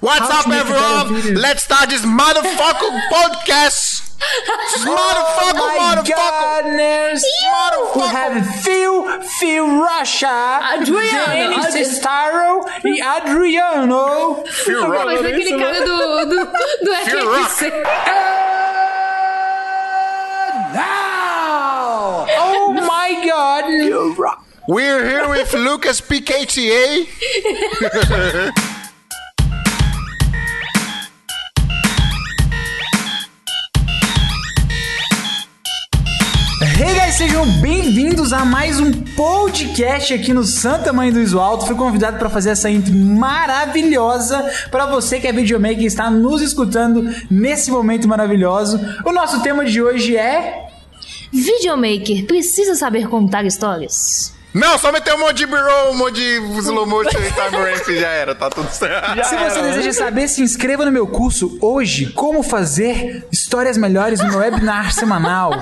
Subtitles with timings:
[0.00, 1.34] What's How up, to make a better everyone?
[1.42, 4.04] Let's start this motherfucking podcast.
[4.72, 6.62] This motherfucker, Oh my motherfucker.
[6.64, 7.22] goodness!
[7.24, 8.10] We Motherfucker.
[8.10, 14.44] have Phil, Phil Russia, Adriano, Danny Ad- Cestaro e Adriano.
[14.44, 15.24] Phil Mas Rock.
[15.26, 16.44] aquele cara do, do,
[16.84, 17.60] do Phil FFC.
[20.74, 22.26] Now!
[22.38, 23.64] Oh my god!
[24.68, 27.06] We're here with Lucas PKTA.
[36.78, 41.66] Hey guys, sejam bem-vindos a mais um podcast aqui no Santa Mãe do Iso Alto.
[41.66, 46.40] Fui convidado para fazer essa intro maravilhosa para você que é videomaker e está nos
[46.40, 48.78] escutando nesse momento maravilhoso.
[49.04, 50.68] O nosso tema de hoje é
[51.32, 54.37] Videomaker precisa saber contar histórias.
[54.54, 57.86] Não, só meter um monte de b-roll, um monte de slow motion e time ramp
[58.00, 59.24] já era, tá tudo certo.
[59.24, 64.28] Se você deseja saber, se inscreva no meu curso hoje, como fazer histórias melhores no
[64.28, 65.52] meu webinar semanal.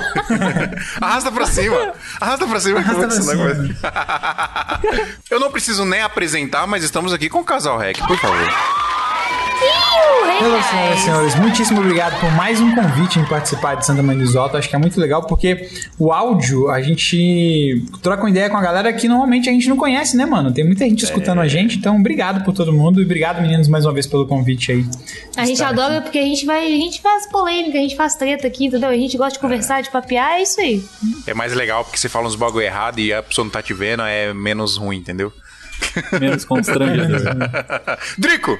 [1.00, 1.92] Arrasta pra cima.
[2.20, 2.78] Arrasta pra cima.
[2.78, 5.16] Arrasta que eu vou pra ensinar coisa.
[5.30, 8.48] Eu não preciso nem apresentar, mas estamos aqui com o Casal Rec, por favor.
[9.58, 14.14] Olá, senhoras e senhores, muitíssimo obrigado por mais um convite em participar de Santa Mãe
[14.14, 14.54] do Isoto.
[14.58, 18.60] Acho que é muito legal porque o áudio a gente troca uma ideia com a
[18.60, 20.52] galera que normalmente a gente não conhece, né, mano?
[20.52, 23.86] Tem muita gente escutando a gente, então obrigado por todo mundo e obrigado, meninos, mais
[23.86, 24.84] uma vez pelo convite aí.
[25.38, 26.66] A gente adora porque a gente vai.
[26.66, 28.90] A gente faz polêmica, a gente faz treta aqui, entendeu?
[28.90, 30.84] A gente gosta de conversar, de papear, é isso aí.
[31.26, 33.72] É mais legal porque você fala uns bagulho errado e a pessoa não tá te
[33.72, 35.32] vendo, é menos ruim, entendeu?
[36.20, 37.20] Menos constrangedor.
[38.18, 38.58] Drico!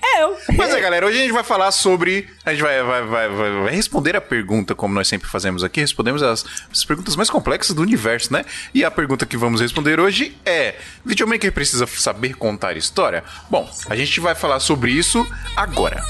[0.00, 0.36] É, eu.
[0.56, 2.28] Pois é, galera, hoje a gente vai falar sobre.
[2.44, 5.80] A gente vai, vai, vai, vai- vai responder a pergunta, como nós sempre fazemos aqui.
[5.80, 8.44] Respondemos as, as perguntas mais complexas do universo, né?
[8.72, 13.22] E a pergunta que vamos responder hoje é: Videomaker precisa saber contar história?
[13.50, 15.26] Bom, a gente vai falar sobre isso
[15.56, 16.02] agora.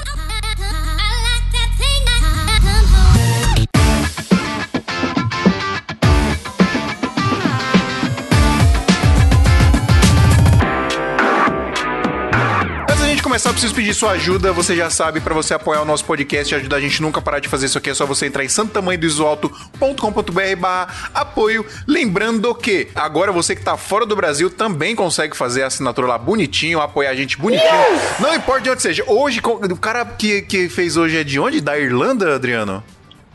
[13.33, 14.53] Começar, eu preciso pedir sua ajuda.
[14.53, 17.39] Você já sabe, para você apoiar o nosso podcast e ajudar a gente nunca parar
[17.39, 21.65] de fazer isso aqui, é só você entrar em santamanhodoisoalto.com.br barra apoio.
[21.87, 26.17] Lembrando que agora você que tá fora do Brasil também consegue fazer a assinatura lá
[26.19, 27.71] bonitinho, apoiar a gente bonitinho.
[28.19, 29.03] Não importa de onde seja.
[29.07, 31.59] Hoje, o cara que, que fez hoje é de onde?
[31.59, 32.83] Da Irlanda, Adriano?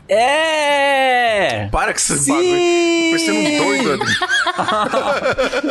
[0.09, 1.67] É!
[1.71, 2.31] Para com esse Sim!
[2.31, 3.09] bagulho.
[3.09, 4.19] Parecendo um doido, Adriano.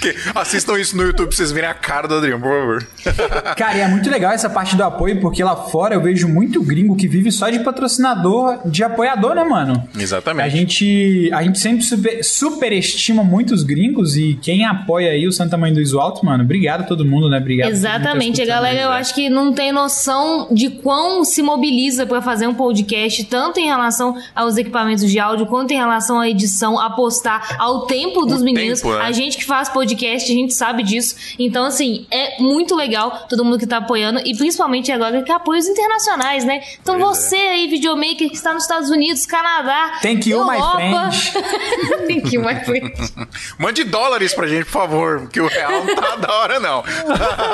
[0.00, 2.86] Que- Assistam isso no YouTube pra vocês verem a cara do Adriano, por favor.
[3.56, 6.62] Cara, e é muito legal essa parte do apoio, porque lá fora eu vejo muito
[6.62, 9.88] gringo que vive só de patrocinador, de apoiador, né, mano?
[9.98, 10.44] Exatamente.
[10.46, 15.32] A gente, a gente sempre super, superestima muito os gringos e quem apoia aí o
[15.32, 17.38] Santa Mãe do Iso Alto, mano, obrigado a todo mundo, né?
[17.38, 17.70] Obrigado.
[17.70, 22.46] Exatamente, a galera eu acho que não tem noção de quão se mobiliza pra fazer
[22.46, 26.90] um podcast, tanto em relação aos equipamentos de áudio, quanto em relação à edição, a
[26.90, 28.80] postar, ao tempo dos meninos.
[28.80, 29.04] tempo, né?
[29.04, 31.16] A gente que faz podcast, a gente sabe disso.
[31.38, 35.66] Então, assim, é muito legal todo mundo que tá apoiando, e principalmente agora que apoios
[35.66, 36.62] internacionais, né?
[36.80, 37.20] Então Pois é.
[37.20, 40.76] você aí, videomaker que está nos Estados Unidos, Canadá, Thank you, my Europa.
[41.10, 41.32] friend.
[42.06, 42.92] Thank you, my friend.
[43.58, 46.82] Mande dólares pra gente, por favor, porque o real não tá da hora, não.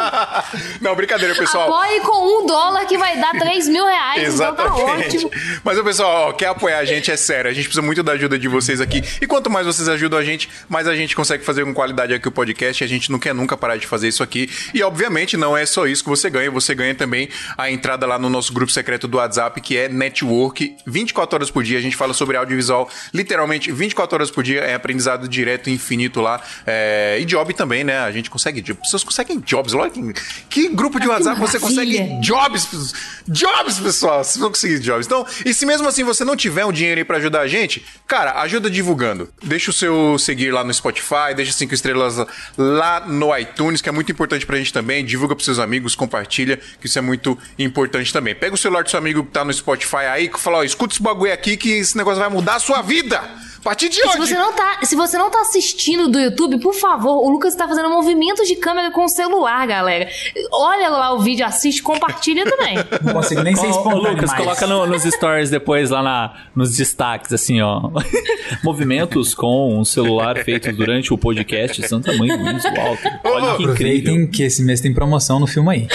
[0.81, 1.73] não, brincadeira, pessoal.
[1.73, 4.35] Apoie com um dólar que vai dar 3 mil reais.
[4.35, 5.17] Então tá Exatamente.
[5.27, 5.31] ótimo.
[5.65, 7.51] Mas o pessoal, ó, quer apoiar a gente, é sério.
[7.51, 9.03] A gente precisa muito da ajuda de vocês aqui.
[9.21, 12.29] E quanto mais vocês ajudam a gente, mais a gente consegue fazer com qualidade aqui
[12.29, 12.83] o podcast.
[12.83, 14.49] A gente não quer nunca parar de fazer isso aqui.
[14.73, 16.51] E obviamente não é só isso que você ganha.
[16.51, 20.77] Você ganha também a entrada lá no nosso grupo secreto do WhatsApp, que é Network.
[20.87, 21.79] 24 horas por dia.
[21.79, 24.61] A gente fala sobre audiovisual, literalmente 24 horas por dia.
[24.61, 26.41] É aprendizado direto e infinito lá.
[26.67, 27.99] É, E job também, né?
[28.01, 28.63] A gente consegue.
[28.75, 29.75] Pessoas conseguem jobs.
[29.75, 30.13] Olha que,
[30.49, 32.95] que grupo de WhatsApp você consegue jobs,
[33.29, 34.25] jobs, pessoal.
[34.25, 35.07] Vocês vão conseguir jobs.
[35.07, 37.85] Então, e se mesmo assim você não tiver um dinheiro aí pra ajudar a gente,
[38.07, 39.29] cara, ajuda divulgando.
[39.43, 42.17] Deixa o seu seguir lá no Spotify, deixa cinco estrelas
[42.57, 45.05] lá no iTunes, que é muito importante pra gente também.
[45.05, 48.33] Divulga pros seus amigos, compartilha, que isso é muito importante também.
[48.33, 50.95] Pega o celular do seu amigo que tá no Spotify aí, que fala, ó, escuta
[50.95, 53.21] esse bagulho aqui que esse negócio vai mudar a sua vida.
[53.61, 54.17] A partir de Se hoje.
[54.19, 57.69] você, não tá, se você não tá assistindo do YouTube, por favor, o Lucas tá
[57.69, 60.09] fazendo movimentos de câmera com o celular, galera.
[60.51, 62.77] Olha lá o vídeo, assiste, compartilha também.
[63.05, 64.43] Não consigo nem ser espontâneo Lucas, mais.
[64.43, 67.91] coloca no- nos stories depois lá na, nos destaques, assim, ó.
[68.65, 73.03] Movimentos com um celular feito durante o podcast Santa Mãe do Iso Alto.
[73.25, 74.29] Olha que incrível.
[74.31, 75.89] Que esse mês tem promoção no filme aí.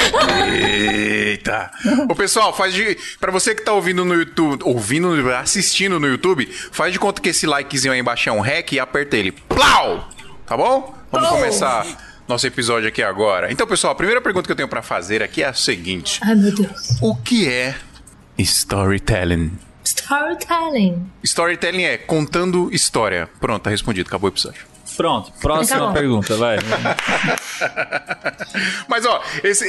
[0.51, 1.71] Eita!
[2.09, 2.95] Ô pessoal, faz de.
[3.19, 7.29] Pra você que tá ouvindo no YouTube, ouvindo, assistindo no YouTube, faz de conta que
[7.29, 9.31] esse likezinho aí embaixo é um rec e aperta ele.
[9.31, 10.09] Plau!
[10.45, 10.93] Tá bom?
[11.11, 11.85] Vamos começar.
[12.27, 13.51] nosso episódio aqui agora.
[13.51, 16.35] Então, pessoal, a primeira pergunta que eu tenho pra fazer aqui é a seguinte: Ai,
[16.35, 16.97] meu Deus.
[17.01, 17.75] O que é
[18.37, 19.51] storytelling?
[19.83, 21.09] Storytelling.
[21.23, 23.29] Storytelling é contando história.
[23.39, 24.65] Pronto, tá respondido, acabou o episódio.
[24.95, 25.93] Pronto, próxima Acabou.
[25.93, 26.57] pergunta, vai.
[28.87, 29.65] Mas, ó, esse,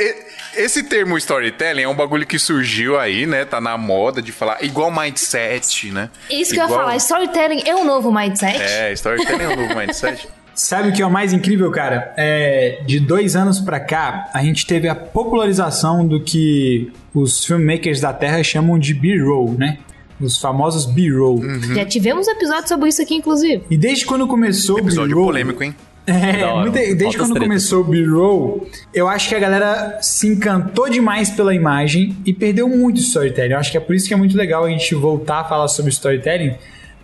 [0.56, 3.44] esse termo storytelling é um bagulho que surgiu aí, né?
[3.44, 6.11] Tá na moda de falar igual mindset, né?
[6.31, 6.96] Isso que eu ia Igual- falar.
[6.96, 8.61] Storytelling é o novo mindset?
[8.61, 10.28] É, storytelling é um novo mindset.
[10.55, 12.14] Sabe o que é o mais incrível, cara?
[12.17, 18.00] É, de dois anos pra cá, a gente teve a popularização do que os filmmakers
[18.00, 19.79] da Terra chamam de B-roll, né?
[20.20, 21.42] Os famosos B-roll.
[21.74, 23.62] Já tivemos episódio sobre isso aqui, inclusive.
[23.70, 25.26] E desde quando começou o Episódio B-roll...
[25.26, 25.74] polêmico, hein?
[26.06, 27.48] É, muita- desde altas quando tretas.
[27.48, 32.68] começou o B-roll, eu acho que a galera se encantou demais pela imagem e perdeu
[32.68, 33.52] muito storytelling.
[33.54, 35.66] Eu acho que é por isso que é muito legal a gente voltar a falar
[35.66, 36.54] sobre storytelling,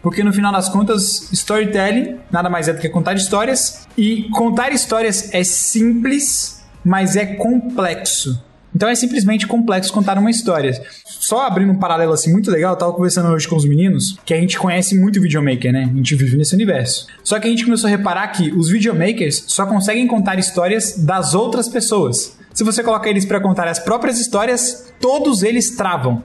[0.01, 4.73] porque no final das contas, storytelling nada mais é do que contar histórias e contar
[4.73, 8.41] histórias é simples, mas é complexo.
[8.75, 10.83] Então é simplesmente complexo contar uma história.
[11.05, 14.35] Só abrindo um paralelo assim muito legal, eu tava conversando hoje com os meninos, que
[14.35, 15.91] a gente conhece muito videomaker, né?
[15.93, 17.07] A gente vive nesse universo.
[17.23, 21.35] Só que a gente começou a reparar que os videomakers só conseguem contar histórias das
[21.35, 22.37] outras pessoas.
[22.55, 26.23] Se você coloca eles pra contar as próprias histórias, todos eles travam.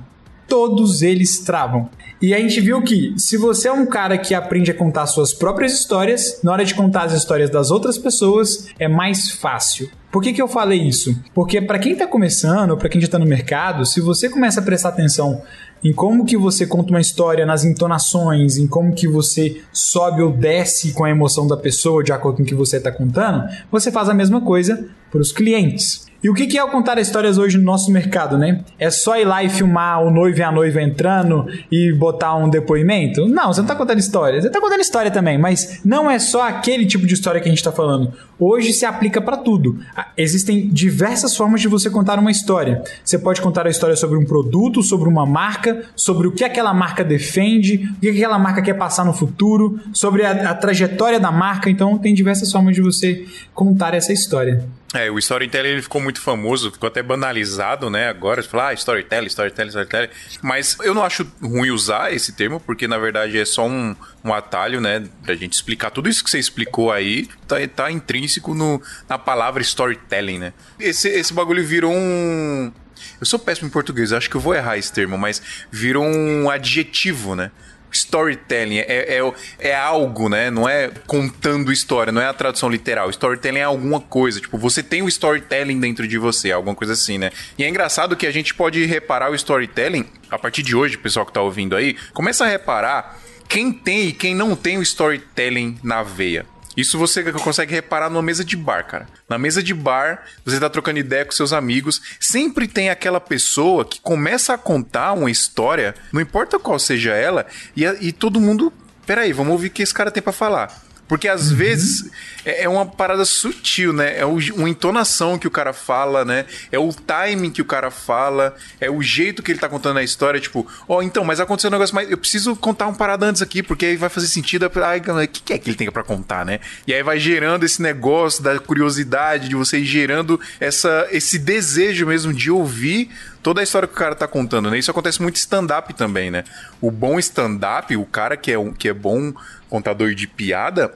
[0.48, 1.90] Todos eles travam.
[2.20, 5.34] E a gente viu que se você é um cara que aprende a contar suas
[5.34, 9.90] próprias histórias, na hora de contar as histórias das outras pessoas, é mais fácil.
[10.12, 11.16] Por que, que eu falei isso?
[11.34, 14.64] Porque para quem tá começando, para quem já tá no mercado, se você começa a
[14.64, 15.44] prestar atenção
[15.84, 20.32] em como que você conta uma história, nas entonações, em como que você sobe ou
[20.32, 23.92] desce com a emoção da pessoa de acordo com o que você tá contando, você
[23.92, 26.07] faz a mesma coisa para os clientes.
[26.24, 28.62] E o que é o contar histórias hoje no nosso mercado, né?
[28.80, 32.50] É só ir lá e filmar o noivo e a noiva entrando e botar um
[32.50, 33.28] depoimento?
[33.28, 34.42] Não, você não tá contando história.
[34.42, 37.52] Você tá contando história também, mas não é só aquele tipo de história que a
[37.52, 38.12] gente tá falando.
[38.40, 39.80] Hoje se aplica para tudo.
[39.96, 42.84] Ah, Existem diversas formas de você contar uma história.
[43.04, 46.74] Você pode contar a história sobre um produto, sobre uma marca, sobre o que aquela
[46.74, 51.32] marca defende, o que aquela marca quer passar no futuro, sobre a, a trajetória da
[51.32, 51.70] marca.
[51.70, 54.66] Então, tem diversas formas de você contar essa história.
[54.94, 58.08] É, o storytelling ele ficou muito famoso, ficou até banalizado, né?
[58.08, 60.10] Agora, você fala, ah, storytelling, storytelling, storytelling.
[60.42, 63.94] Mas eu não acho ruim usar esse termo, porque na verdade é só um,
[64.24, 65.04] um atalho, né?
[65.24, 69.62] Pra gente explicar tudo isso que você explicou aí, tá, tá intrínseco no, na palavra
[69.62, 70.54] storytelling, né?
[70.80, 72.72] Esse, esse bagulho virou um.
[73.20, 76.50] Eu sou péssimo em português, acho que eu vou errar esse termo, mas virou um
[76.50, 77.52] adjetivo, né?
[77.92, 80.50] Storytelling é, é, é algo, né?
[80.50, 83.10] Não é contando história, não é a tradução literal.
[83.10, 84.40] Storytelling é alguma coisa.
[84.40, 87.32] Tipo, você tem o storytelling dentro de você, alguma coisa assim, né?
[87.58, 91.26] E é engraçado que a gente pode reparar o storytelling a partir de hoje, pessoal
[91.26, 95.78] que tá ouvindo aí, começa a reparar quem tem e quem não tem o storytelling
[95.84, 96.46] na veia.
[96.78, 99.08] Isso você consegue reparar numa mesa de bar, cara.
[99.28, 103.84] Na mesa de bar, você tá trocando ideia com seus amigos, sempre tem aquela pessoa
[103.84, 108.72] que começa a contar uma história, não importa qual seja ela, e, e todo mundo.
[109.08, 110.87] Peraí, vamos ouvir o que esse cara tem pra falar.
[111.08, 112.10] Porque às vezes
[112.46, 114.18] é é uma parada sutil, né?
[114.20, 116.46] É o- uma entonação que o cara fala, né?
[116.72, 120.04] É o timing que o cara fala, é o jeito que ele tá contando a
[120.04, 120.40] história.
[120.40, 122.10] Tipo, ó, então, mas aconteceu um negócio mais.
[122.10, 124.70] Eu preciso contar um parada antes aqui, porque aí vai fazer sentido.
[124.84, 126.60] Ai, o que, que é que ele tem pra contar, né?
[126.86, 132.06] E aí vai gerando esse negócio da curiosidade, de você ir gerando essa, esse desejo
[132.08, 133.10] mesmo de ouvir
[133.44, 134.78] toda a história que o cara tá contando, né?
[134.78, 136.44] Isso acontece muito stand-up também, né?
[136.82, 139.34] O bom stand-up, o cara que é, um, que é bom
[139.70, 140.94] contador de piada,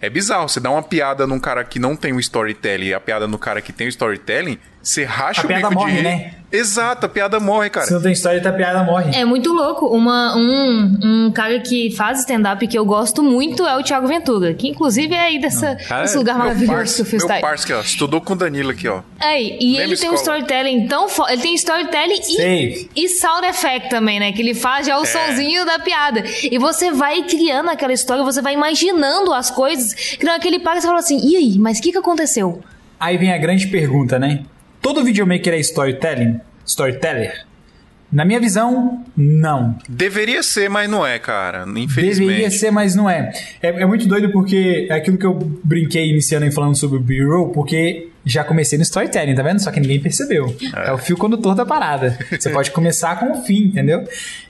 [0.00, 0.48] é bizarro.
[0.48, 3.38] Você dá uma piada num cara que não tem o storytelling e a piada no
[3.38, 6.02] cara que tem o storytelling, você racha A o bico morre, de rir.
[6.04, 6.34] né?
[6.56, 7.86] Exato, a piada morre, cara.
[7.86, 9.14] Se não tem história, a piada morre.
[9.14, 9.86] É muito louco.
[9.86, 14.54] Uma, um, um cara que faz stand-up que eu gosto muito é o Thiago Ventura,
[14.54, 17.72] que inclusive é aí dessa, cara, desse lugar maravilhoso que eu fiz meu parça aqui,
[17.72, 17.80] ó.
[17.80, 19.02] Estudou com o Danilo aqui, ó.
[19.20, 20.38] Aí, e Mesma ele tem um escola.
[20.38, 21.32] storytelling tão forte.
[21.34, 24.32] Ele tem storytelling e, e sound effect também, né?
[24.32, 26.22] Que ele faz já o sonzinho da piada.
[26.42, 29.94] E você vai criando aquela história, você vai imaginando as coisas.
[29.94, 31.98] Que na hora que ele para, você fala assim: e aí, mas o que, que
[31.98, 32.60] aconteceu?
[32.98, 34.44] Aí vem a grande pergunta, né?
[34.80, 36.40] Todo videomaker é storytelling?
[36.66, 37.46] Storyteller?
[38.10, 39.76] Na minha visão, não.
[39.88, 41.64] Deveria ser, mas não é, cara.
[41.76, 42.28] Infelizmente.
[42.28, 43.32] Deveria ser, mas não é.
[43.60, 43.82] é.
[43.82, 47.50] é muito doido porque é aquilo que eu brinquei iniciando aí falando sobre o B-roll,
[47.50, 49.60] porque já comecei no storytelling, tá vendo?
[49.62, 50.54] Só que ninguém percebeu.
[50.74, 52.18] É, o fio condutor da parada.
[52.38, 54.02] Você pode começar com o fim, entendeu?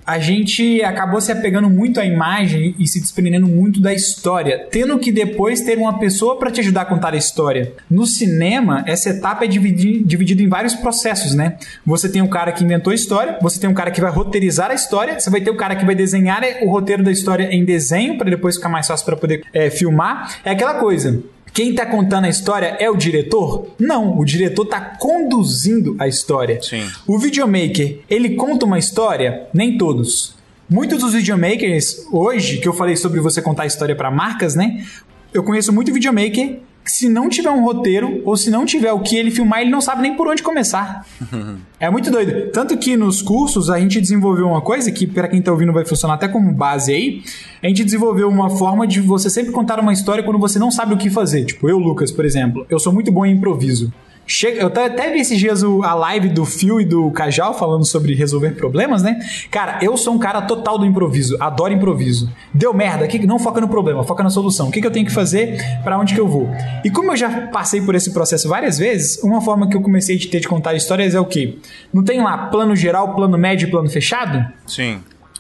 [0.06, 4.99] A gente acabou se apegando muito à imagem e se desprendendo muito da história, tendo
[4.99, 7.73] que depois ter uma pessoa para te ajudar a contar a história.
[7.90, 11.59] No cinema, essa etapa é dividi- dividida em vários processos, né?
[11.85, 14.71] Você tem o cara que inventou a história, você tem um cara que vai roteirizar
[14.71, 17.64] a história, você vai ter o cara que vai desenhar o roteiro da história em
[17.64, 20.38] desenho para depois ficar mais fácil para poder é, filmar.
[20.45, 21.21] É aquela coisa.
[21.56, 23.68] Quem tá contando a história é o diretor?
[23.78, 26.60] Não, o diretor tá conduzindo a história.
[26.60, 26.86] Sim.
[27.06, 29.48] O videomaker, ele conta uma história?
[29.54, 30.34] Nem todos.
[30.68, 34.84] Muitos dos videomakers, hoje, que eu falei sobre você contar a história para marcas, né?
[35.32, 39.16] Eu conheço muito videomaker se não tiver um roteiro ou se não tiver o que
[39.16, 41.07] ele filmar, ele não sabe nem por onde começar.
[41.81, 42.50] é muito doido.
[42.52, 45.85] Tanto que nos cursos a gente desenvolveu uma coisa que, para quem tá ouvindo, vai
[45.85, 47.23] funcionar até como base aí.
[47.62, 50.95] A gente desenvolveu uma forma de você sempre contar uma história quando você não sabe
[50.95, 51.45] o que fazer.
[51.45, 53.93] Tipo, eu, Lucas, por exemplo, eu sou muito bom em improviso.
[54.26, 58.12] Chega, eu até vi esses dias a live do Phil e do Cajal falando sobre
[58.14, 59.18] resolver problemas, né?
[59.50, 62.30] Cara, eu sou um cara total do improviso, adoro improviso.
[62.52, 64.68] Deu merda, que não foca no problema, foca na solução.
[64.68, 66.49] O que, que eu tenho que fazer, Pra onde que eu vou?
[66.85, 70.16] E como eu já passei por esse processo várias vezes, uma forma que eu comecei
[70.16, 71.59] a ter de contar histórias é o quê?
[71.92, 74.45] Não tem lá plano geral, plano médio e plano fechado?
[74.66, 74.99] Sim.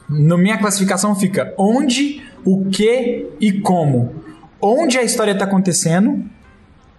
[0.08, 4.14] Na minha classificação fica onde, o que e como.
[4.60, 6.24] Onde a história está acontecendo,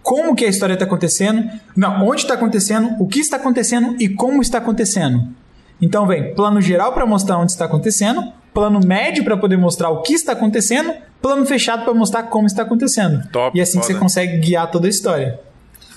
[0.07, 4.07] como que a história está acontecendo, não, onde está acontecendo, o que está acontecendo e
[4.07, 5.27] como está acontecendo.
[5.81, 8.23] Então vem plano geral para mostrar onde está acontecendo,
[8.53, 12.61] plano médio para poder mostrar o que está acontecendo, plano fechado para mostrar como está
[12.61, 13.27] acontecendo.
[13.33, 13.85] Top, e assim foda.
[13.85, 15.41] você consegue guiar toda a história.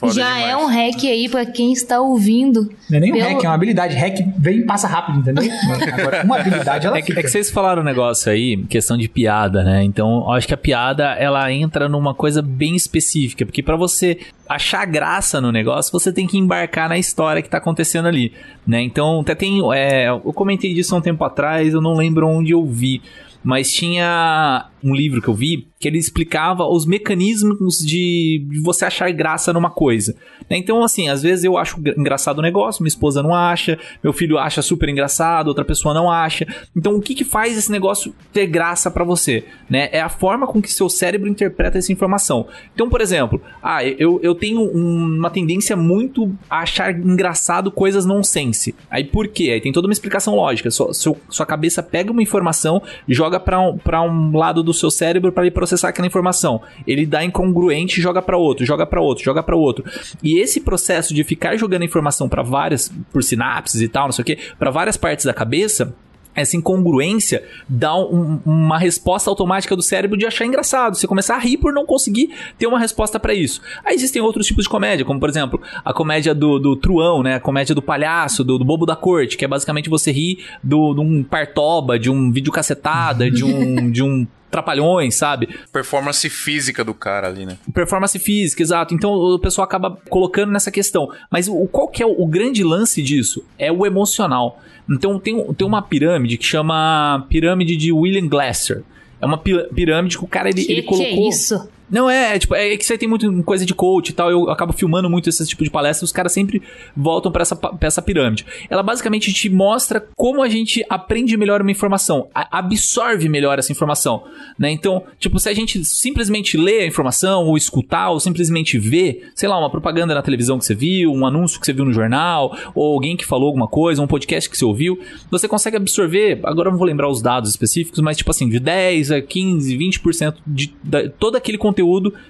[0.00, 0.46] Foda Já demais.
[0.48, 2.70] é um hack aí pra quem está ouvindo.
[2.88, 3.94] Não é nem um Pelo- hack, é uma habilidade.
[3.96, 5.44] Hack vem e passa rápido, entendeu?
[5.92, 7.20] Agora, uma habilidade ela É que, fica.
[7.20, 9.84] é que vocês falaram um negócio aí, questão de piada, né?
[9.84, 14.18] Então, eu acho que a piada, ela entra numa coisa bem específica, porque pra você
[14.48, 18.32] achar graça no negócio, você tem que embarcar na história que tá acontecendo ali,
[18.66, 18.80] né?
[18.82, 22.52] Então, até tem, é, eu comentei disso há um tempo atrás, eu não lembro onde
[22.52, 23.02] eu vi,
[23.44, 29.10] mas tinha um livro que eu vi que ele explicava os mecanismos de, você achar
[29.12, 30.14] graça numa coisa.
[30.48, 30.58] né?
[30.58, 34.12] Então, assim, às vezes eu acho gra- engraçado o negócio, minha esposa não acha, meu
[34.12, 36.46] filho acha super engraçado, outra pessoa não acha.
[36.76, 39.42] Então, o que que faz esse negócio ter graça pra você?
[39.70, 39.88] Né?
[39.90, 42.46] É a forma com que seu cérebro interpreta essa informação.
[42.74, 48.04] Então, por exemplo, ah, eu, eu tenho um- uma tendência muito a achar engraçado coisas
[48.04, 48.74] nonsense.
[48.90, 49.52] Aí por quê?
[49.54, 50.70] Aí tem toda uma explicação lógica.
[50.70, 55.32] Sua, sua cabeça pega uma informação, joga pra um, pra um lado do seu cérebro
[55.32, 56.62] para ele processar aquela informação.
[56.86, 59.84] Ele dá incongruente joga pra outro, joga pra outro, joga pra outro.
[60.22, 64.22] E esse processo de ficar jogando informação pra várias, por sinapses e tal, não sei
[64.22, 65.94] o que, para várias partes da cabeça,
[66.34, 70.96] essa incongruência dá um- uma resposta automática do cérebro de achar engraçado.
[70.96, 73.60] Você começar a rir por não conseguir ter uma resposta pra isso.
[73.84, 77.34] Aí existem outros tipos de comédia, como por exemplo, a comédia do, do truão, né?
[77.36, 80.94] A comédia do palhaço, do, do bobo da corte, que é basicamente você rir do,
[80.94, 85.48] de um partoba, de um vídeo cacetada, de um, de um trapalhões, sabe?
[85.72, 87.56] Performance física do cara ali, né?
[87.72, 88.92] Performance física, exato.
[88.94, 91.08] Então o pessoal acaba colocando nessa questão.
[91.30, 93.44] Mas o, qual que é o, o grande lance disso?
[93.56, 94.60] É o emocional.
[94.90, 98.82] Então tem, tem uma pirâmide que chama Pirâmide de William Glasser.
[99.20, 101.06] É uma pi- pirâmide que o cara ele, Que ele que colocou.
[101.26, 101.68] é isso?
[101.90, 104.48] Não, é, é, tipo, é que você tem muito coisa de coach e tal, eu
[104.50, 106.62] acabo filmando muito esse tipo de palestra, os caras sempre
[106.96, 108.46] voltam pra essa, pra essa pirâmide.
[108.68, 113.72] Ela basicamente te mostra como a gente aprende melhor uma informação, a- absorve melhor essa
[113.72, 114.22] informação,
[114.58, 114.70] né?
[114.70, 119.48] Então, tipo, se a gente simplesmente lê a informação, ou escutar, ou simplesmente ver, sei
[119.48, 122.56] lá, uma propaganda na televisão que você viu, um anúncio que você viu no jornal,
[122.74, 124.98] ou alguém que falou alguma coisa, um podcast que você ouviu,
[125.30, 128.60] você consegue absorver, agora eu não vou lembrar os dados específicos, mas tipo assim, de
[128.60, 131.79] 10 a 15, 20% de da, todo aquele conteúdo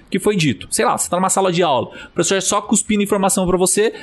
[0.09, 0.67] que foi dito.
[0.71, 3.57] Sei lá, você tá numa sala de aula, o professor é só cuspindo informação pra
[3.57, 3.93] você,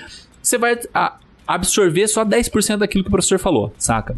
[0.42, 4.16] você vai a- absorver só 10% daquilo que o professor falou, saca?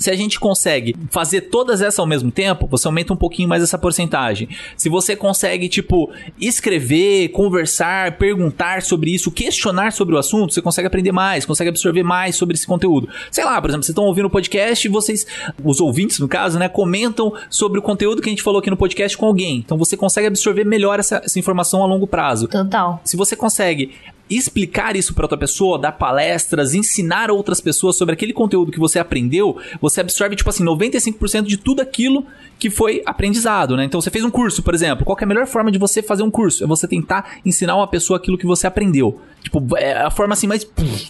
[0.00, 3.62] Se a gente consegue fazer todas essas ao mesmo tempo, você aumenta um pouquinho mais
[3.62, 4.48] essa porcentagem.
[4.76, 10.86] Se você consegue, tipo, escrever, conversar, perguntar sobre isso, questionar sobre o assunto, você consegue
[10.86, 13.08] aprender mais, consegue absorver mais sobre esse conteúdo.
[13.30, 15.26] Sei lá, por exemplo, vocês estão ouvindo o podcast e vocês,
[15.62, 18.76] os ouvintes no caso, né, comentam sobre o conteúdo que a gente falou aqui no
[18.76, 19.58] podcast com alguém.
[19.58, 22.48] Então você consegue absorver melhor essa, essa informação a longo prazo.
[22.48, 23.00] Total.
[23.04, 23.92] Se você consegue
[24.30, 28.98] explicar isso para outra pessoa, dar palestras, ensinar outras pessoas sobre aquele conteúdo que você
[28.98, 32.24] aprendeu, você absorve, tipo assim, 95% de tudo aquilo
[32.58, 33.84] que foi aprendizado, né?
[33.84, 35.04] Então você fez um curso, por exemplo.
[35.04, 36.62] Qual é a melhor forma de você fazer um curso?
[36.62, 39.20] É você tentar ensinar uma pessoa aquilo que você aprendeu.
[39.42, 40.64] Tipo, é a forma assim mais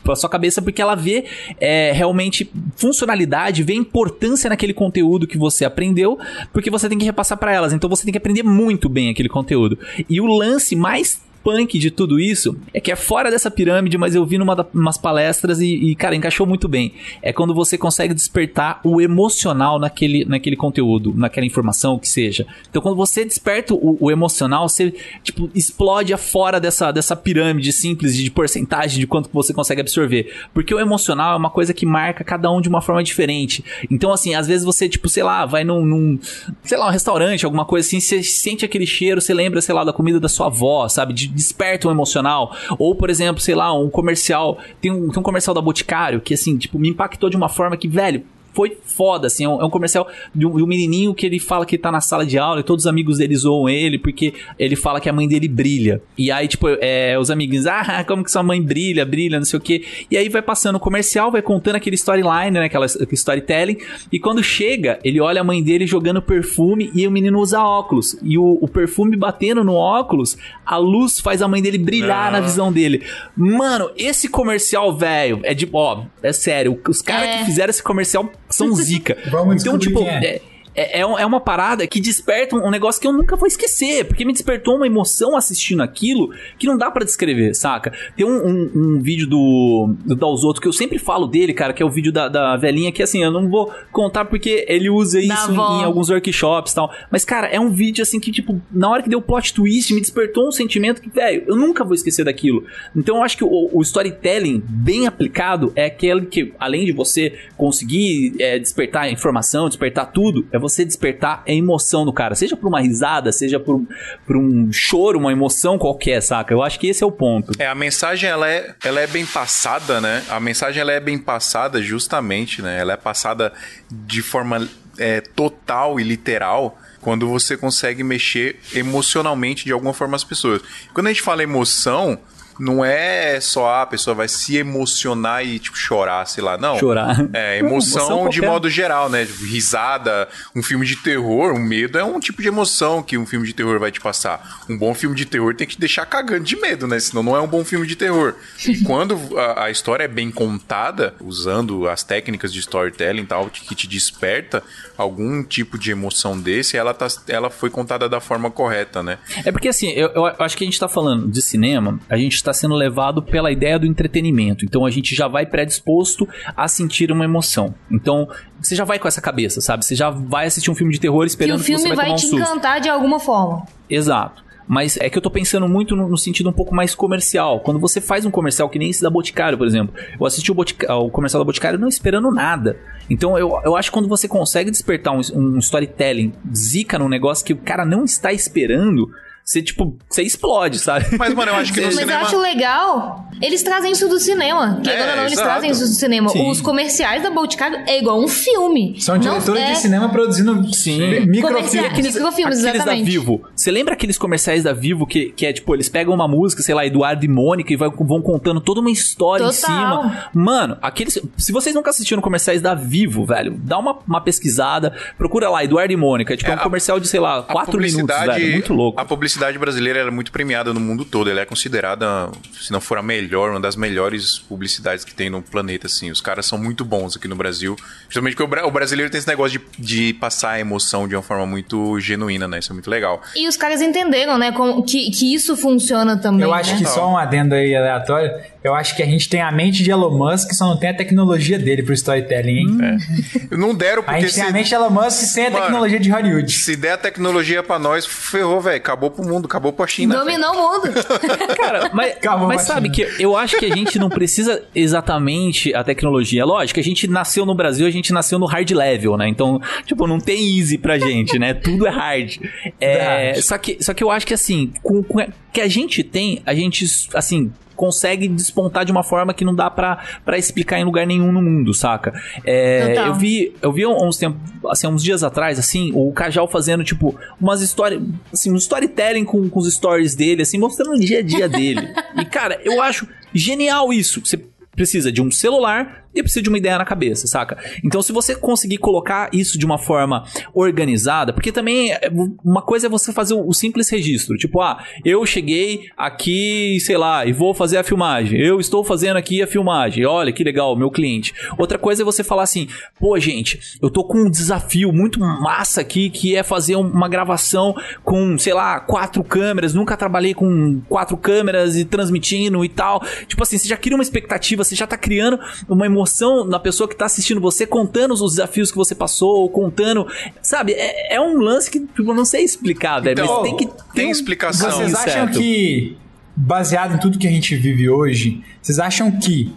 [0.04, 1.24] pra sua cabeça, porque ela vê
[1.58, 6.16] é, realmente funcionalidade, vê importância naquele conteúdo que você aprendeu,
[6.52, 7.72] porque você tem que repassar para elas.
[7.72, 9.76] Então você tem que aprender muito bem aquele conteúdo.
[10.08, 14.14] E o lance mais punk de tudo isso é que é fora dessa pirâmide, mas
[14.14, 16.92] eu vi numa da, umas palestras e, e, cara, encaixou muito bem.
[17.22, 22.46] É quando você consegue despertar o emocional naquele, naquele conteúdo, naquela informação que seja.
[22.68, 28.14] Então, quando você desperta o, o emocional, você, tipo, explode fora dessa, dessa pirâmide simples
[28.16, 30.32] de porcentagem de quanto você consegue absorver.
[30.52, 33.64] Porque o emocional é uma coisa que marca cada um de uma forma diferente.
[33.90, 36.18] Então, assim, às vezes você, tipo, sei lá, vai num, num
[36.62, 39.84] sei lá, um restaurante, alguma coisa assim, você sente aquele cheiro, você lembra, sei lá,
[39.84, 41.12] da comida da sua avó, sabe?
[41.12, 42.56] De, desperta um emocional.
[42.78, 44.58] Ou, por exemplo, sei lá, um comercial.
[44.80, 47.76] Tem um, tem um comercial da Boticário que, assim, tipo, me impactou de uma forma
[47.76, 49.44] que, velho, foi foda, assim.
[49.44, 51.90] É um, é um comercial de um, de um, menininho que ele fala que tá
[51.90, 55.08] na sala de aula e todos os amigos dele zoam ele porque ele fala que
[55.08, 56.02] a mãe dele brilha.
[56.16, 59.58] E aí, tipo, é, os amiguinhos, ah, como que sua mãe brilha, brilha, não sei
[59.58, 59.84] o quê.
[60.10, 63.78] E aí vai passando o comercial, vai contando aquele storyline, né, aquela storytelling.
[64.12, 68.16] E quando chega, ele olha a mãe dele jogando perfume e o menino usa óculos.
[68.22, 72.30] E o, o perfume batendo no óculos, a luz faz a mãe dele brilhar ah.
[72.30, 73.04] na visão dele.
[73.36, 77.38] Mano, esse comercial, velho, é de, ó, é sério, os caras é.
[77.38, 79.16] que fizeram esse comercial são zica.
[79.30, 80.40] Vamos então, tipo, é.
[80.74, 84.24] É, é, é, uma parada que desperta um negócio que eu nunca vou esquecer, porque
[84.24, 87.92] me despertou uma emoção assistindo aquilo que não dá para descrever, saca?
[88.16, 91.82] Tem um, um, um, vídeo do, do Dalzotto que eu sempre falo dele, cara, que
[91.82, 95.20] é o vídeo da, da velhinha, que assim, eu não vou contar porque ele usa
[95.20, 96.92] isso em, em, alguns workshops e tal.
[97.10, 99.92] Mas, cara, é um vídeo assim que, tipo, na hora que deu o plot twist,
[99.92, 102.64] me despertou um sentimento que, velho, eu nunca vou esquecer daquilo.
[102.94, 107.34] Então eu acho que o, o storytelling bem aplicado é aquele que, além de você
[107.56, 112.34] conseguir é, despertar informação, despertar tudo, é você despertar a emoção do cara.
[112.34, 113.82] Seja por uma risada, seja por,
[114.26, 116.52] por um choro, uma emoção qualquer, saca?
[116.52, 117.52] Eu acho que esse é o ponto.
[117.58, 120.22] É, a mensagem, ela é, ela é bem passada, né?
[120.28, 122.78] A mensagem, ela é bem passada justamente, né?
[122.78, 123.52] Ela é passada
[123.90, 130.24] de forma é, total e literal quando você consegue mexer emocionalmente de alguma forma as
[130.24, 130.60] pessoas.
[130.92, 132.18] Quando a gente fala emoção,
[132.60, 136.58] não é só a pessoa vai se emocionar e, tipo, chorar, sei lá.
[136.58, 136.78] Não.
[136.78, 137.28] Chorar.
[137.32, 139.26] É, emoção, emoção de modo geral, né?
[139.50, 143.46] Risada, um filme de terror, um medo é um tipo de emoção que um filme
[143.46, 144.62] de terror vai te passar.
[144.68, 147.00] Um bom filme de terror tem que te deixar cagando de medo, né?
[147.00, 148.34] Senão não é um bom filme de terror.
[148.66, 153.48] E quando a, a história é bem contada, usando as técnicas de storytelling e tal,
[153.48, 154.62] que te desperta
[154.98, 159.18] algum tipo de emoção desse, ela, tá, ela foi contada da forma correta, né?
[159.44, 162.42] É porque, assim, eu, eu acho que a gente tá falando de cinema, a gente
[162.42, 164.64] tá está sendo levado pela ideia do entretenimento.
[164.64, 167.74] Então a gente já vai predisposto a sentir uma emoção.
[167.90, 168.28] Então
[168.60, 169.84] você já vai com essa cabeça, sabe?
[169.84, 172.08] Você já vai assistir um filme de terror esperando que, o filme que você vai,
[172.08, 173.64] vai te encantar de alguma forma.
[173.88, 174.50] Exato.
[174.68, 177.58] Mas é que eu tô pensando muito no, no, sentido um pouco mais comercial.
[177.58, 179.92] Quando você faz um comercial que nem esse da Boticário, por exemplo.
[180.18, 182.78] Eu assisti o, Botica, o comercial da Boticário não esperando nada.
[183.10, 187.44] Então eu, eu acho que quando você consegue despertar um, um storytelling zica num negócio
[187.44, 189.10] que o cara não está esperando,
[189.50, 191.06] você, tipo, você explode, sabe?
[191.18, 192.20] Mas, mano, eu acho que no Mas cinema...
[192.20, 193.28] eu acho legal.
[193.42, 194.80] Eles trazem isso do cinema.
[194.80, 196.28] Que é, não, eles trazem isso do cinema.
[196.28, 196.48] Sim.
[196.48, 199.00] Os comerciais da Boticário é igual um filme.
[199.00, 199.72] São diretores é...
[199.72, 201.26] de cinema produzindo Sim.
[201.26, 201.90] microfilmes.
[201.90, 203.02] Aqueles, microfilmes, exatamente.
[203.02, 203.42] da Vivo.
[203.56, 206.74] Você lembra aqueles comerciais da Vivo que, que é, tipo, eles pegam uma música, sei
[206.76, 209.50] lá, Eduardo e Mônica e vai, vão contando toda uma história Total.
[209.50, 210.28] em cima.
[210.32, 211.18] Mano, aqueles...
[211.36, 215.92] Se vocês nunca assistiram comerciais da Vivo, velho, dá uma, uma pesquisada, procura lá, Eduardo
[215.92, 216.36] e Mônica.
[216.36, 218.52] Tipo, é, é um comercial de, sei lá, quatro minutos, velho.
[218.52, 219.00] Muito louco.
[219.00, 221.30] A publicidade brasileira é muito premiada no mundo todo.
[221.30, 225.42] Ela é considerada, se não for a melhor, uma das melhores publicidades que tem no
[225.42, 226.10] planeta, assim.
[226.10, 227.76] Os caras são muito bons aqui no Brasil.
[228.08, 231.46] Justamente porque o brasileiro tem esse negócio de, de passar a emoção de uma forma
[231.46, 232.58] muito genuína, né?
[232.58, 233.22] Isso é muito legal.
[233.34, 234.52] E os caras entenderam, né?
[234.52, 236.42] Como, que, que isso funciona também.
[236.42, 236.78] Eu acho né?
[236.78, 238.30] que só um adendo aí aleatório.
[238.62, 240.94] Eu acho que a gente tem a mente de Elon Musk, só não tem a
[240.94, 242.78] tecnologia dele pro storytelling, hein?
[242.82, 243.56] É.
[243.56, 244.18] Não deram porque.
[244.18, 244.40] A gente se...
[244.40, 246.52] tem a mente de Elon Musk sem a Mano, tecnologia de Hollywood.
[246.52, 248.76] Se der a tecnologia pra nós, ferrou, velho.
[248.76, 250.18] Acabou pro mundo, acabou pra China.
[250.18, 250.92] Dominou o mundo.
[251.56, 252.16] Cara, mas,
[252.46, 256.44] mas sabe que eu acho que a gente não precisa exatamente a tecnologia.
[256.44, 259.28] Lógico, a gente nasceu no Brasil, a gente nasceu no hard level, né?
[259.28, 261.54] Então, tipo, não tem easy pra gente, né?
[261.54, 262.38] Tudo é hard.
[262.80, 263.40] É, é.
[263.40, 265.18] Só, que, só que eu acho que assim, com, com
[265.52, 269.70] que a gente tem, a gente, assim, consegue despontar de uma forma que não dá
[269.70, 272.12] para explicar em lugar nenhum no mundo, saca?
[272.44, 274.38] É, eu vi, eu vi uns tempos,
[274.68, 279.48] assim, uns dias atrás, assim, o Cajal fazendo, tipo, umas histórias, assim, um storytelling com,
[279.48, 281.88] com os stories dele, assim, mostrando o dia a dia dele.
[282.20, 284.20] e, cara, eu acho genial isso.
[284.20, 284.36] Você
[284.80, 287.56] Precisa de um celular e precisa de uma ideia na cabeça, saca?
[287.84, 292.10] Então, se você conseguir colocar isso de uma forma organizada, porque também é,
[292.44, 297.24] uma coisa é você fazer o simples registro, tipo, ah, eu cheguei aqui, sei lá,
[297.24, 298.40] e vou fazer a filmagem.
[298.40, 300.04] Eu estou fazendo aqui a filmagem.
[300.04, 301.32] Olha que legal, meu cliente.
[301.56, 302.68] Outra coisa é você falar assim,
[302.98, 307.74] pô, gente, eu tô com um desafio muito massa aqui que é fazer uma gravação
[308.02, 309.74] com, sei lá, quatro câmeras.
[309.74, 313.00] Nunca trabalhei com quatro câmeras e transmitindo e tal.
[313.26, 315.99] Tipo assim, você já cria uma expectativa, você já tá criando uma emoção
[316.44, 320.06] na pessoa que tá assistindo você, contando os desafios que você passou, contando.
[320.42, 323.22] Sabe, é, é um lance que tipo, eu não sei explicar, velho.
[323.22, 323.68] Então, mas tem que.
[323.94, 324.70] tem um- explicação.
[324.70, 325.38] Vocês acham certo.
[325.38, 325.96] que,
[326.36, 329.52] baseado em tudo que a gente vive hoje, vocês acham que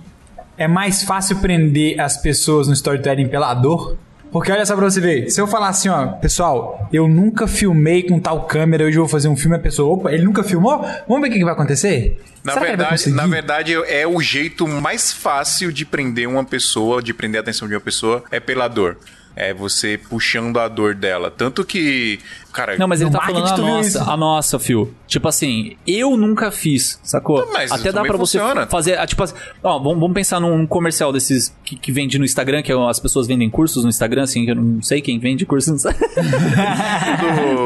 [0.58, 3.98] é mais fácil prender as pessoas no storytelling pela dor?
[4.34, 8.02] Porque olha só pra você ver, se eu falar assim, ó, pessoal, eu nunca filmei
[8.02, 10.82] com tal câmera, hoje eu vou fazer um filme, a pessoa, opa, ele nunca filmou?
[11.08, 12.20] Vamos ver o que, que vai acontecer?
[12.44, 17.14] Na Será verdade, na verdade, é o jeito mais fácil de prender uma pessoa, de
[17.14, 18.98] prender a atenção de uma pessoa, é pela dor.
[19.36, 21.32] É você puxando a dor dela.
[21.32, 22.20] Tanto que,
[22.54, 22.78] cara.
[22.78, 24.00] Não, mas ele tá falando a viu nossa, isso?
[24.00, 24.94] a nossa, Fio.
[25.08, 27.46] Tipo assim, eu nunca fiz, sacou?
[27.46, 28.68] Não, mas Até dá pra você funciona.
[28.68, 32.26] fazer, ah, tipo assim, ó, vamos, vamos pensar num comercial desses que, que vende no
[32.26, 35.20] Instagram, que é as pessoas vendem cursos no Instagram, assim, que eu não sei quem
[35.20, 36.08] vende cursos no Instagram.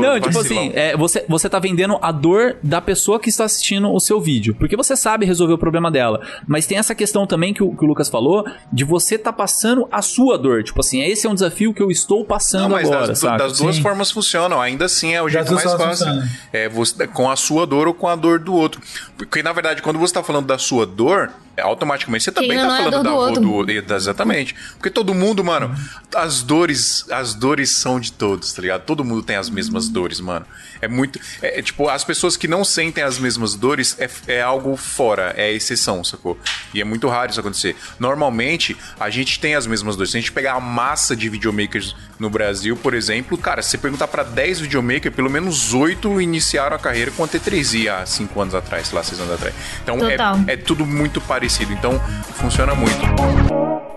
[0.02, 3.92] Não, tipo assim, é, você, você tá vendendo a dor da pessoa que está assistindo
[3.92, 4.56] o seu vídeo.
[4.56, 6.22] Porque você sabe resolver o problema dela.
[6.48, 9.88] Mas tem essa questão também que o, que o Lucas falou, de você tá passando
[9.92, 10.64] a sua dor.
[10.64, 13.38] Tipo assim, esse é um desafio que eu estou passando Não, mas agora, das, saca?
[13.38, 13.82] das duas Sim.
[13.82, 14.62] formas funcionam.
[14.62, 16.08] Ainda assim é o jeito mais fácil.
[16.52, 18.82] É você, com a sua dor ou com a dor do outro.
[19.18, 22.68] Porque, na verdade, quando você tá falando da sua dor, é, automaticamente você também ainda
[22.68, 23.96] tá é falando dor da do dor do outro.
[23.96, 24.56] Exatamente.
[24.74, 25.76] Porque todo mundo, mano,
[26.16, 28.84] as dores, as dores são de todos, tá ligado?
[28.84, 30.46] Todo mundo tem as mesmas dores, mano.
[30.80, 31.20] É muito.
[31.42, 35.34] É, é, tipo, as pessoas que não sentem as mesmas dores é, é algo fora,
[35.36, 36.38] é exceção, sacou?
[36.76, 37.76] E é muito raro isso acontecer.
[38.00, 40.12] Normalmente, a gente tem as mesmas dores.
[40.12, 43.78] Se a gente pegar a massa de videomakers no Brasil, por exemplo, cara, se você
[43.80, 48.42] perguntar pra 10 videomakers, pelo menos 8 iniciaram a carreira com a T3i há 5
[48.42, 49.56] anos atrás, sei lá, 6 anos atrás.
[49.82, 51.74] Então é, é tudo muito parecido.
[51.74, 52.00] Então
[52.36, 53.97] funciona muito.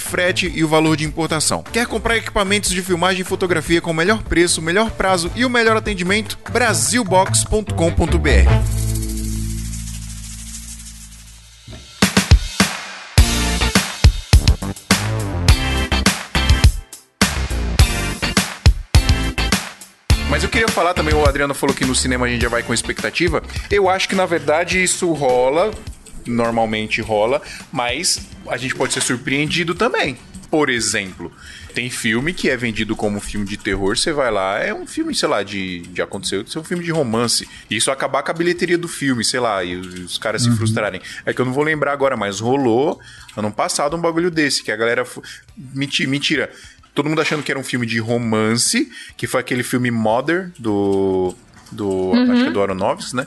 [0.01, 1.63] frete e o valor de importação.
[1.63, 5.49] Quer comprar equipamentos de filmagem e fotografia com o melhor preço, melhor prazo e o
[5.49, 6.37] melhor atendimento?
[6.51, 8.91] Brasilbox.com.br
[20.31, 22.63] Mas eu queria falar também, o Adriano falou que no cinema a gente já vai
[22.63, 23.43] com expectativa.
[23.69, 25.71] Eu acho que na verdade isso rola,
[26.25, 30.17] normalmente rola, mas a gente pode ser surpreendido também.
[30.49, 31.31] Por exemplo,
[31.73, 35.15] tem filme que é vendido como filme de terror, você vai lá, é um filme,
[35.15, 37.47] sei lá, de, de aconteceu, é um filme de romance.
[37.69, 40.51] E isso acabar com a bilheteria do filme, sei lá, e os, os caras se
[40.57, 40.99] frustrarem.
[41.25, 42.99] É que eu não vou lembrar agora, mas rolou
[43.37, 45.05] ano passado um bagulho desse, que a galera.
[45.05, 45.23] fu-
[45.55, 46.51] Menti- Mentira.
[46.93, 51.33] Todo mundo achando que era um filme de romance, que foi aquele filme Mother do.
[51.71, 53.25] do Acho que é do Aronofsky, né?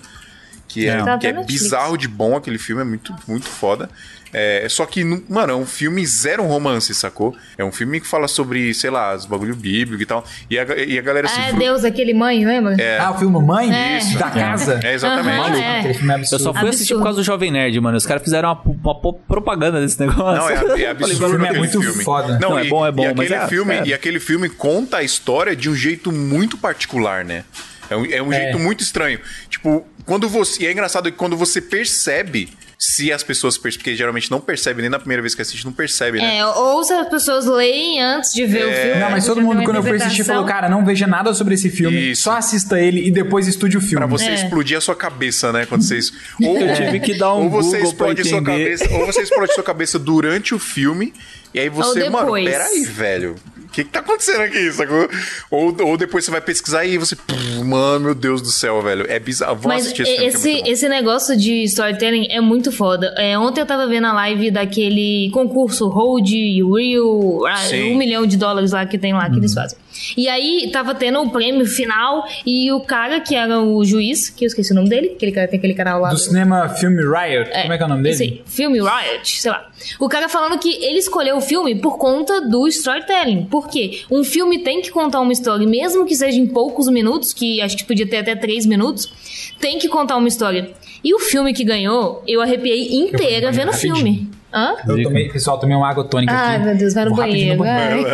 [0.75, 1.63] Que é, Tá que é até Netflix.
[1.63, 3.89] bizarro de bom aquele filme, é muito, muito foda.
[4.37, 7.37] É, só que, mano, é um filme zero romance, sacou?
[7.57, 10.25] É um filme que fala sobre, sei lá, os bagulho bíblico e tal.
[10.51, 12.75] E a, e a galera se É fru- Deus, aquele mãe, lembra?
[13.01, 13.73] Ah, o filme Mãe?
[13.73, 13.99] É.
[13.99, 14.19] Isso.
[14.19, 14.81] Da casa?
[14.83, 15.39] É, exatamente.
[15.39, 15.91] Aham, é.
[15.93, 17.97] É Eu só fui assistir por causa do Jovem Nerd, mano.
[17.97, 18.61] Os caras fizeram uma,
[18.93, 20.25] uma propaganda desse negócio.
[20.43, 22.03] Não, é, é absurdo é muito filme.
[22.03, 22.37] foda.
[22.41, 23.87] Não, é e- bom, é bom, e mas aquele é- filme é.
[23.87, 27.45] E aquele filme conta a história de um jeito muito particular, né?
[27.91, 28.41] É um, é um É.
[28.43, 29.19] jeito muito estranho.
[29.49, 30.63] Tipo, quando você.
[30.63, 34.83] E é engraçado que quando você percebe se as pessoas percebem, porque geralmente não percebe,
[34.83, 36.39] nem na primeira vez que assiste, não percebe, né?
[36.39, 39.01] É, ou se as pessoas leem antes de ver o filme.
[39.01, 41.71] Não, mas todo mundo, quando eu fui assistir, falou, cara, não veja nada sobre esse
[41.71, 42.23] filme, Isso.
[42.25, 43.97] só assista ele e depois estude o filme.
[43.97, 44.35] Pra você É.
[44.35, 45.65] explodir a sua cabeça, né?
[45.67, 46.13] Quando vocês.
[46.43, 49.55] Ou, Eu tive que dar um ou você Google explode sua cabeça, ou você explode
[49.55, 51.15] sua cabeça durante o filme,
[51.55, 53.37] e aí você, mano, peraí, velho.
[53.75, 55.09] O que, que tá acontecendo aqui, sacou?
[55.51, 57.17] Ou, ou depois você vai pesquisar e você.
[57.17, 59.05] "Pum, Mano, meu Deus do céu, velho.
[59.09, 59.57] É bizarro.
[59.57, 63.13] Vamos Mas assistir esse que é esse, esse negócio de storytelling é muito foda.
[63.19, 67.93] É, ontem eu tava vendo a live daquele concurso Hold, Real, ah, Sim.
[67.93, 69.63] um milhão de dólares lá que tem lá que eles Uhum.
[69.63, 69.79] fazem.
[70.17, 74.45] E aí tava tendo o prêmio final e o cara que era o juiz, que
[74.45, 76.11] eu esqueci o nome dele, aquele cara tem aquele canal lá.
[76.11, 77.51] Do cinema Filme Riot.
[77.51, 78.23] Como é que é o nome dele?
[78.23, 79.69] Aí, filme Riot, sei lá.
[79.99, 83.47] O cara falando que ele escolheu o filme por conta do storytelling.
[83.47, 84.03] Por quê?
[84.11, 87.77] Um filme tem que contar uma história, mesmo que seja em poucos minutos, que acho
[87.77, 90.71] que podia ter até três minutos, tem que contar uma história.
[91.03, 94.29] E o filme que ganhou, eu arrepiei inteira vendo o filme.
[94.55, 94.77] Hã?
[94.87, 96.65] Eu tomei, pessoal, tomei uma água tônica Ai, aqui.
[96.65, 97.57] meu Deus, vai no banheiro.
[97.57, 98.05] no vai.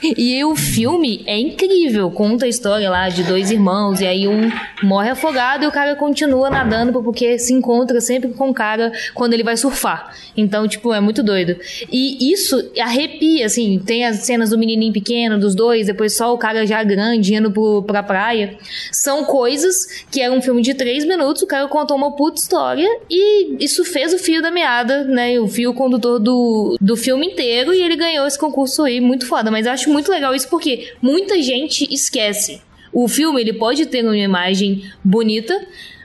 [0.16, 2.10] e o filme é incrível.
[2.10, 4.00] Conta a história lá de dois irmãos.
[4.00, 4.50] E aí um
[4.82, 9.34] morre afogado e o cara continua nadando porque se encontra sempre com o cara quando
[9.34, 10.14] ele vai surfar.
[10.34, 11.56] Então, tipo, é muito doido.
[11.90, 13.78] E isso arrepia, assim.
[13.78, 17.50] Tem as cenas do menininho pequeno, dos dois, depois só o cara já grande indo
[17.50, 18.56] pro, pra praia.
[18.90, 19.74] São coisas
[20.10, 23.84] que era um filme de três minutos, o cara contou uma puta história e isso
[23.84, 25.41] fez o fio da meada, né?
[25.42, 29.50] O fio condutor do, do filme inteiro e ele ganhou esse concurso aí, muito foda.
[29.50, 32.60] Mas eu acho muito legal isso porque muita gente esquece.
[32.92, 35.58] O filme, ele pode ter uma imagem bonita,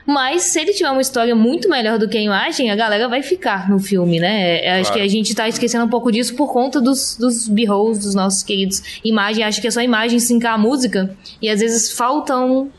[0.06, 3.22] mas se ele tiver uma história muito melhor do que a imagem, a galera vai
[3.22, 4.64] ficar no filme, né?
[4.64, 5.00] É, Acho Claro.
[5.00, 8.42] que a gente tá esquecendo um pouco disso por conta dos, dos b-rolls, dos nossos
[8.42, 8.82] queridos.
[9.04, 12.70] Imagem, acho que é só imagem sincar a música e às vezes faltam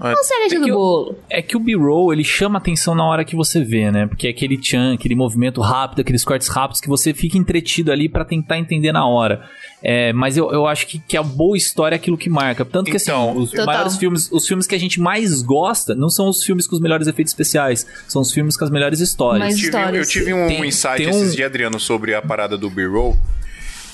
[0.00, 0.08] É.
[0.12, 1.18] uma cereja É do que eu- bolo.
[1.28, 4.06] É que o B-roll, ele chama atenção na hora que você vê, né?
[4.06, 8.08] Porque é aquele chan, aquele movimento rápido, aqueles cortes rápidos que você fica entretido ali
[8.08, 9.42] pra tentar entender na hora.
[9.82, 12.64] É, mas eu, eu acho que, que a boa história é aquilo que marca.
[12.64, 13.66] Tanto que Então, assim, os Total.
[13.66, 16.80] maiores filmes, os filmes que a gente mais gosta não são os filmes com os
[16.80, 19.40] melhores efeitos especiais, são os filmes com as melhores histórias.
[19.46, 20.08] Mas- tive, eu histórias.
[20.08, 23.16] tive um Tem- insight tem um- esses dias, Adriano, sobre a parada do B-roll.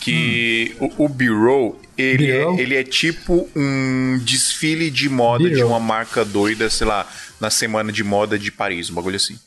[0.05, 5.81] Que o, o B-roll, ele, é, ele é tipo um desfile de moda de uma
[5.81, 7.07] marca doida, sei lá,
[7.40, 9.38] na semana de moda de Paris, um bagulho assim.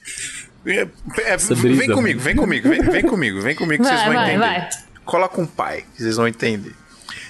[0.66, 0.88] É,
[1.26, 4.30] é, vem comigo, vem comigo, vem, vem comigo, vem comigo que Vai, vocês vão vai,
[4.34, 4.40] entender.
[4.40, 4.70] vai.
[5.06, 6.74] Cola com o pai, que vocês vão entender.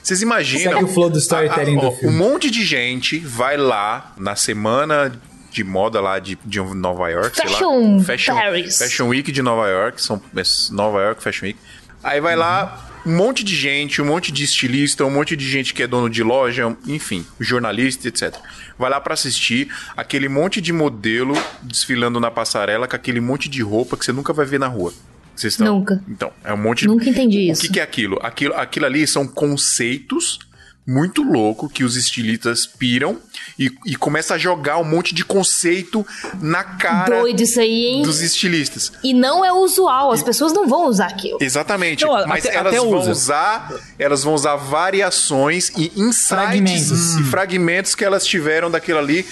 [0.02, 0.84] Vocês imaginam.
[0.84, 2.16] O flow do storytelling a- a- do ó, filme.
[2.16, 5.12] Um monte de gente vai lá na semana
[5.52, 8.04] de moda lá de, de Nova York, sei Fashion lá.
[8.04, 8.78] Fashion, Paris.
[8.78, 11.60] Fashion Week de Nova York, são é, Nova York Fashion Week.
[12.04, 15.74] Aí vai lá um monte de gente, um monte de estilista, um monte de gente
[15.74, 18.36] que é dono de loja, enfim, jornalista, etc.
[18.78, 23.62] Vai lá pra assistir aquele monte de modelo desfilando na passarela com aquele monte de
[23.63, 24.93] roupa que você nunca vai ver na rua.
[25.34, 25.80] Vocês estão?
[25.80, 26.04] Nunca.
[26.10, 27.62] Então, é um monte de Nunca entendi o isso.
[27.62, 28.20] que, que é aquilo?
[28.22, 28.54] aquilo?
[28.56, 30.39] Aquilo ali são conceitos
[30.88, 33.17] muito louco que os estilistas piram
[33.60, 36.06] e, e começa a jogar um monte de conceito
[36.41, 38.02] na cara Doido isso aí, hein?
[38.04, 38.91] dos estilistas.
[39.04, 41.38] E não é usual, as pessoas não vão usar aquilo.
[41.41, 42.06] Exatamente.
[42.06, 43.12] Não, Mas até- elas até vão usa.
[43.12, 47.15] usar, elas vão usar variações e insights Fragmentos.
[47.17, 49.26] e fragmentos que elas tiveram daquilo ali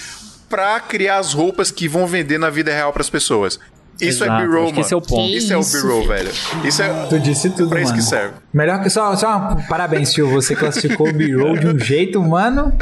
[0.50, 3.58] pra criar as roupas que vão vender na vida real pras pessoas.
[4.00, 5.08] Isso Exato, é B-roll, que esse é o mano.
[5.08, 5.30] ponto.
[5.32, 6.30] Isso é o Isso, B-roll, velho.
[6.64, 8.02] Isso é Tu disse tudo, pra isso mano.
[8.02, 8.34] que serve.
[8.52, 10.28] Melhor que só, só parabéns, Tio.
[10.30, 12.76] Você classificou o B-roll de um jeito, mano.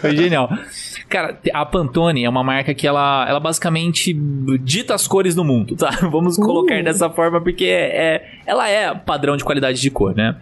[0.00, 0.48] Foi genial.
[1.08, 4.12] Cara, a Pantone é uma marca que ela, ela basicamente
[4.62, 5.90] dita as cores do mundo, tá?
[6.10, 10.36] Vamos colocar dessa forma porque é, é- ela é padrão de qualidade de cor, né?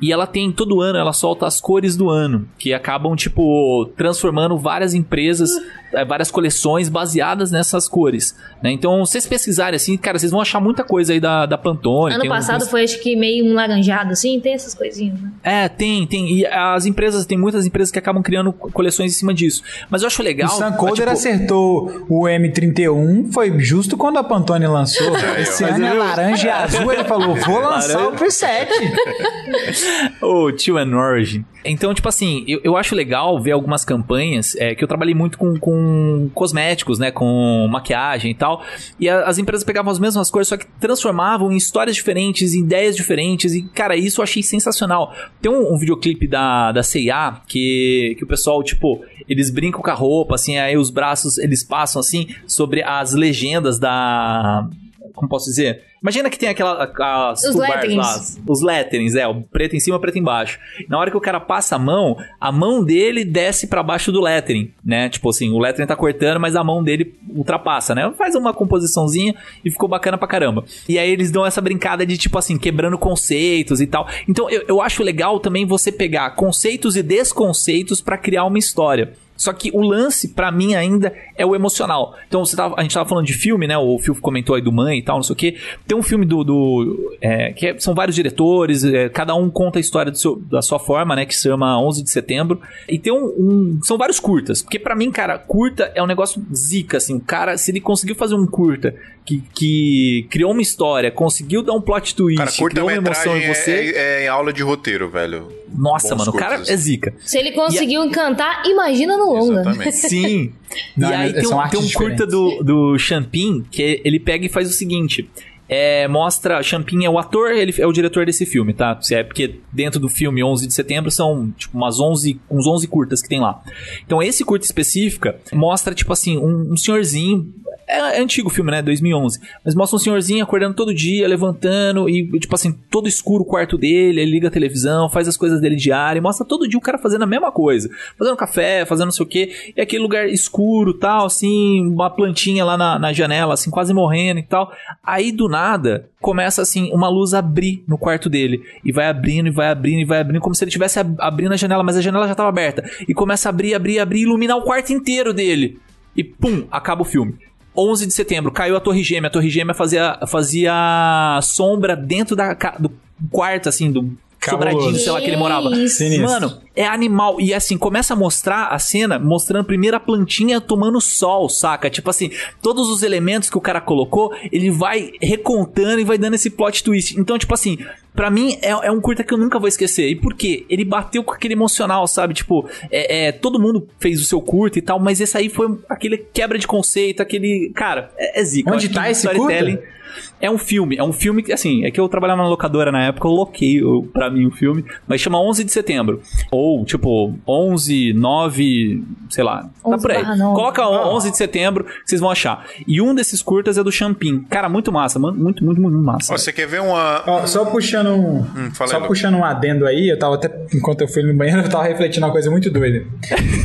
[0.00, 4.56] E ela tem, todo ano, ela solta as cores do ano, que acabam, tipo, transformando
[4.58, 5.50] várias empresas,
[5.92, 8.70] eh, várias coleções baseadas nessas cores, né?
[8.70, 12.12] Então, se vocês pesquisarem assim, cara, vocês vão achar muita coisa aí da, da Pantone.
[12.14, 15.20] Ano tem um- passado tem- foi acho que meio um laranjado assim, tem essas coisinhas,
[15.20, 15.30] né?
[15.42, 16.30] É, tem, tem.
[16.32, 19.62] E as empresas, tem muitas empresas que acabam criando coleções em cima disso.
[19.90, 20.48] Mas eu acho legal.
[20.48, 25.06] O Sam mas, Coder tipo, acertou o M31, foi justo quando a Pantone lançou.
[25.38, 26.92] Esse Mas ano é laranja e azul.
[26.92, 28.68] Ele falou: vou lançar o preset.
[30.20, 31.44] O Tio and Origin.
[31.64, 35.36] Então, tipo assim, eu, eu acho legal ver algumas campanhas é, que eu trabalhei muito
[35.36, 37.10] com, com cosméticos, né?
[37.10, 38.62] Com maquiagem e tal.
[39.00, 42.60] E a- as empresas pegavam as mesmas cores, só que transformavam em histórias diferentes, em
[42.60, 43.54] ideias diferentes.
[43.54, 45.14] E, cara, isso eu achei sensacional.
[45.40, 49.90] Tem um, um videoclipe da, da CIA que, que o pessoal, tipo, eles brincam com
[49.90, 54.68] a roupa, assim, aí os braços eles passam assim sobre as legendas da.
[55.14, 55.82] Como posso dizer?
[56.06, 56.84] Imagina que tem aquela.
[57.32, 57.96] As Os letterings.
[57.96, 60.56] lá, os letterings, é, o preto em cima, preto embaixo.
[60.88, 64.20] Na hora que o cara passa a mão, a mão dele desce pra baixo do
[64.20, 65.08] lettering, né?
[65.08, 68.08] Tipo assim, o lettering tá cortando, mas a mão dele ultrapassa, né?
[68.16, 70.64] Faz uma composiçãozinha e ficou bacana pra caramba.
[70.88, 74.06] E aí eles dão essa brincada de, tipo assim, quebrando conceitos e tal.
[74.28, 79.12] Então eu, eu acho legal também você pegar conceitos e desconceitos pra criar uma história.
[79.36, 82.14] Só que o lance, pra mim, ainda é o emocional.
[82.26, 83.76] Então, você tava, a gente tava falando de filme, né?
[83.76, 85.56] O Phil comentou aí do Mãe e tal, não sei o quê.
[85.86, 86.42] Tem um filme do.
[86.44, 90.36] do é, que é- são vários diretores, é, cada um conta a história do seu-
[90.50, 91.26] da sua forma, né?
[91.26, 92.60] Que se chama 11 de setembro.
[92.88, 93.24] E tem um.
[93.38, 94.62] um- são vários curtas.
[94.62, 97.16] Porque pra mim, cara, curta é um negócio zica, assim.
[97.16, 98.94] O cara, se ele conseguiu fazer um curta
[99.24, 103.46] que, que criou uma história, conseguiu dar um plot twist, Cara, criou uma emoção em
[103.48, 103.92] você.
[103.96, 105.48] é, é aula de roteiro, velho.
[105.76, 106.70] Nossa, Bons mano, o cara curtas.
[106.72, 107.12] é zica.
[107.20, 109.60] Se ele conseguiu encantar, imagina no longa.
[109.60, 109.92] Exatamente.
[110.08, 110.52] Sim.
[110.96, 114.46] Não, e aí é- tem um, tem um curta do, do Champin que ele pega
[114.46, 115.28] e faz o seguinte.
[115.68, 118.96] É, mostra, Champin é o ator, ele é o diretor desse filme, tá?
[119.00, 122.86] Se É porque dentro do filme 11 de setembro são tipo umas 11, uns 11
[122.86, 123.60] curtas que tem lá.
[124.04, 127.52] Então esse curta específica mostra tipo assim, um, um senhorzinho
[127.86, 128.82] é, antigo o filme, né?
[128.82, 129.40] 2011.
[129.64, 133.78] Mas mostra um senhorzinho acordando todo dia, levantando e, tipo assim, todo escuro o quarto
[133.78, 134.20] dele.
[134.20, 136.22] Ele liga a televisão, faz as coisas dele diário.
[136.22, 137.88] Mostra todo dia o cara fazendo a mesma coisa.
[138.18, 139.72] Fazendo café, fazendo não sei o quê.
[139.76, 144.40] E aquele lugar escuro tal, assim, uma plantinha lá na, na janela, assim, quase morrendo
[144.40, 144.72] e tal.
[145.04, 149.50] Aí do nada começa assim uma luz abrir no quarto dele e vai abrindo e
[149.50, 152.00] vai abrindo e vai abrindo como se ele estivesse ab- abrindo a janela, mas a
[152.00, 155.78] janela já estava aberta e começa a abrir, abrir, abrir, iluminar o quarto inteiro dele
[156.16, 157.34] e pum, acaba o filme.
[157.76, 159.28] 11 de setembro, caiu a Torre Gêmea.
[159.28, 162.90] A Torre Gêmea fazia, fazia sombra dentro da, do
[163.30, 164.16] quarto, assim, do.
[164.44, 165.74] Sobradinho, sei lá, que ele morava.
[165.88, 166.22] Sinistro.
[166.22, 167.40] Mano, é animal.
[167.40, 171.88] E assim, começa a mostrar a cena, mostrando primeiro a plantinha tomando sol, saca?
[171.90, 172.30] Tipo assim,
[172.62, 176.84] todos os elementos que o cara colocou, ele vai recontando e vai dando esse plot
[176.84, 177.18] twist.
[177.18, 177.78] Então, tipo assim,
[178.14, 180.08] pra mim é, é um curta que eu nunca vou esquecer.
[180.08, 180.64] E por quê?
[180.68, 182.34] Ele bateu com aquele emocional, sabe?
[182.34, 185.78] Tipo, é, é, todo mundo fez o seu curta e tal, mas esse aí foi
[185.88, 187.72] aquele quebra de conceito, aquele.
[187.74, 188.72] Cara, é, é zica.
[188.72, 189.96] Onde tá esse storytelling- curta?
[190.40, 193.04] É um filme, é um filme que, assim, é que eu trabalhava na locadora na
[193.04, 193.80] época, eu loquei
[194.12, 196.20] pra mim o filme, mas chama 11 de setembro.
[196.50, 200.24] Ou, tipo, 11, 9, sei lá, tá 11 por aí.
[200.54, 202.66] Coloca on- 11 de setembro, que vocês vão achar.
[202.86, 204.40] E um desses curtas é do Champin.
[204.50, 206.34] Cara, muito massa, mano, muito, muito, muito massa.
[206.34, 207.22] Ó, você quer ver uma.
[207.26, 211.08] Ó, só puxando um, Hum, só puxando um adendo aí, eu tava até enquanto eu
[211.08, 213.04] fui no banheiro, eu tava refletindo uma coisa muito doida.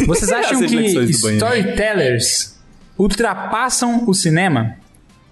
[0.08, 0.76] Vocês acham que
[1.10, 2.60] storytellers
[2.98, 4.76] ultrapassam o cinema?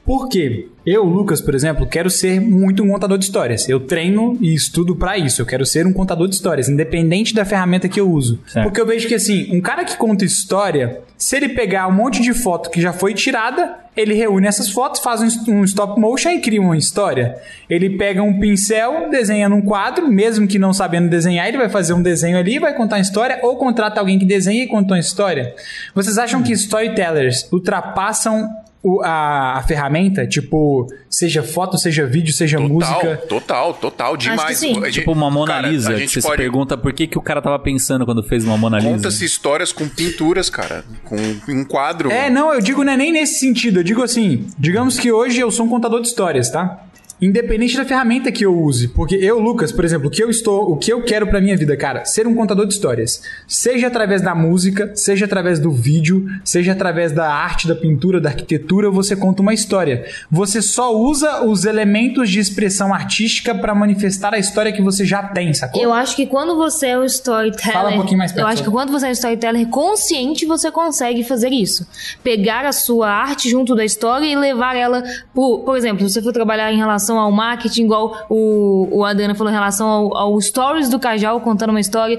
[0.09, 0.67] Por quê?
[0.83, 3.69] Eu, Lucas, por exemplo, quero ser muito um contador de histórias.
[3.69, 5.39] Eu treino e estudo pra isso.
[5.39, 8.39] Eu quero ser um contador de histórias, independente da ferramenta que eu uso.
[8.47, 8.65] Certo.
[8.65, 12.23] Porque eu vejo que assim, um cara que conta história, se ele pegar um monte
[12.23, 16.29] de foto que já foi tirada, ele reúne essas fotos, faz um, um stop motion
[16.29, 17.35] e cria uma história.
[17.69, 21.93] Ele pega um pincel, desenha num quadro, mesmo que não sabendo desenhar, ele vai fazer
[21.93, 24.99] um desenho ali, vai contar uma história, ou contrata alguém que desenha e conta uma
[24.99, 25.53] história.
[25.93, 28.49] Vocês acham que storytellers ultrapassam
[28.83, 30.25] o- a, a ferramenta?
[30.27, 33.17] Tipo, seja foto, seja vídeo, seja Total, música.
[33.27, 34.59] total, total, demais.
[34.59, 36.41] gente- Tipo uma Mona cara, Lisa, a que gente você se pode...
[36.41, 38.89] pergunta por que, que o cara tava pensando quando fez uma Mona Lisa.
[38.89, 40.83] Conta-se histórias com pinturas, cara.
[41.05, 41.15] Com
[41.49, 42.11] um quadro.
[42.11, 43.79] É, não, eu digo não é nem nesse sentido.
[43.79, 46.85] Eu digo assim, digamos que hoje eu sou um contador de histórias, tá?
[47.21, 50.71] Independente da ferramenta que eu use, porque eu, Lucas, por exemplo, o que eu estou,
[50.71, 54.21] o que eu quero pra minha vida, cara, ser um contador de histórias, seja através
[54.21, 59.15] da música, seja através do vídeo, seja através da arte, da pintura, da arquitetura, você
[59.15, 60.05] conta uma história.
[60.31, 65.21] Você só usa os elementos de expressão artística pra manifestar a história que você já
[65.21, 65.81] tem, sacou?
[65.81, 67.73] Eu acho que quando você é um storyteller.
[67.73, 70.71] Fala um pouquinho mais perto, Eu acho que quando você é um storyteller consciente, você
[70.71, 71.85] consegue fazer isso.
[72.23, 75.03] Pegar a sua arte junto da história e levar ela.
[75.33, 79.51] Por, por exemplo, se você for trabalhar em relação ao marketing, igual o, o falou
[79.51, 82.17] em relação ao, ao stories do Cajal contando uma história,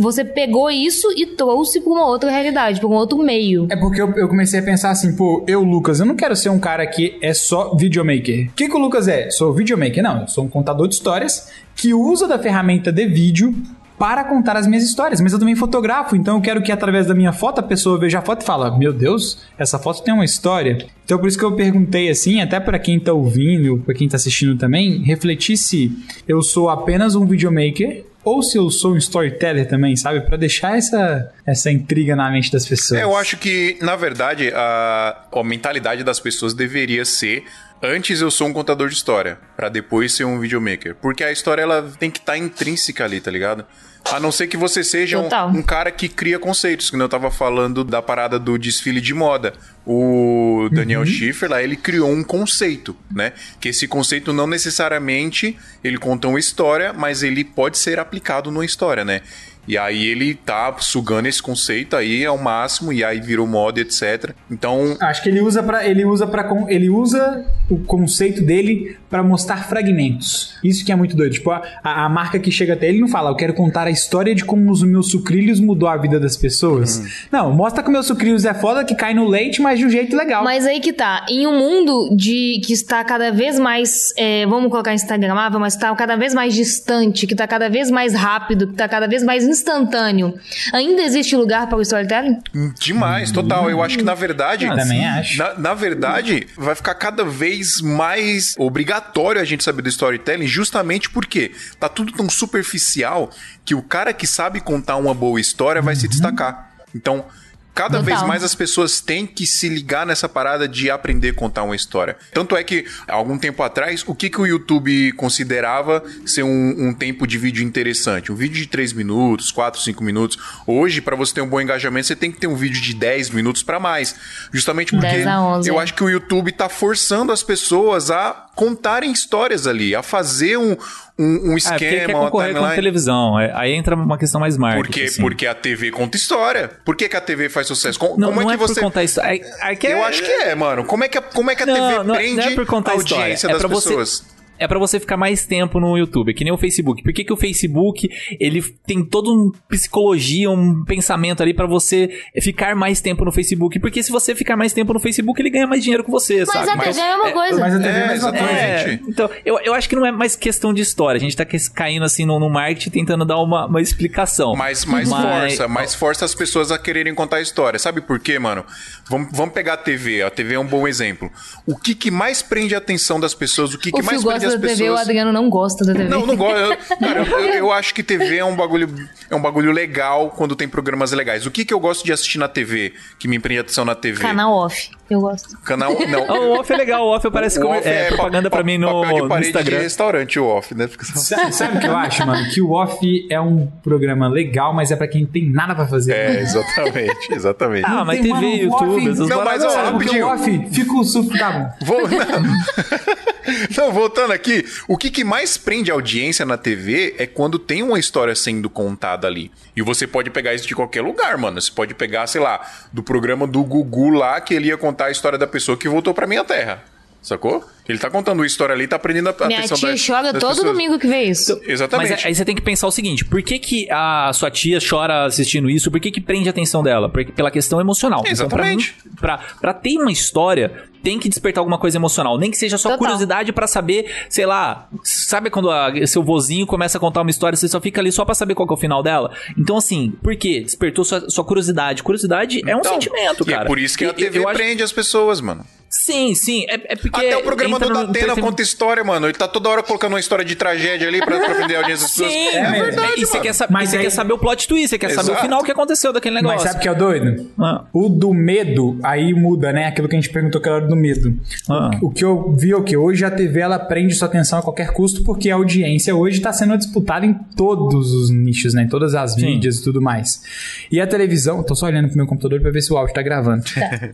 [0.00, 3.66] você pegou isso e trouxe pra uma outra realidade, pra um outro meio.
[3.70, 6.48] É porque eu, eu comecei a pensar assim, pô, eu, Lucas, eu não quero ser
[6.48, 8.48] um cara que é só videomaker.
[8.48, 9.30] O que, que o Lucas é?
[9.30, 10.02] Sou videomaker?
[10.02, 13.54] Não, eu sou um contador de histórias que usa da ferramenta de vídeo
[13.98, 17.14] para contar as minhas histórias, mas eu também fotografo, então eu quero que através da
[17.14, 20.24] minha foto a pessoa veja a foto e fala: "Meu Deus, essa foto tem uma
[20.24, 20.86] história".
[21.04, 24.16] Então por isso que eu perguntei assim, até para quem tá ouvindo, para quem tá
[24.16, 25.92] assistindo também, refletir se
[26.26, 30.20] eu sou apenas um videomaker ou se eu sou um storyteller também, sabe?
[30.20, 33.00] Pra deixar essa, essa intriga na mente das pessoas.
[33.00, 37.44] É, eu acho que, na verdade, a, a mentalidade das pessoas deveria ser.
[37.84, 40.94] Antes eu sou um contador de história, pra depois ser um videomaker.
[40.94, 43.66] Porque a história ela tem que estar intrínseca ali, tá ligado?
[44.10, 47.30] A não ser que você seja um, um cara que cria conceitos, que eu tava
[47.30, 49.52] falando da parada do desfile de moda.
[49.84, 53.32] O Daniel Schiffer lá, ele criou um conceito, né?
[53.60, 58.64] Que esse conceito não necessariamente ele conta uma história, mas ele pode ser aplicado numa
[58.64, 59.22] história, né?
[59.66, 64.34] E aí ele tá sugando esse conceito aí ao máximo e aí virou moda, etc.
[64.50, 69.22] Então, Acho que ele usa para ele usa para ele usa o conceito dele pra
[69.22, 70.54] mostrar fragmentos.
[70.64, 71.34] Isso que é muito doido.
[71.34, 74.34] Tipo, a, a marca que chega até ele não fala, eu quero contar a história
[74.34, 76.96] de como os meus sucrilhos mudou a vida das pessoas.
[76.96, 77.06] Uhum.
[77.30, 79.90] Não, mostra que o meu sucrilhos é foda, que cai no leite, mas de um
[79.90, 80.42] jeito legal.
[80.42, 81.26] Mas aí que tá.
[81.28, 85.94] Em um mundo de que está cada vez mais, é, vamos colocar instagramável, mas está
[85.94, 89.44] cada vez mais distante, que está cada vez mais rápido, que está cada vez mais
[89.44, 90.32] instantâneo,
[90.72, 92.38] ainda existe lugar para o storytelling?
[92.80, 93.68] Demais, total.
[93.68, 94.64] Eu acho que na verdade.
[94.64, 95.36] Eu também acho.
[95.36, 99.01] Na, na verdade, vai ficar cada vez mais obrigatório
[99.40, 103.30] a gente saber do storytelling, justamente porque tá tudo tão superficial
[103.64, 106.72] que o cara que sabe contar uma boa história vai se destacar.
[106.94, 107.24] Então.
[107.74, 108.04] Cada Total.
[108.04, 111.74] vez mais as pessoas têm que se ligar nessa parada de aprender a contar uma
[111.74, 112.16] história.
[112.32, 116.94] Tanto é que, algum tempo atrás, o que, que o YouTube considerava ser um, um
[116.94, 118.30] tempo de vídeo interessante?
[118.30, 120.38] Um vídeo de 3 minutos, 4, 5 minutos.
[120.66, 123.30] Hoje, para você ter um bom engajamento, você tem que ter um vídeo de 10
[123.30, 124.14] minutos para mais.
[124.52, 125.82] Justamente porque 10 a 11, eu é.
[125.82, 130.76] acho que o YouTube tá forçando as pessoas a contarem histórias ali, a fazer um,
[131.22, 132.74] um, um É, porque quer esquema, uma concorrer com timeline.
[132.76, 133.38] televisão.
[133.40, 134.82] É, Aí entra uma questão mais marketing.
[134.86, 135.02] Por quê?
[135.04, 135.20] assim.
[135.22, 136.70] Porque a TV conta história.
[136.84, 137.98] Por que, que a TV faz sucesso?
[137.98, 138.74] Com- Não, como é não que é você.
[138.74, 139.20] por contar isso.
[139.20, 140.84] É, é Eu é- acho que é, mano.
[140.84, 142.66] Como é que a, como é que a Não, TV não, prende não é por
[142.66, 143.22] contar a história.
[143.24, 144.24] audiência É das pra você- pessoas?
[144.62, 147.02] É pra você ficar mais tempo no YouTube, é que nem o Facebook.
[147.02, 148.08] Por que, que o Facebook,
[148.40, 152.08] ele tem toda uma psicologia, um pensamento ali pra você
[152.40, 153.78] ficar mais tempo no Facebook?
[153.80, 156.48] Porque se você ficar mais tempo no Facebook, ele ganha mais dinheiro com você, Mas
[156.66, 156.70] sabe?
[156.70, 157.60] a TV é uma coisa.
[157.60, 158.44] Mas a TV é, É, a mesma coisa.
[158.44, 158.90] exatamente.
[158.90, 161.18] É, então, eu, eu acho que não é mais questão de história.
[161.18, 164.54] A gente tá que- caindo assim no, no marketing tentando dar uma, uma explicação.
[164.54, 167.78] Mais, mais Mas- força, mais força as pessoas a quererem contar a história.
[167.78, 168.64] Sabe por quê, mano?
[169.08, 170.22] Vamos, vamos pegar a TV.
[170.22, 171.30] A TV é um bom exemplo.
[171.66, 173.74] O que, que mais prende a atenção das pessoas?
[173.74, 175.00] O que, que o mais Phil prende as da TV, o pessoas?
[175.00, 176.08] Adriano não gosta da TV.
[176.08, 176.58] Não, não gosto.
[176.58, 178.88] Eu, cara, eu, eu- eu acho que TV é um bagulho,
[179.30, 181.46] é um bagulho legal quando tem programas legais.
[181.46, 183.94] O que, que eu gosto de assistir na TV, que me prende a atenção na
[183.94, 184.20] TV?
[184.20, 185.56] Canal off, eu gosto.
[185.64, 185.92] Canal.
[186.08, 186.22] Não.
[186.52, 188.78] O off é legal, o off parece O como off é, pa- propaganda pra mim
[188.78, 189.78] no, papel de no parede de Instagram.
[189.82, 190.86] restaurante, o off, né?
[190.86, 192.44] Porque- Sabe, sabe o que eu acho, mano?
[192.52, 196.12] Que o Off é um programa legal, mas é pra quem tem nada pra fazer.
[196.12, 197.84] É, exatamente, exatamente.
[197.86, 200.26] Ah, mas Tem, TV, mano, YouTube, Off- essas Não, mas, ó, porque rapidinho.
[200.26, 201.86] o Off fica o suco, tá bom.
[201.86, 202.00] Vou...
[202.02, 202.08] Não.
[203.76, 207.98] Não, voltando aqui, o que, que mais prende audiência na TV é quando tem uma
[207.98, 209.50] história sendo contada ali.
[209.74, 211.60] E você pode pegar isso de qualquer lugar, mano.
[211.60, 212.60] Você pode pegar, sei lá,
[212.92, 216.14] do programa do Gugu lá, que ele ia contar a história da pessoa que voltou
[216.14, 216.84] pra minha terra.
[217.22, 217.64] Sacou?
[217.88, 220.40] Ele tá contando uma história ali, tá aprendendo a Minha atenção tia das- chora das
[220.40, 220.70] todo pessoas.
[220.72, 221.60] domingo que vê isso.
[221.66, 222.10] Exatamente.
[222.12, 225.24] Mas aí você tem que pensar o seguinte: por que, que a sua tia chora
[225.24, 225.90] assistindo isso?
[225.90, 227.08] Por que, que prende a atenção dela?
[227.08, 228.22] Porque, pela questão emocional.
[228.24, 228.94] Exatamente.
[229.00, 230.72] Então, pra, mim, pra, pra ter uma história,
[231.02, 232.38] tem que despertar alguma coisa emocional.
[232.38, 232.98] Nem que seja só Total.
[232.98, 234.88] curiosidade pra saber, sei lá.
[235.02, 238.24] Sabe quando a- seu vozinho começa a contar uma história, você só fica ali só
[238.24, 239.32] pra saber qual que é o final dela?
[239.58, 240.60] Então, assim, por quê?
[240.60, 242.02] Despertou sua, sua curiosidade.
[242.04, 243.64] Curiosidade é um Então, sentimento, e cara.
[243.64, 245.66] é por isso que a E- TV eu acho- prende as pessoas, mano.
[245.92, 246.64] Sim, sim.
[246.68, 247.20] É, é porque.
[247.26, 249.26] Até o programa do Datena conta história, mano.
[249.26, 252.06] Ele tá toda hora colocando uma história de tragédia ali pra, pra prender a audiência
[252.06, 252.32] das pessoas.
[252.32, 252.84] Sim, é mesmo.
[252.86, 253.64] verdade, E você quer, você
[253.96, 255.42] aí- quer saber o plot twist, você quer saber o Exato.
[255.42, 256.56] final que aconteceu daquele negócio.
[256.58, 257.50] Mas sabe o que é o doido?
[257.60, 257.84] Ah.
[257.92, 259.84] O do medo, aí muda, né?
[259.86, 261.36] Aquilo que a gente perguntou que era do medo.
[261.68, 261.90] Ah.
[262.00, 264.62] O que eu vi é o que hoje a TV ela prende sua atenção a
[264.62, 268.84] qualquer custo, porque a audiência hoje está sendo disputada em todos os nichos, né?
[268.84, 269.44] Em todas as Sim.
[269.44, 270.42] mídias e tudo mais.
[270.90, 273.20] E a televisão, tô só olhando pro meu computador para ver se o áudio tá
[273.22, 273.62] gravando.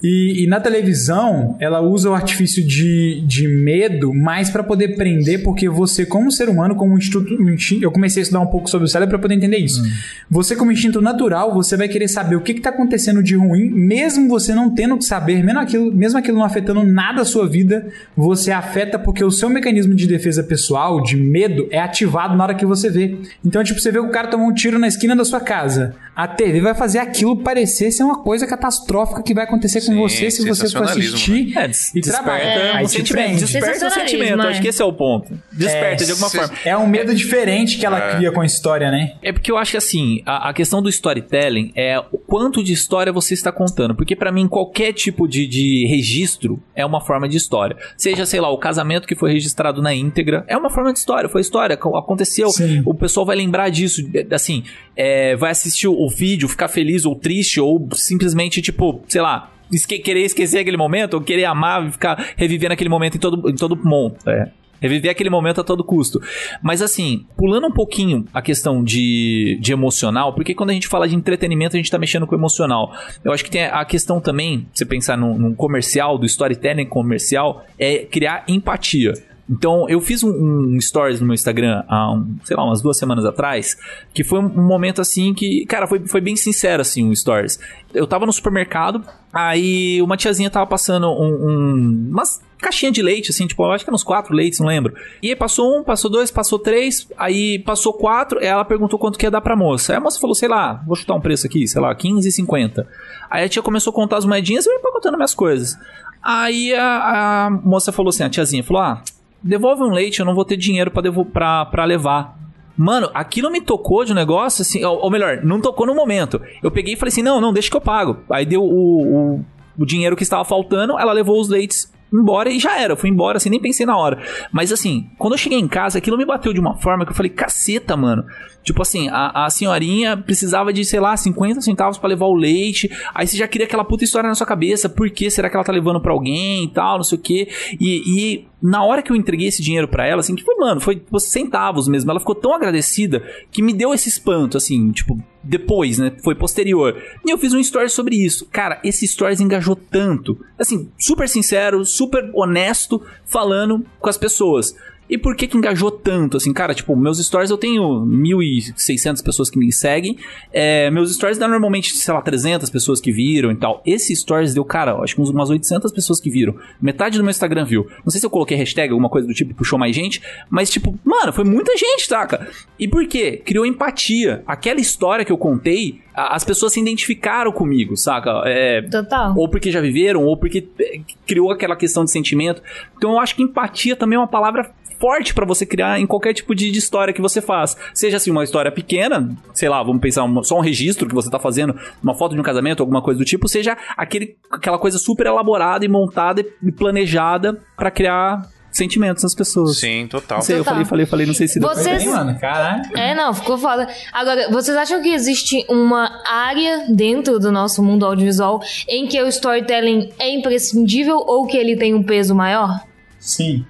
[0.02, 5.42] E, e na televisão, ela usa o artifício de, de medo mais para poder prender,
[5.42, 8.86] porque você, como ser humano, como instinto, instinto- eu comecei a estudar um pouco sobre
[8.86, 9.82] o cérebro para poder entender isso.
[10.30, 14.28] Você, como instinto natural, você vai querer saber o que está acontecendo de ruim, mesmo
[14.28, 17.86] você não tendo que saber, mesmo aquilo, mesmo aquilo não afetando nada a sua vida,
[18.16, 22.54] você afeta porque o seu mecanismo de defesa pessoal, de medo, é ativado na hora
[22.54, 23.16] que você vê.
[23.44, 25.94] Então, tipo, você vê que o cara tomou um tiro na esquina da sua casa.
[26.18, 29.96] A TV vai fazer aquilo parecer ser uma coisa catastrófica que vai acontecer com Sim,
[29.96, 32.44] você se você for assistir É, des- e desperta trabalhar.
[32.44, 33.24] É, Aí um te sentimento.
[33.26, 33.40] prende.
[33.40, 34.42] Desperta Sensacionalismo, sentimento.
[34.46, 34.50] é.
[34.50, 35.38] Acho que esse é o ponto.
[35.52, 36.50] Desperta É, de alguma forma.
[36.64, 38.16] É um medo diferente que ela É.
[38.16, 39.12] cria com a história, né?
[39.22, 42.72] É porque eu acho que assim, a, a questão do storytelling é o quanto de
[42.72, 43.94] história você está contando.
[43.94, 47.76] Porque pra mim, qualquer tipo de, de registro é uma forma de história.
[47.96, 51.28] Seja, sei lá, o casamento que foi registrado na íntegra, é uma forma de história.
[51.28, 52.48] Foi história, co- aconteceu.
[52.50, 52.82] Sim.
[52.84, 54.02] O pessoal vai lembrar disso.
[54.12, 54.64] é, Assim,
[54.98, 59.52] é, vai assistir o, vídeo, ficar feliz ou triste, ou simplesmente, tipo, sei lá.
[59.70, 63.48] esque- querer esquecer aquele momento, ou querer amar e ficar revivendo aquele momento em todo,
[63.50, 64.16] em todo monte.
[64.26, 64.48] É.
[64.80, 66.22] Reviver aquele momento a todo custo.
[66.62, 71.08] Mas assim, pulando um pouquinho a questão de, de emocional, porque quando a gente fala
[71.08, 72.92] de entretenimento, a gente tá mexendo com emocional.
[73.24, 77.64] Eu acho que tem a questão também, você pensar num, num comercial, do storytelling comercial,
[77.78, 79.14] é criar empatia.
[79.48, 82.98] Então, eu fiz um, um stories no meu Instagram há, um, sei lá, umas duas
[82.98, 83.76] semanas atrás,
[84.12, 87.58] que foi um, momento assim que, cara, foi, foi bem sincero assim, um stories.
[87.94, 93.30] Eu tava no supermercado, aí uma tiazinha tava passando um, um umas caixinha de leite,
[93.30, 94.94] assim, tipo, acho que uns quatro leites, não lembro.
[95.22, 99.24] E aí passou um, passou dois, passou três, aí passou quatro, ela perguntou quanto que
[99.24, 99.92] ia dar pra moça.
[99.92, 102.84] Aí a moça falou, sei lá, vou chutar um preço aqui, sei lá, 15,50.
[103.30, 105.78] Aí a tia começou a contar as moedinhas e eu ia contando minhas coisas.
[106.22, 109.02] Aí a, a, moça falou assim, a tiazinha falou, ah,
[109.42, 112.38] devolve um leite, eu não vou ter dinheiro pra levar.
[112.76, 116.40] Mano, aquilo me tocou de um negócio assim, ou, ou, melhor, não tocou no momento.
[116.62, 118.18] Eu peguei e falei assim: não, não, deixa que eu pago.
[118.30, 119.44] Aí deu o, o,
[119.76, 122.92] o dinheiro que estava faltando, ela levou os leites embora e já era.
[122.92, 124.18] Eu fui embora, assim, nem pensei na hora.
[124.52, 127.16] Mas assim, quando eu cheguei em casa, aquilo me bateu de uma forma que eu
[127.16, 128.24] falei, caceta, mano.
[128.62, 132.90] Tipo assim, a, a senhorinha precisava de, sei lá, 50 centavos para levar o leite.
[133.14, 134.88] Aí você já cria aquela puta história na sua cabeça.
[134.88, 137.48] Por que será que ela tá levando pra alguém e tal, não sei o quê.
[137.80, 140.80] E, e na hora que eu entreguei esse dinheiro para ela, assim, que foi, mano,
[140.80, 142.10] foi centavos mesmo.
[142.10, 146.12] Ela ficou tão agradecida que me deu esse espanto, assim, tipo, depois, né?
[146.22, 147.00] Foi posterior.
[147.24, 148.46] E eu fiz um story sobre isso.
[148.50, 150.38] Cara, esse stories engajou tanto.
[150.58, 154.74] Assim, super sincero, super honesto, falando com as pessoas.
[155.08, 156.36] E por que que engajou tanto?
[156.36, 160.16] Assim, cara, tipo, meus stories eu tenho 1.600 pessoas que me seguem.
[160.52, 163.82] É, meus stories dá normalmente, sei lá, 300 pessoas que viram e tal.
[163.86, 166.54] Esse stories deu, cara, acho que umas 800 pessoas que viram.
[166.80, 167.88] Metade do meu Instagram viu.
[168.04, 170.20] Não sei se eu coloquei hashtag, alguma coisa do tipo, puxou mais gente.
[170.50, 172.46] Mas, tipo, mano, foi muita gente, saca?
[172.78, 173.40] E por quê?
[173.44, 174.42] Criou empatia.
[174.46, 178.42] Aquela história que eu contei, as pessoas se identificaram comigo, saca?
[178.44, 179.34] É, Total.
[179.36, 182.62] Ou porque já viveram, ou porque é, criou aquela questão de sentimento.
[182.96, 186.34] Então eu acho que empatia também é uma palavra forte para você criar em qualquer
[186.34, 187.76] tipo de, de, história que você faz.
[187.94, 191.30] Seja assim, uma história pequena, sei lá, vamos pensar uma, só um registro que você
[191.30, 194.98] tá fazendo, uma foto de um casamento, alguma coisa do tipo, seja aquele, aquela coisa
[194.98, 199.78] super elaborada e montada e planejada para criar sentimentos nas pessoas.
[199.78, 200.38] Sim, total.
[200.38, 200.72] Não sei, total.
[200.72, 202.02] eu falei, falei, falei, não sei se deu Vocês...
[202.02, 202.82] Bem, mano, caralho.
[202.96, 203.88] É, não, ficou foda.
[204.12, 209.26] Agora, vocês acham que existe uma área dentro do nosso mundo audiovisual em que o
[209.26, 212.80] storytelling é imprescindível ou que ele tem um peso maior?
[213.18, 213.64] Sim.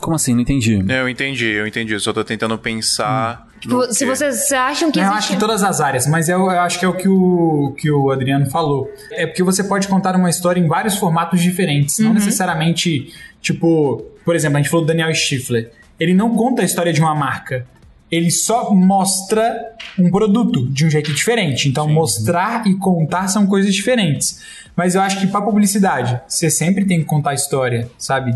[0.00, 0.34] Como assim?
[0.34, 0.82] Não entendi.
[0.88, 1.92] Eu entendi, eu entendi.
[1.92, 3.46] Eu só tô tentando pensar.
[3.60, 5.18] Tipo, se vocês acham que Eu existe...
[5.18, 7.90] acho que todas as áreas, mas eu, eu acho que é o que o, que
[7.90, 8.90] o Adriano falou.
[9.10, 11.98] É porque você pode contar uma história em vários formatos diferentes.
[11.98, 15.70] Não necessariamente, tipo, por exemplo, a gente falou do Daniel Stifler.
[15.98, 17.66] Ele não conta a história de uma marca.
[18.10, 19.54] Ele só mostra
[19.98, 21.68] um produto de um jeito diferente.
[21.68, 24.40] Então, mostrar e contar são coisas diferentes.
[24.74, 28.34] Mas eu acho que pra publicidade, você sempre tem que contar a história, sabe?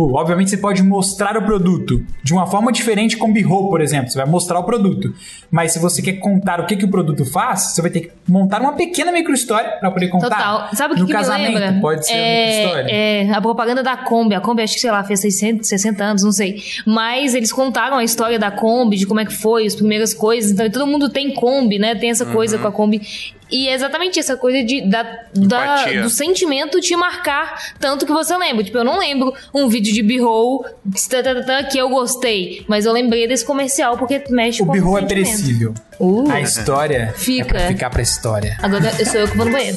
[0.00, 4.08] Tipo, obviamente você pode mostrar o produto de uma forma diferente com B-roll, por exemplo.
[4.08, 5.12] Você vai mostrar o produto.
[5.50, 8.10] Mas se você quer contar o que, que o produto faz, você vai ter que
[8.26, 10.30] montar uma pequena microhistória para poder contar.
[10.30, 10.68] Total.
[10.74, 11.80] Sabe o que, no que me casamento, lembra?
[11.80, 12.90] pode ser uma é, microhistória.
[12.90, 14.34] é, a propaganda da Kombi.
[14.34, 16.62] A Kombi, acho que, sei lá, fez 600, 60 anos, não sei.
[16.86, 20.52] Mas eles contaram a história da Kombi, de como é que foi, as primeiras coisas.
[20.52, 21.94] Então, todo mundo tem Kombi, né?
[21.94, 23.02] Tem essa coisa com a Kombi.
[23.50, 25.02] E é exatamente essa coisa de, da,
[25.34, 28.64] da- do sentimento te marcar tanto que você lembra.
[28.64, 30.64] Tipo, eu não lembro um vídeo de B-roll
[31.70, 35.74] que eu gostei, mas eu lembrei desse comercial porque mexe O com B-roll é perecível.
[35.98, 36.30] Uh.
[36.30, 37.42] A história Fica.
[37.42, 38.56] é pra ficar pra história.
[38.62, 39.76] Agora eu sou eu que vou no banheiro.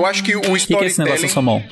[0.00, 1.44] Eu acho que o O que, que é esse negócio na sua storytelling.
[1.44, 1.64] mão?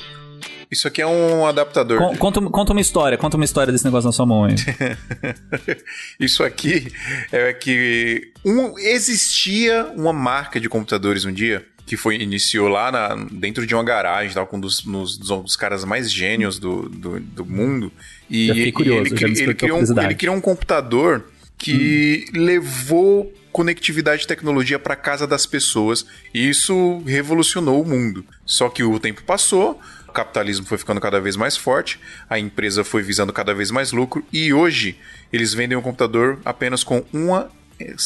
[0.70, 1.98] Isso aqui é um adaptador.
[1.98, 4.54] Con- Conta, conta uma história, conta uma história desse negócio na sua mão aí.
[6.20, 6.92] Isso aqui
[7.32, 13.14] é que um- existia uma marca de computadores um dia que foi iniciou lá na-
[13.32, 17.18] dentro de uma garagem, tal, com um dos, nos- dos caras mais gênios do, do,
[17.18, 17.90] do mundo.
[18.28, 21.24] E, Já fiquei curioso, ele, já me ele criou um, ele criou um computador
[21.58, 28.24] que levou conectividade e tecnologia para casa das pessoas e isso revolucionou o mundo.
[28.46, 29.80] Só que o tempo passou,
[30.14, 31.98] capitalismo foi ficando cada vez mais forte,
[32.30, 34.96] a empresa foi visando cada vez mais lucro e hoje
[35.32, 37.50] eles vendem um computador apenas com uma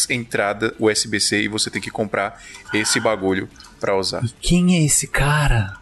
[0.09, 2.42] entrada USB-C e você tem que comprar
[2.72, 3.48] esse bagulho
[3.80, 4.22] para usar.
[4.40, 5.81] Quem é esse cara?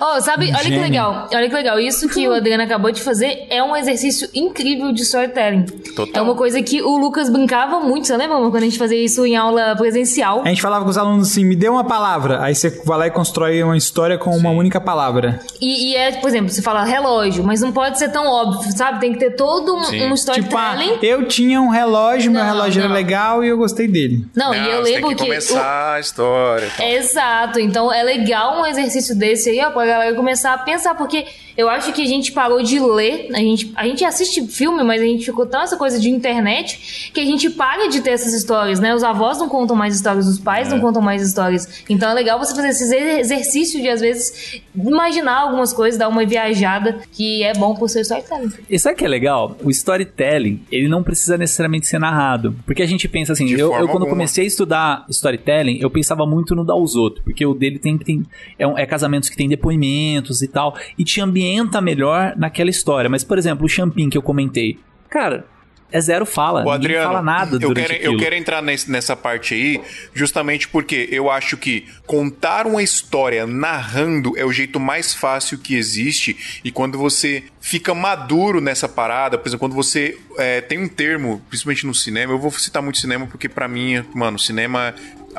[0.00, 1.28] Oh, sabe, olha que legal.
[1.32, 1.78] Olha que legal.
[1.78, 5.64] Isso que o Adriano acabou de fazer é um exercício incrível de storytelling.
[5.94, 6.08] Total.
[6.14, 9.24] É uma coisa que o Lucas brincava muito, você lembra, quando a gente fazia isso
[9.26, 10.42] em aula presencial?
[10.44, 12.42] A gente falava com os alunos assim, me dê uma palavra.
[12.42, 15.40] Aí você vai lá e constrói uma história com uma única palavra.
[15.60, 19.00] E, e é, por exemplo, você fala relógio, mas não pode ser tão óbvio, sabe?
[19.00, 20.10] Tem que ter todo um, Sim.
[20.10, 20.98] um Tipo, ah, storytelling.
[21.02, 22.94] eu tinha um relógio, meu Não, relógio era não.
[22.96, 24.24] legal e eu gostei dele.
[24.34, 25.22] não, e eu você lembro tem que que.
[25.22, 26.68] o- começar a história.
[26.76, 26.86] tal.
[26.86, 31.26] Exato, então é legal um exercício desse aí, ó, pra galera começar a pensar, porque
[31.56, 35.00] eu acho que a gente parou de ler, a gente, a gente assiste filme, mas
[35.00, 38.32] a gente ficou tão essa coisa de internet que a gente para de ter essas
[38.34, 38.94] histórias, né?
[38.94, 40.70] Os avós não contam mais histórias, os pais É.
[40.74, 41.82] não contam mais histórias.
[41.88, 46.08] Então é legal você fazer esse exer- exercício de, às vezes, imaginar algumas coisas, dar
[46.08, 48.50] uma viajada, que é bom pro seu storytelling.
[48.68, 49.56] E sabe o que é legal?
[49.62, 52.54] O storytelling, ele não precisa necessariamente ser narrado.
[52.66, 54.08] Porque a gente pensa assim, eu, eu quando alguma.
[54.10, 57.24] comecei a estudar storytelling, eu pensava muito no outros.
[57.24, 58.24] Porque o dele tem, tem
[58.58, 60.76] é, um- é casamentos que tem depoimentos e tal.
[60.98, 63.08] E te ambienta melhor naquela história.
[63.08, 64.78] Mas, por exemplo, o Champin que eu comentei.
[65.08, 65.46] Cara,
[65.92, 66.60] é zero fala.
[66.60, 68.14] Ninguém Adriano, fala nada eu quero, aquilo.
[68.14, 69.80] eu quero entrar nesse- nessa parte aí,
[70.12, 75.76] justamente porque eu acho que contar uma história narrando é o jeito mais fácil que
[75.76, 76.60] existe.
[76.64, 81.40] E quando você fica maduro nessa parada, por exemplo, quando você é, tem um termo,
[81.48, 84.92] principalmente no cinema, eu vou citar muito cinema porque pra mim, mano, cinema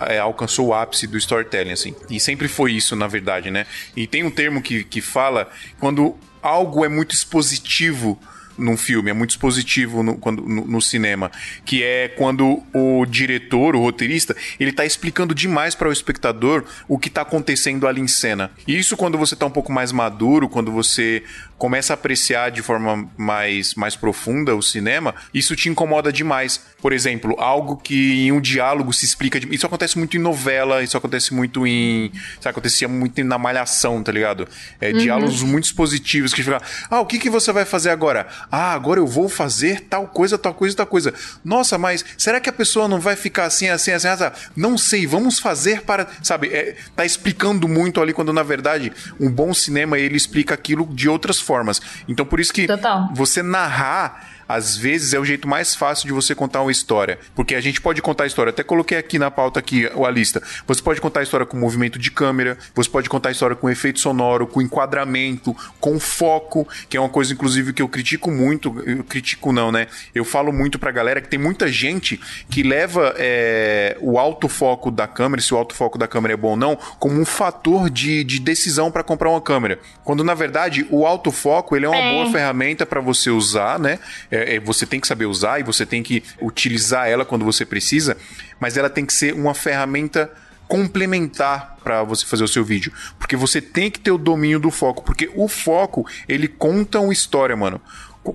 [0.08, 1.96] é, alcançou o ápice do storytelling, assim.
[2.10, 3.66] E sempre foi isso, na verdade, né?
[3.96, 8.20] E tem um termo que, que fala quando algo é muito expositivo
[8.58, 11.32] num filme, é muito expositivo no, quando, no, no cinema,
[11.64, 16.98] que é quando o diretor, o roteirista, ele tá explicando demais para o espectador o
[16.98, 18.52] que tá acontecendo ali em cena.
[18.68, 21.24] E isso quando você tá um pouco mais maduro, quando você
[21.58, 26.62] começa a apreciar de forma mais, mais profunda o cinema, isso te incomoda demais.
[26.82, 29.40] Por exemplo, algo que em um diálogo se explica.
[29.40, 29.54] De...
[29.54, 32.12] Isso acontece muito em novela, isso acontece muito em.
[32.40, 34.48] Sabe, acontecia muito na malhação, tá ligado?
[34.80, 36.62] É, Diálogos muito expositivos que fica.
[36.90, 38.28] Ah, o que, que você vai fazer agora?
[38.52, 41.14] Ah, agora eu vou fazer tal coisa, tal coisa, tal coisa.
[41.44, 44.24] Nossa, mas será que a pessoa não vai ficar assim, assim, assim, assim?
[44.56, 46.08] Não sei, vamos fazer para.
[46.22, 50.86] Sabe, é, tá explicando muito ali, quando na verdade um bom cinema ele explica aquilo
[50.94, 51.82] de outras formas.
[52.08, 53.10] Então por isso que Total.
[53.14, 57.56] você narrar às vezes é o jeito mais fácil de você contar uma história, porque
[57.56, 58.50] a gente pode contar a história.
[58.52, 60.42] Até coloquei aqui na pauta aqui a lista.
[60.66, 63.70] Você pode contar a história com movimento de câmera, você pode contar a história com
[63.70, 68.82] efeito sonoro, com enquadramento, com foco, que é uma coisa inclusive que eu critico muito.
[68.86, 69.88] Eu critico não, né?
[70.14, 72.20] Eu falo muito pra galera que tem muita gente
[72.50, 76.58] que leva é, o autofoco da câmera, se o autofoco da câmera é bom ou
[76.58, 79.80] não, como um fator de, de decisão para comprar uma câmera.
[80.04, 82.14] Quando na verdade o autofoco ele é uma É.
[82.14, 84.00] boa ferramenta para você usar, né?
[84.32, 87.66] É, é, você tem que saber usar e você tem que utilizar ela quando você
[87.66, 88.18] precisa,
[88.60, 90.32] mas ela tem que ser uma ferramenta
[90.68, 94.70] complementar para você fazer o seu vídeo, porque você tem que ter o domínio do
[94.70, 97.80] foco, porque o foco ele conta uma história, mano.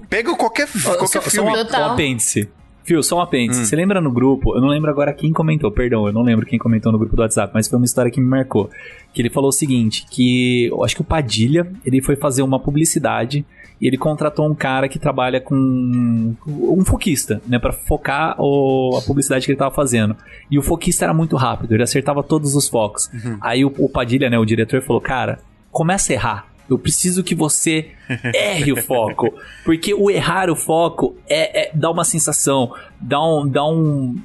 [0.09, 1.50] Pega qualquer, Só, qualquer só, só filme.
[1.50, 1.90] um, Total.
[1.90, 2.48] um apêndice.
[2.85, 3.61] Fio, só um apêndice.
[3.61, 3.64] Hum.
[3.64, 4.55] Você lembra no grupo?
[4.57, 7.22] Eu não lembro agora quem comentou, perdão, eu não lembro quem comentou no grupo do
[7.22, 8.68] WhatsApp, mas foi uma história que me marcou.
[9.14, 12.59] Que ele falou o seguinte: que eu acho que o Padilha ele foi fazer uma
[12.59, 13.45] publicidade
[13.80, 19.03] e ele contratou um cara que trabalha com um foquista, né, Pra focar o- a
[19.03, 20.16] publicidade que ele tava fazendo.
[20.51, 23.11] E o foquista era muito rápido, ele acertava todos os focos.
[23.41, 26.47] Aí o, o Padilha, né, o diretor, falou: Cara, começa a errar.
[26.70, 27.89] Eu preciso que você
[28.34, 29.32] erre o foco.
[29.64, 33.46] Porque o errar o foco é, é- dá uma sensação, dá um.
[33.48, 34.16] Dá um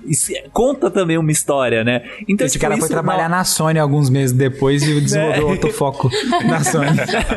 [0.52, 2.04] conta também uma história, né?
[2.28, 6.10] Então, Esse tipo, cara foi trabalhar não- na Sony alguns meses depois e desenvolveu autofoco
[6.46, 6.88] na Sony.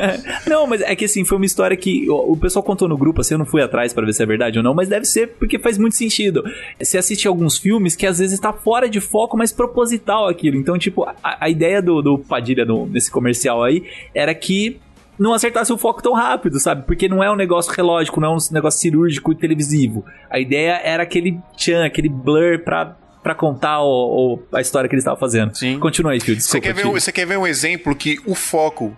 [0.47, 3.20] não, mas é que assim, foi uma história que o, o pessoal contou no grupo,
[3.20, 5.28] assim, eu não fui atrás pra ver se é verdade ou não, mas deve ser
[5.38, 6.43] porque faz muito sentido.
[6.80, 10.57] Você assiste alguns filmes que às vezes tá fora de foco, mas proposital aquilo.
[10.57, 13.84] Então, tipo, a, a ideia do, do Padilha no- nesse comercial aí
[14.14, 14.78] era que
[15.21, 16.85] não acertasse o foco tão rápido, sabe?
[16.87, 20.05] Porque não é um negócio relógico, não é um negócio cirúrgico e televisivo.
[20.31, 24.95] A ideia era aquele tchan, aquele blur pra, pra contar o, o- a história que
[24.95, 25.55] ele estava fazendo.
[25.55, 25.79] Sim.
[25.79, 26.66] Continua aí, Você desculpa.
[26.66, 28.97] quer, ver, um- você quer ver um exemplo que o foco,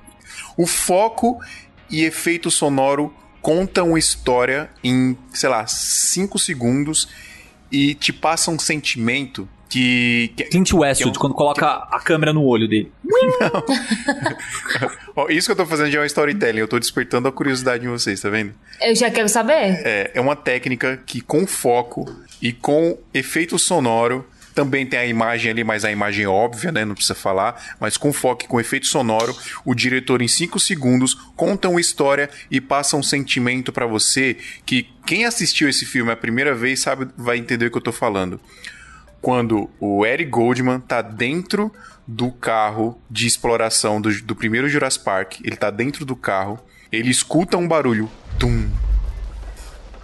[0.57, 1.39] o foco
[1.91, 3.13] e efeito sonoro
[3.43, 7.09] contam uma história em, sei lá, 5 segundos
[7.71, 11.99] e te passa um sentimento que, que- Clint Westwood, que é um- quando coloca a
[12.01, 12.93] câmera no olho dele.
[15.17, 17.85] Ó, isso que eu tô fazendo já é um storytelling, eu tô despertando a curiosidade
[17.85, 18.53] em vocês, tá vendo?
[18.81, 19.81] Eu já quero saber.
[19.85, 22.05] É, é uma técnica que com foco
[22.41, 26.85] e com efeito sonoro Também tem a imagem ali, mas a imagem é óbvia, né?
[26.85, 27.75] Não precisa falar.
[27.81, 32.29] Mas com foco e com efeito sonoro, o diretor, em 5 segundos, conta uma história
[32.51, 37.09] e passa um sentimento para você que quem assistiu esse filme a primeira vez sabe,
[37.17, 38.39] vai entender o que eu tô falando.
[39.23, 41.73] Quando o Eric Goldman tá dentro
[42.07, 46.59] do carro de exploração do, do primeiro Jurassic Park, ele tá dentro do carro,
[46.91, 48.69] ele escuta um barulho, tum,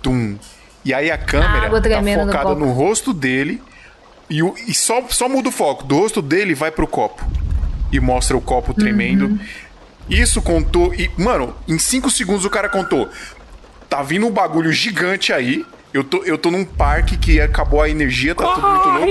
[0.03, 0.39] tum,
[0.85, 2.61] e aí a câmera Água tá no focada copo.
[2.61, 3.61] no rosto dele
[4.31, 5.85] e, o- e só, só muda o foco.
[5.85, 7.27] Do rosto dele vai pro copo.
[7.91, 9.27] E mostra o copo tremendo.
[9.27, 9.39] Uhum.
[10.09, 10.95] Isso contou.
[10.95, 13.09] E, mano, em 5 segundos o cara contou.
[13.89, 15.65] Tá vindo um bagulho gigante aí.
[15.93, 19.07] Eu tô, eu tô num parque que acabou a energia, tá tudo muito louco.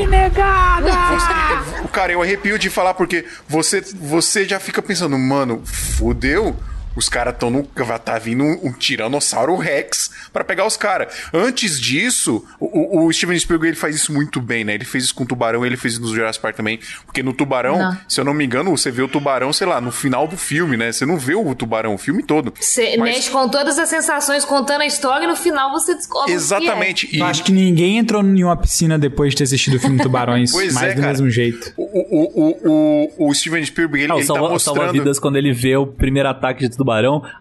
[1.17, 6.55] Você- o cara, eu arrepio de falar porque você, você já fica pensando, mano, fudeu.
[6.97, 7.63] Os caras estão no.
[8.03, 11.13] Tá vindo um, um Tiranossauro Rex pra pegar os caras.
[11.33, 14.73] Antes disso, o, o- Steven Spielberg ele faz isso muito bem, né?
[14.73, 16.79] Ele fez isso com o Tubarão, ele fez isso no Jurassic Park também.
[17.05, 17.97] Porque no Tubarão, Não.
[18.07, 20.75] se eu não me engano, você vê o Tubarão, sei lá, no final do filme,
[20.77, 20.91] né?
[20.91, 22.53] Você não vê o Tubarão o filme todo.
[22.59, 26.23] Você Mas- mexe com todas as sensações, contando a história e no final você descobre
[26.23, 26.35] o que é.
[26.35, 27.09] Exatamente.
[27.15, 30.01] E- Eu acho que ninguém entrou em uma piscina depois de ter assistido o filme
[30.01, 31.07] Tubarões, Pois mas é, do cara.
[31.13, 31.73] mesmo jeito.
[31.77, 34.75] O, o, o, o, o Steven Spielberg, ele, Ah, o ele tá salva- o mostrando...
[34.77, 36.86] salva-vidas, quando ele vê o primeiro ataque de tubarão,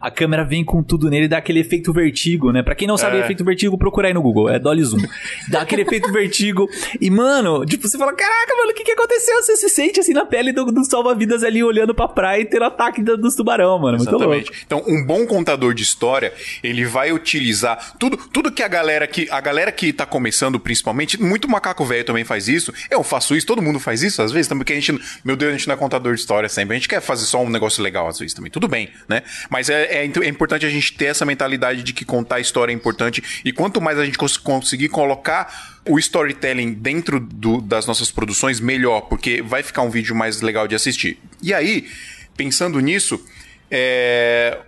[0.00, 2.62] a câmera vem com tudo nele e dá aquele efeito vertigo, né?
[2.62, 3.20] Pra quem não sabe É.
[3.20, 5.02] efeito vertigo, procura aí no Google, é Dolly Zoom.
[5.48, 6.68] Dá aquele efeito vertigo
[7.00, 9.36] e, mano, tipo, você fala, caraca, mano, o que que aconteceu?
[9.42, 12.64] Você se sente assim na pele do, do salva-vidas ali, olhando pra praia e tendo
[12.64, 13.96] ataque do- dos tubarão, mano.
[13.98, 14.50] Exatamente.
[14.66, 16.32] Então, um bom contador de história,
[16.62, 21.20] ele vai utilizar tudo, tudo que a galera que a galera que tá começando, principalmente,
[21.20, 22.72] muito macaco velho também faz isso.
[22.90, 25.50] Eu faço isso, todo mundo faz isso às vezes, também porque a gente, meu Deus,
[25.52, 26.74] a gente não é contador de história sempre.
[26.74, 28.50] A gente quer fazer só um negócio legal às vezes também.
[28.50, 29.22] Tudo bem, né?
[29.50, 32.74] Mas é, é, é importante a gente ter essa mentalidade de que contar história é
[32.74, 38.10] importante e quanto mais a gente cons- conseguir colocar o storytelling dentro do- das nossas
[38.10, 41.18] produções, melhor, porque vai ficar um vídeo mais legal de assistir.
[41.42, 41.88] E aí,
[42.36, 43.24] pensando nisso,
[43.70, 44.58] é.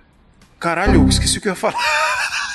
[0.60, 1.78] Caralho, eu esqueci o que eu ia falar.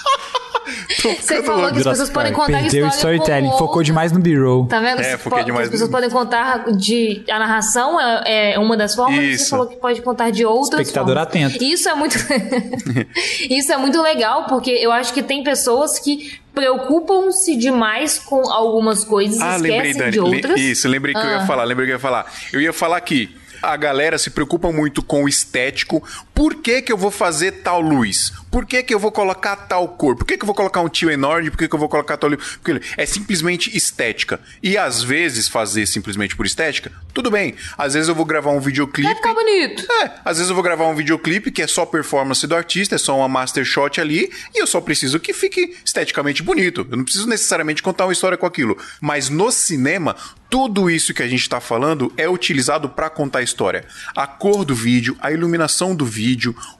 [1.02, 4.20] Você falou que as pessoas podem contar Perdeu o história storytelling, como focou demais no
[4.20, 4.68] B-roll.
[4.68, 5.02] Tá vendo?
[5.02, 7.24] É, foquei demais As pessoas podem contar de.
[7.30, 9.44] A narração é, é uma das formas, Isso.
[9.46, 11.28] você falou que pode contar de outras Espectador formas.
[11.28, 11.64] atento.
[11.64, 12.16] Isso é muito.
[13.50, 19.04] Isso é muito legal, porque eu acho que tem pessoas que preocupam-se demais com algumas
[19.04, 20.12] coisas e Ah, lembrei, esquecem Dani.
[20.12, 20.60] de Le- outras.
[20.60, 21.46] Isso, lembrei que eu ia Ah.
[21.48, 22.32] falar, lembrei que eu ia falar.
[22.52, 26.04] Eu ia falar que a galera se preocupa muito com o estético.
[26.34, 28.32] Por que que eu vou fazer tal luz?
[28.50, 30.16] Por que que eu vou colocar tal cor?
[30.16, 31.50] Por que que eu vou colocar um tio enorme?
[31.50, 32.30] Por que que eu vou colocar tal...
[32.32, 34.40] Porque é simplesmente estética.
[34.62, 37.56] E às vezes fazer simplesmente por estética, tudo bem.
[37.78, 39.08] Às vezes eu vou gravar um videoclipe...
[39.08, 39.92] Vai ficar bonito.
[39.92, 42.98] É, às vezes eu vou gravar um videoclipe que é só performance do artista, é
[42.98, 46.88] só uma master shot ali, e eu só preciso que fique esteticamente bonito.
[46.90, 48.78] Eu não preciso necessariamente contar uma história com aquilo.
[49.02, 50.16] Mas no cinema,
[50.50, 53.86] tudo isso que a gente tá falando é utilizado para contar a história.
[54.16, 56.23] A cor do vídeo, a iluminação do vídeo,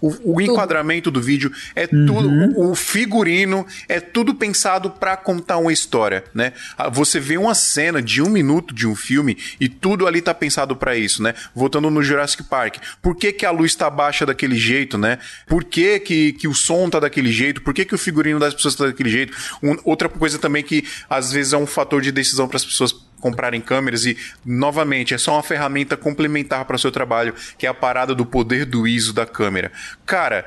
[0.02, 5.58] o, o enquadramento do vídeo, é tudo, o, o figurino, é tudo pensado para contar
[5.58, 6.54] uma história, né?
[6.78, 10.34] Ah, Você vê uma cena de um minuto de um filme e tudo ali tá
[10.34, 11.34] pensado para isso, né?
[11.54, 15.20] Voltando no Jurassic Park, por que, que a luz tá baixa daquele jeito, né?
[15.48, 17.62] Por que, que, que o som tá daquele jeito?
[17.62, 19.36] Por que, que o figurino das pessoas tá daquele jeito?
[19.62, 22.94] Um- outra coisa também que às vezes é um fator de decisão para as pessoas
[23.24, 24.16] comprarem câmeras e,
[24.46, 28.26] novamente, é só uma ferramenta complementar para o seu trabalho, que é a parada do
[28.26, 29.72] poder do ISO da câmera.
[30.06, 30.46] Cara,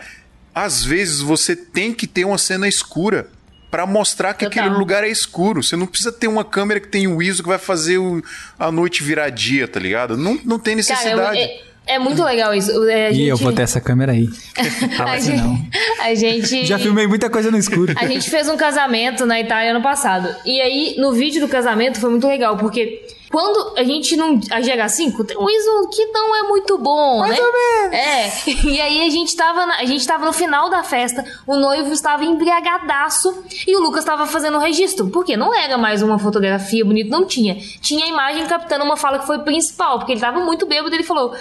[0.55, 3.29] às vezes você tem que ter uma cena escura
[3.71, 4.65] para mostrar que Total.
[4.65, 5.63] aquele lugar é escuro.
[5.63, 8.23] Você não precisa ter uma câmera que tem o ISO que vai fazer o-
[8.59, 10.17] a noite virar dia, tá ligado?
[10.17, 11.65] Não, não tem Cara, eu- necessidade.
[11.87, 12.71] É, muito legal isso.
[12.89, 14.27] É, a E eu gente- vou ter essa câmera aí.
[14.97, 15.67] Fala a assim, gente, não.
[16.05, 17.95] a gente Já filmei muita coisa no escuro.
[17.97, 20.35] A gente fez um casamento na Itália ano passado.
[20.45, 24.41] E aí, no vídeo do casamento, foi muito legal, porque quando a gente não.
[24.51, 27.41] A GH5 tem um ISO que não é muito bom, Mais né?
[27.41, 27.95] ou menos.
[27.95, 28.33] É.
[28.67, 29.67] E aí a gente tava.
[29.67, 34.05] na- a gente tava no final da festa, o noivo estava embriagadaço e o Lucas
[34.05, 35.09] tava fazendo o registro.
[35.11, 37.57] Porque não era mais uma fotografia bonita, não tinha.
[37.81, 40.97] Tinha a imagem captando uma fala que foi principal, porque ele tava muito bêbado e
[40.97, 41.35] ele falou.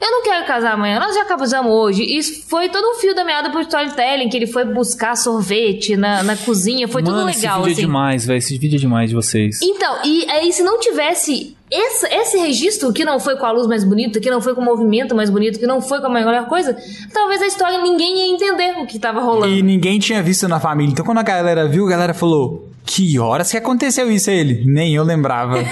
[0.00, 2.02] Eu não quero casar amanhã, nós já casamos hoje.
[2.04, 6.22] Isso foi todo um fio da meada pro storytelling, que ele foi buscar sorvete na,
[6.22, 7.82] na cozinha, foi Mano, tudo esse legal, vídeo assim.
[7.82, 8.38] é demais, velho.
[8.38, 9.58] Esse vídeo é demais de vocês.
[9.62, 13.66] Então, e aí se não tivesse esse, esse registro, que não foi com a luz
[13.66, 16.10] mais bonita, que não foi com o movimento mais bonito, que não foi com a
[16.10, 16.76] melhor coisa,
[17.12, 19.52] talvez a história ninguém ia entender o que tava rolando.
[19.52, 20.92] E ninguém tinha visto na família.
[20.92, 24.64] Então quando a galera viu, a galera falou: Que horas que aconteceu isso a ele?
[24.64, 25.56] Nem eu lembrava.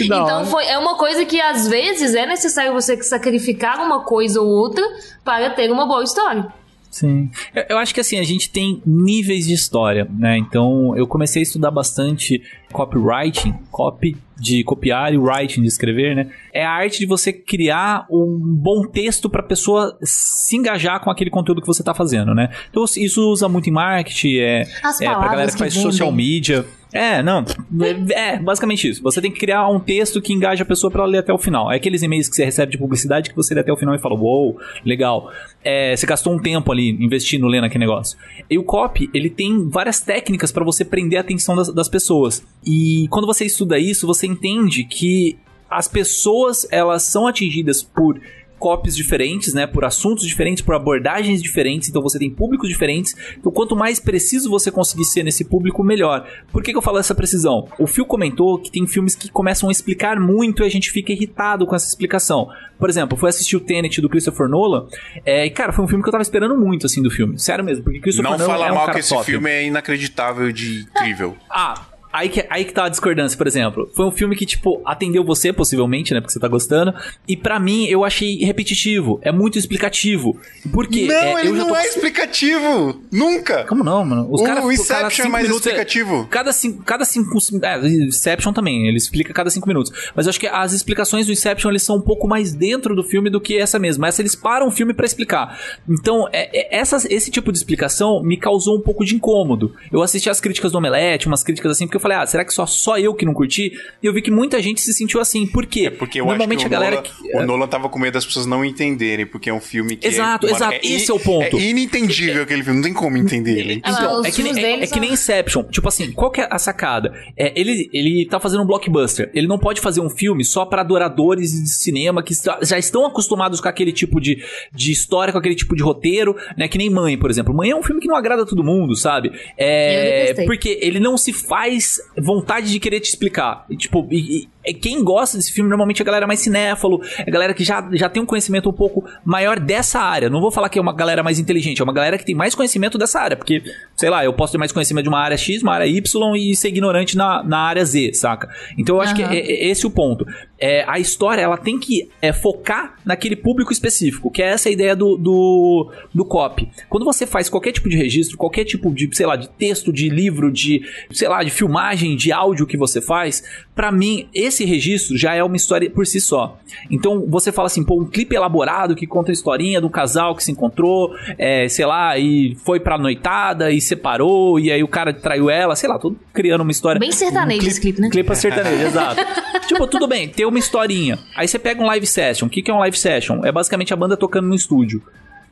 [0.00, 4.48] Então foi, é uma coisa que às vezes é necessário você sacrificar uma coisa ou
[4.48, 4.84] outra
[5.24, 6.46] para ter uma boa história.
[6.90, 7.30] Sim.
[7.54, 10.36] Eu, eu acho que assim, a gente tem níveis de história, né?
[10.38, 12.42] Então eu comecei a estudar bastante
[12.72, 16.30] copywriting, copy de copiar e writing de escrever, né?
[16.52, 21.10] É a arte de você criar um bom texto para a pessoa se engajar com
[21.10, 22.48] aquele conteúdo que você está fazendo, né?
[22.70, 25.92] Então isso usa muito em marketing, é, As é pra galera que, faz vendem.
[25.92, 26.64] social media.
[26.92, 27.44] É, não.
[27.80, 29.02] É, é, basicamente isso.
[29.02, 31.38] Você tem que criar um texto que engaje a pessoa pra ela ler até o
[31.38, 31.70] final.
[31.70, 33.98] É aqueles e-mails que você recebe de publicidade que você lê até o final e
[33.98, 35.30] fala, uou, legal.
[35.62, 38.18] É, você gastou um tempo ali investindo lendo aquele negócio.
[38.48, 42.44] E o copy, ele tem várias técnicas pra você prender a atenção das, das pessoas.
[42.64, 45.38] E quando você estuda isso, você entende que
[45.68, 48.20] as pessoas, elas são atingidas por
[48.60, 53.16] copies diferentes, né, por assuntos diferentes, por abordagens diferentes, então você tem públicos diferentes.
[53.38, 56.28] Então, quanto mais preciso você conseguir ser nesse público, melhor.
[56.52, 57.66] Por que, que eu falo essa precisão?
[57.78, 61.10] O Phil comentou que tem filmes que começam a explicar muito e a gente fica
[61.10, 62.50] irritado com essa explicação.
[62.78, 64.86] Por exemplo, fui assistir o Tenet do Christopher Nolan,
[65.24, 67.38] é, e cara, foi um filme que eu tava esperando muito, assim, do filme.
[67.38, 69.24] Sério mesmo, porque Christopher Não Nolan fala é um mal que esse top.
[69.24, 71.34] filme é inacreditável de incrível.
[71.48, 73.90] Ah, aí que, aí que tá a discordância, por exemplo.
[73.94, 76.20] Foi um filme que, tipo, atendeu você, possivelmente, né?
[76.20, 76.92] Porque você tá gostando.
[77.26, 79.18] E pra mim, eu achei repetitivo.
[79.22, 80.36] É muito explicativo.
[80.72, 81.06] Por quê?
[81.06, 83.00] Não, É, ele não tô é explicativo.
[83.10, 83.64] Nunca.
[83.64, 84.28] Como não, mano?
[84.30, 86.26] Os O caras, pô, Inception é mais minutos explicativo.
[86.30, 89.92] Cada cinco, cada cinco, é, Inception também, ele explica cada cinco minutos.
[90.14, 93.02] Mas eu acho que as explicações do Inception, eles são um pouco mais dentro do
[93.02, 94.08] filme do que essa mesma.
[94.08, 95.58] Essa eles param o filme pra explicar.
[95.88, 99.74] Então, é, é, essas- esse tipo de explicação me causou um pouco de incômodo.
[99.92, 102.52] Eu assisti as críticas do Omelete, umas críticas assim, porque eu falei, ah, será que
[102.52, 103.72] só, só eu que não curti?
[104.02, 105.46] E eu vi que muita gente se sentiu assim.
[105.46, 105.86] Por quê?
[105.86, 106.96] É porque eu Normalmente acho que a o, galera...
[106.96, 109.96] Nolan, que- o Nolan tava com medo das pessoas não entenderem, porque é um filme
[109.96, 111.56] que Exato, é, exato, esse é o ponto.
[111.56, 113.80] É inentendível aquele filme, não tem como entender ele.
[113.84, 115.62] Ah, Então, é que, nem, é, é que nem Inception.
[115.64, 117.12] Tipo assim, qual que é a sacada?
[117.36, 119.30] É, ele, ele tá fazendo um blockbuster.
[119.34, 123.60] Ele não pode fazer um filme só pra adoradores de cinema que já estão acostumados
[123.60, 124.42] com aquele tipo de,
[124.72, 126.68] de história, com aquele tipo de roteiro, né?
[126.68, 127.54] Que nem Mãe, por exemplo.
[127.54, 129.32] Mãe é um filme que não agrada todo mundo, sabe?
[129.56, 133.64] É, porque ele não se faz vontade de querer te explicar.
[133.68, 134.48] E, tipo, e-
[134.80, 137.88] quem gosta desse filme normalmente é a galera mais cinéfalo, é a galera que já,
[137.92, 140.28] já tem um conhecimento um pouco maior dessa área.
[140.28, 142.54] Não vou falar que é uma galera mais inteligente, é uma galera que tem mais
[142.54, 143.62] conhecimento dessa área, porque,
[143.96, 146.54] sei lá, eu posso ter mais conhecimento de uma área X, uma área Y e
[146.54, 148.48] ser ignorante na, na área Z, saca?
[148.76, 149.32] Então eu acho que Aham.
[149.32, 150.26] é, é esse o ponto.
[150.58, 154.94] É, a história, ela tem que é, focar naquele público específico, que é essa ideia
[154.94, 156.68] do, do, do copy.
[156.88, 160.10] Quando você faz qualquer tipo de registro, qualquer tipo de, sei lá, de texto, de
[160.10, 160.82] livro, de,
[161.12, 163.42] sei lá, de filmagem, de áudio que você faz,
[163.74, 166.58] pra mim, esse registro já é uma história por si só.
[166.90, 170.42] Então, você fala assim, pô, um clipe elaborado que conta a historinha do casal que
[170.42, 175.12] se encontrou, é, sei lá, e foi pra noitada e separou, e aí o cara
[175.12, 176.98] traiu ela, sei lá, tô criando uma história.
[176.98, 178.10] Bem sertanejo esse clipe, né?
[178.10, 179.20] Clipe sertanejo, exato.
[179.66, 181.18] tipo, tudo bem, tem uma historinha.
[181.36, 182.46] Aí você pega um live session.
[182.46, 183.44] O que, que é um live session?
[183.44, 185.02] É basicamente a banda tocando no estúdio.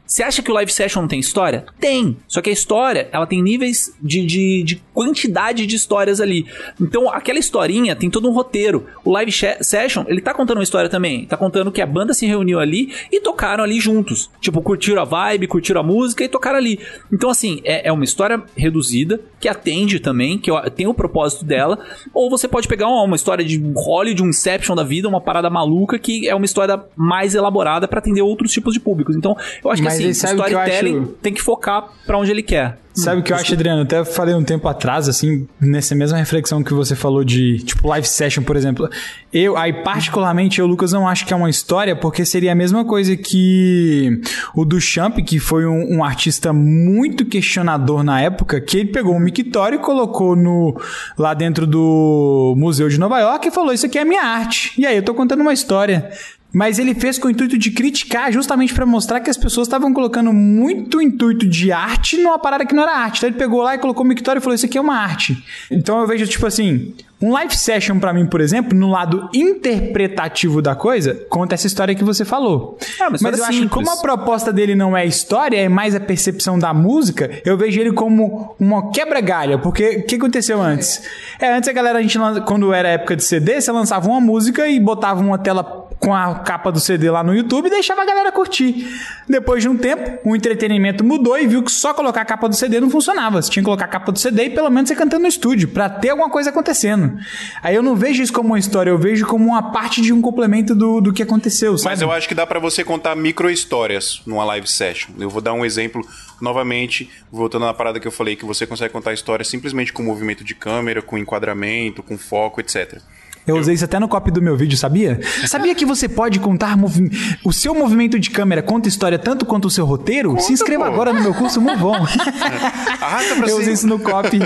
[0.09, 1.67] Você acha que o live session não tem história?
[1.79, 2.17] Tem.
[2.27, 6.47] Só que a história, ela tem níveis de, de, de quantidade de histórias ali.
[6.81, 8.87] Então, aquela historinha tem todo um roteiro.
[9.05, 11.27] O live session, ele tá contando uma história também.
[11.27, 14.31] Tá contando que a banda se reuniu ali e tocaram ali juntos.
[14.41, 16.81] Tipo, curtiram a vibe, curtiram a música e tocaram ali.
[17.13, 21.79] Então, assim, é, é uma história reduzida, que atende também, que tem o propósito dela.
[22.15, 25.21] Ou você pode pegar uma, uma história de um Hollywood, um Inception da vida, uma
[25.21, 29.15] parada maluca, que é uma história mais elaborada pra atender outros tipos de públicos.
[29.15, 31.09] Então, eu acho Mas que assim, sabe o que eu storytelling acho?
[31.23, 32.79] tem que focar pra onde ele quer.
[32.99, 33.83] Sabe o que eu acho, Adriano?
[33.83, 37.87] Eu até falei um tempo atrás, assim, nessa mesma reflexão que você falou de, tipo,
[37.87, 38.91] live session, por exemplo.
[39.33, 42.85] Eu, aí, particularmente, eu, Lucas, não acho que é uma história, porque seria a mesma
[42.85, 44.21] coisa que
[44.55, 49.21] o Duchamp, que foi um, um artista muito questionador na época, que ele pegou um
[49.21, 50.77] mictório e colocou no,
[51.17, 54.73] lá dentro do Museu de Nova York e falou: Isso aqui é minha arte.
[54.77, 56.11] E aí, eu tô contando uma história.
[56.53, 59.93] Mas ele fez com o intuito de criticar, justamente pra mostrar que as pessoas estavam
[59.93, 63.19] colocando muito intuito de arte numa parada que não era arte.
[63.19, 65.45] Então ele pegou lá e colocou o mictório e falou: Isso aqui é uma arte.
[65.71, 70.63] Então eu vejo, tipo assim, um live session pra mim, por exemplo, no lado interpretativo
[70.63, 72.79] da coisa, conta essa história que você falou.
[73.01, 75.95] É, mas mas eu acho que como a proposta dele não é história, é mais
[75.95, 79.59] a percepção da música, eu vejo ele como uma quebra-galha.
[79.59, 81.03] Porque o que aconteceu antes?
[81.41, 84.69] É, antes a galera, a gente, quando era época de CD, você lançava uma música
[84.69, 88.05] e botava uma tela com a capa do CD lá no YouTube e deixava a
[88.05, 88.89] galera curtir.
[89.29, 92.55] Depois de um tempo, o entretenimento mudou e viu que só colocar a capa do
[92.55, 93.43] CD não funcionava.
[93.43, 95.69] Você tinha que colocar a capa do CD e pelo menos você cantando no estúdio,
[95.69, 97.19] pra ter alguma coisa acontecendo.
[97.63, 100.21] Aí eu não vejo isso como uma história, eu vejo como uma parte de um
[100.21, 101.91] complemento do, do que aconteceu, sabe?
[101.91, 105.11] Mas eu acho que dá pra você contar micro histórias numa live session.
[105.19, 106.07] Eu vou dar um exemplo
[106.41, 110.45] novamente, voltando na parada que eu falei, que você consegue contar histórias simplesmente com movimento
[110.45, 113.01] de câmera, com enquadramento, com foco, etc.
[113.49, 115.21] Eu usei isso até no copy do meu vídeo, sabia?
[115.47, 117.11] Sabia que você pode contar movi-
[117.45, 120.39] o seu movimento de câmera conta história tanto quanto o seu roteiro?
[120.41, 120.91] Se inscreva pô.
[120.93, 122.07] agora no meu curso Move On.
[123.01, 123.61] Arrasta pra Eu cima.
[123.61, 124.39] usei isso no copy.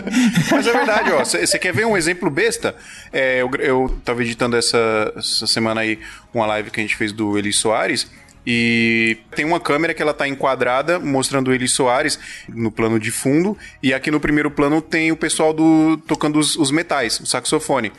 [0.50, 1.24] Mas é verdade, ó.
[1.24, 2.74] Você quer ver um exemplo besta?
[3.12, 5.98] É, eu, eu tava editando essa, essa semana aí
[6.32, 8.06] uma live que a gente fez do Eli Soares.
[8.44, 13.10] E tem uma câmera que ela tá enquadrada mostrando o Eli Soares no plano de
[13.12, 13.56] fundo.
[13.80, 17.92] E aqui no primeiro plano tem o pessoal do tocando os, os metais, o saxofone.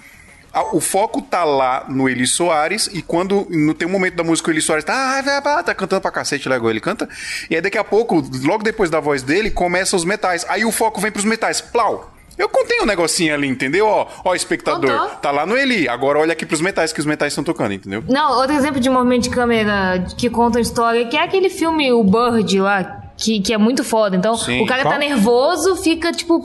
[0.72, 4.49] O foco tá lá no Eli Soares, e quando no, tem um momento da música
[4.49, 7.10] o Eli Soares tá, ah, vai, vai, tá cantando pra cacete, legal, ele canta.
[7.49, 10.45] E aí daqui a pouco, logo depois da voz dele, começa os metais.
[10.47, 11.60] Aí o foco vem pros metais.
[11.60, 12.12] Plau!
[12.38, 13.86] Eu contei um negocinho ali, entendeu?
[13.86, 15.16] Ó, ó, espectador, Contou.
[15.18, 15.88] tá lá no Eli.
[15.88, 18.04] Agora olha aqui pros metais que os metais estão tocando, entendeu?
[18.10, 21.91] Não, outro exemplo de movimento de câmera que conta a história, que é aquele filme
[21.91, 24.16] O Bird lá, que, que é muito foda.
[24.16, 24.62] Então, Sim.
[24.62, 24.94] o cara Qual?
[24.94, 26.40] tá nervoso, fica, tipo,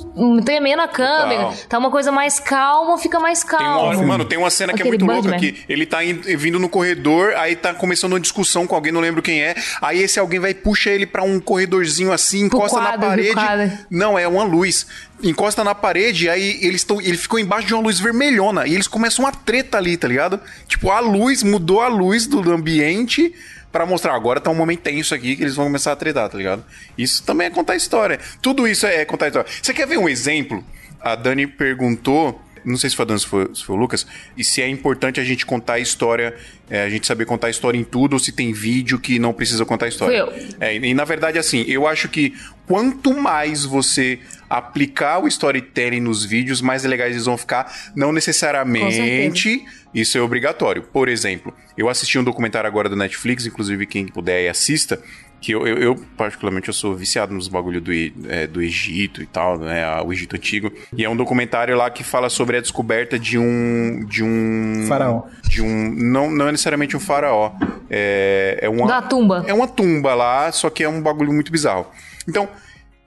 [0.45, 1.45] tremendo a câmera.
[1.45, 1.55] Total.
[1.68, 4.07] Tá uma coisa mais calma, fica mais Tem uma calmo.
[4.07, 5.53] mano, tem uma cena que é Aquele muito louca Birdman.
[5.53, 9.01] que ele tá in- vindo no corredor, aí tá começando uma discussão com alguém, não
[9.01, 9.55] lembro quem é.
[9.83, 13.79] Aí esse alguém vai e puxa ele pra um corredorzinho assim, encosta quadro, na parede.
[13.91, 14.87] Não, é uma luz.
[15.22, 18.87] Encosta na parede, aí eles estão, ele ficou embaixo de uma luz vermelhona e eles
[18.87, 20.39] começam uma treta ali, tá ligado?
[20.68, 23.35] Tipo, a luz mudou a luz do ambiente
[23.70, 26.36] pra mostrar agora tá um momento tenso aqui que eles vão começar a tretar, tá
[26.36, 26.64] ligado?
[26.96, 28.18] Isso também é contar história.
[28.40, 29.50] Tudo isso é contar história.
[29.62, 30.64] Você quer ver um exemplo?
[31.00, 34.06] A Dani perguntou não sei se foi Dan, se foi, se foi o Lucas,
[34.36, 36.36] e se é importante a gente contar a história,
[36.70, 39.32] é, a gente saber contar a história em tudo, ou se tem vídeo que não
[39.32, 40.26] precisa contar a história.
[40.26, 40.56] Fui eu.
[40.60, 42.34] É, e, na verdade, assim, eu acho que
[42.66, 47.72] quanto mais você aplicar o storytelling nos vídeos, mais legais eles vão ficar.
[47.94, 49.64] Não necessariamente
[49.94, 50.82] isso é obrigatório.
[50.82, 55.02] Por exemplo, eu assisti um documentário agora do Netflix, inclusive quem puder assista,
[55.41, 57.91] que eu, eu, eu, particularmente, eu sou viciado nos bagulho do,
[58.28, 59.84] é, do Egito e tal, né?
[59.84, 60.72] a- O Egito Antigo.
[60.97, 64.05] E é um documentário lá que fala sobre a descoberta de um.
[64.07, 64.86] De um.
[64.89, 65.22] Faraó.
[65.49, 65.91] De um.
[65.95, 67.53] Não, não é necessariamente um faraó.
[67.89, 68.86] É, é uma.
[68.86, 69.45] Da tumba.
[69.47, 71.86] É uma tumba lá, só que é um bagulho muito bizarro.
[72.28, 72.49] Então,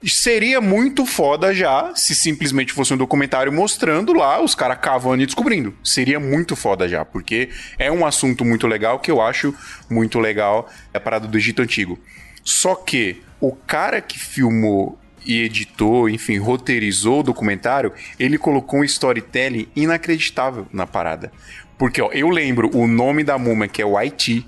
[0.04, 5.26] seria muito foda já se simplesmente fosse um documentário mostrando lá os caras cavando e
[5.26, 5.72] descobrindo.
[5.84, 9.54] Seria muito foda já, porque é um assunto muito legal que eu acho
[9.88, 11.96] muito legal, é a parada do Egito Antigo.
[12.44, 18.84] Só que o cara que filmou e editou, enfim, roteirizou o documentário, ele colocou um
[18.84, 21.32] storytelling inacreditável na parada.
[21.78, 24.46] Porque, ó, eu lembro o nome da múmia, que é o Haiti.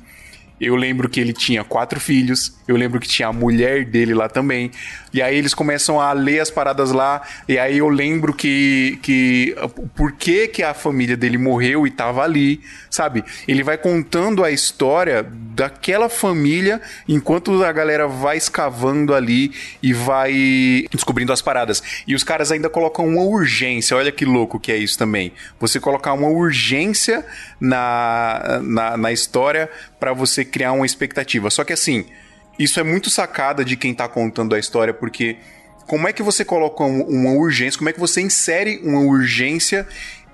[0.61, 2.57] Eu lembro que ele tinha quatro filhos.
[2.67, 4.71] Eu lembro que tinha a mulher dele lá também.
[5.15, 7.23] E aí eles começam a ler as paradas lá.
[7.49, 8.99] E aí eu lembro que.
[9.01, 9.55] que
[9.95, 12.61] por que, que a família dele morreu e tava ali,
[12.91, 13.25] sabe?
[13.47, 20.85] Ele vai contando a história daquela família enquanto a galera vai escavando ali e vai
[20.91, 21.81] descobrindo as paradas.
[22.09, 23.97] E os caras ainda colocam uma urgência.
[23.97, 25.33] Olha que louco que é isso também.
[25.61, 27.25] Você colocar uma urgência
[27.61, 31.51] na, na, na história para você criar uma expectativa.
[31.51, 32.05] Só que assim,
[32.59, 35.37] isso é muito sacada de quem tá contando a história, porque
[35.87, 39.87] como é que você coloca um- uma urgência, como é que você insere uma urgência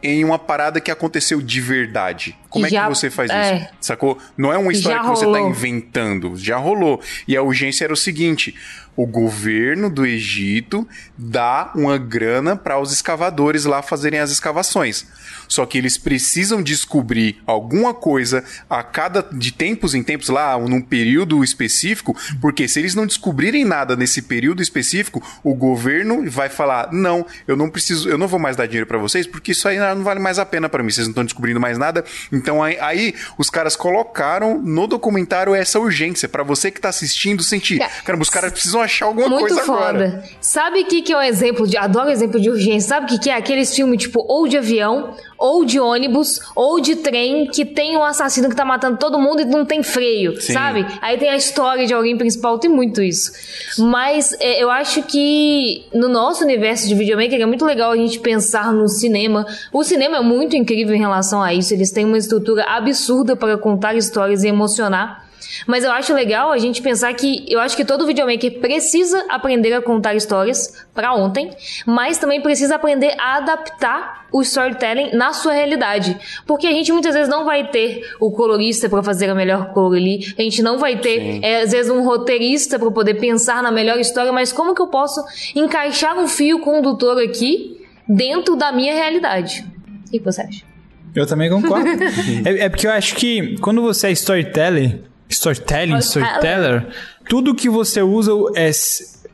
[0.02, 2.36] em uma parada que aconteceu de verdade?
[2.48, 3.56] Como é Já- que você faz é.
[3.56, 3.68] isso?
[3.80, 4.16] Sacou?
[4.36, 5.50] Não é uma história que você tá rolou.
[5.50, 7.00] inventando, já rolou.
[7.28, 8.54] E a urgência era o seguinte:
[8.96, 15.06] o governo do Egito dá uma grana para os escavadores lá fazerem as escavações.
[15.50, 20.80] Só que eles precisam descobrir alguma coisa a cada de tempos em tempos lá, num
[20.80, 26.92] período específico, porque se eles não descobrirem nada nesse período específico, o governo vai falar:
[26.92, 29.78] "Não, eu não preciso, eu não vou mais dar dinheiro para vocês, porque isso aí
[29.78, 32.04] não vale mais a pena para mim, vocês não estão descobrindo mais nada".
[32.32, 37.42] Então aí, aí os caras colocaram no documentário essa urgência para você que tá assistindo
[37.42, 37.78] sentir.
[37.80, 39.80] Cara, Caramba, os caras precisam achar alguma Muito coisa foda.
[39.88, 40.24] agora.
[40.40, 41.76] Sabe o que, que é um exemplo de.
[41.76, 42.88] Adoro exemplo de urgência.
[42.88, 43.34] Sabe o que, que é?
[43.34, 48.04] Aqueles filmes, tipo, ou de avião, ou de ônibus, ou de trem, que tem um
[48.04, 50.52] assassino que tá matando todo mundo e não tem freio, Sim.
[50.52, 50.86] sabe?
[51.00, 53.32] Aí tem a história de alguém principal, tem muito isso.
[53.78, 58.20] Mas é, eu acho que no nosso universo de videomaker é muito legal a gente
[58.20, 59.46] pensar no cinema.
[59.72, 61.72] O cinema é muito incrível em relação a isso.
[61.72, 65.29] Eles têm uma estrutura absurda para contar histórias e emocionar.
[65.66, 69.72] Mas eu acho legal a gente pensar que eu acho que todo videomaker precisa aprender
[69.72, 71.50] a contar histórias pra ontem,
[71.86, 76.16] mas também precisa aprender a adaptar o storytelling na sua realidade.
[76.46, 79.94] Porque a gente muitas vezes não vai ter o colorista pra fazer a melhor cor
[79.94, 83.70] ali, a gente não vai ter, é, às vezes, um roteirista pra poder pensar na
[83.70, 85.22] melhor história, mas como que eu posso
[85.54, 89.66] encaixar um fio condutor aqui dentro da minha realidade?
[90.06, 90.70] O que você acha?
[91.14, 91.88] Eu também concordo.
[92.44, 96.86] é, é porque eu acho que quando você é storyteller, storytelling, storyteller,
[97.28, 98.70] tudo que você usa é,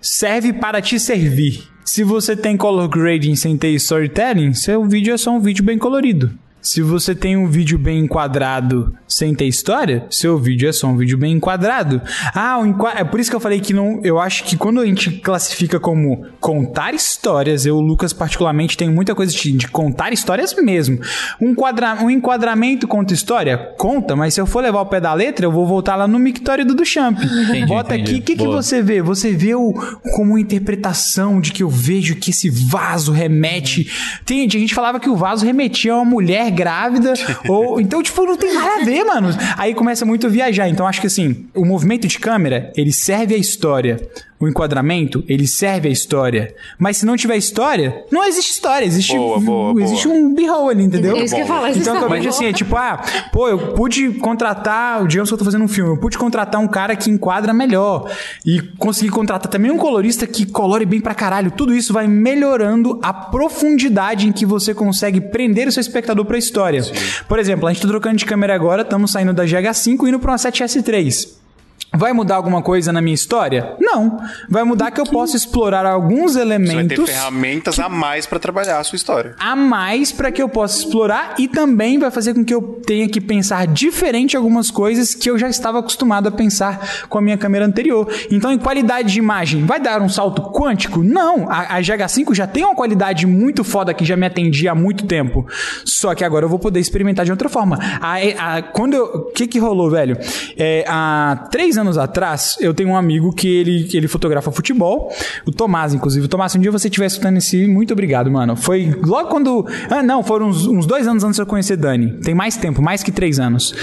[0.01, 1.65] serve para te servir.
[1.85, 5.79] Se você tem color grading sem ter storytelling, seu vídeo é só um vídeo bem
[5.79, 6.37] colorido.
[6.67, 10.97] Se você tem um vídeo bem enquadrado sem ter história, seu vídeo é só um
[10.97, 12.03] vídeo bem enquadrado.
[12.35, 12.93] Ah, enqua...
[12.97, 14.01] é por isso que eu falei que não.
[14.03, 19.15] Eu acho que quando a gente classifica como contar histórias, eu, Lucas, particularmente, tenho muita
[19.15, 20.99] coisa de, de contar histórias mesmo.
[21.41, 22.03] Um, quadra...
[22.03, 23.57] um enquadramento conta história?
[23.79, 26.19] Conta, mas se eu for levar o pé da letra, eu vou voltar lá no
[26.19, 27.17] mictório do Duchamp.
[27.23, 28.11] Entendi, Bota entendi.
[28.11, 29.01] aqui, o que, que você vê?
[29.01, 29.73] Você vê o,
[30.17, 33.89] como uma interpretação de que eu vejo que esse vaso remete.
[34.25, 37.13] Tem, a gente falava que o vaso remetia a uma mulher grávida,
[37.49, 37.81] ou.
[37.81, 39.29] Então, tipo, não tem nada a ver, mano.
[39.57, 40.69] Aí começa muito a viajar.
[40.69, 44.01] Então, acho que assim, o movimento de câmera, ele serve à história.
[44.39, 46.55] O enquadramento, ele serve à história.
[46.79, 48.85] Mas se não tiver história, não existe história.
[48.85, 49.83] Existe, Boa, boa, boa.
[49.83, 51.17] existe um b-roll ali, entendeu?
[51.17, 53.49] É isso que eu falar, existe Então, eu um vejo assim, é tipo, ah, pô,
[53.49, 56.95] eu pude contratar, digamos que eu tô fazendo um filme, eu pude contratar um cara
[56.95, 58.11] que enquadra melhor
[58.45, 61.51] e conseguir contratar também um colorista que colore bem pra caralho.
[61.51, 66.37] Tudo isso vai melhorando a profundidade em que você consegue prender o seu espectador pra
[66.37, 66.83] história.
[67.27, 70.19] Por exemplo, a gente tá trocando de câmera agora, estamos saindo da GH5 e indo
[70.19, 71.46] pra uma 7S3.
[71.95, 73.75] Vai mudar alguma coisa na minha história?
[73.81, 74.19] Não.
[74.51, 78.39] Vai mudar que eu posso explorar alguns Você vai ter elementos ferramentas a mais pra
[78.39, 79.35] trabalhar a sua história.
[79.39, 83.09] a mais para que eu possa explorar e também vai fazer com que eu tenha
[83.09, 87.39] que pensar diferente algumas coisas que eu já estava acostumado a pensar com a minha
[87.39, 88.07] câmera anterior.
[88.31, 91.03] Então, em qualidade de imagem, vai dar um salto quântico?
[91.03, 91.49] Não.
[91.51, 95.07] A, a GH5 já tem uma qualidade muito foda que já me atendia há muito
[95.07, 95.47] tempo.
[95.85, 97.79] Só que agora eu vou poder experimentar de outra forma.
[98.01, 98.17] A,
[98.59, 100.19] a- quando eu, o que que rolou, velho?
[100.59, 105.13] É, há três anos atrás, eu tenho um amigo que ele, que ele fotografa futebol,
[105.47, 106.29] o Tomás, inclusive.
[106.29, 108.57] Tomás, se um dia você estiver escutando esse, muito obrigado, mano.
[108.57, 109.67] Foi logo quando.
[109.91, 112.13] Ah, não, foram uns, uns dois anos antes de eu conhecer Dani.
[112.23, 113.75] Tem mais tempo, mais que três anos.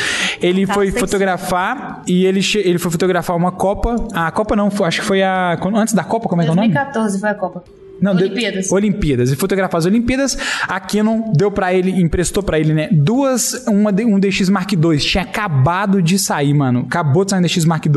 [0.41, 3.95] Ele Tá, foi fotografar e ele, ele foi fotografar uma Copa.
[4.13, 5.57] A Copa não, foi- acho que foi a.
[5.75, 6.67] Antes da Copa, como é que é o nome?
[6.69, 7.63] 2014 foi a Copa.
[8.03, 8.71] Não, deu- Olimpíadas.
[8.71, 9.31] Olimpíadas.
[9.31, 10.37] E fotografar as Olimpíadas.
[10.67, 12.89] A Canon deu pra ele, emprestou pra ele, né?
[12.91, 14.97] Duas, uma, um DX Mark II.
[14.97, 16.81] Tinha acabado de sair, mano.
[16.81, 17.93] Acabou de sair um DX Mark II.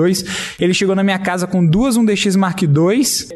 [0.60, 2.68] Ele chegou na minha casa com duas um DX Mark II,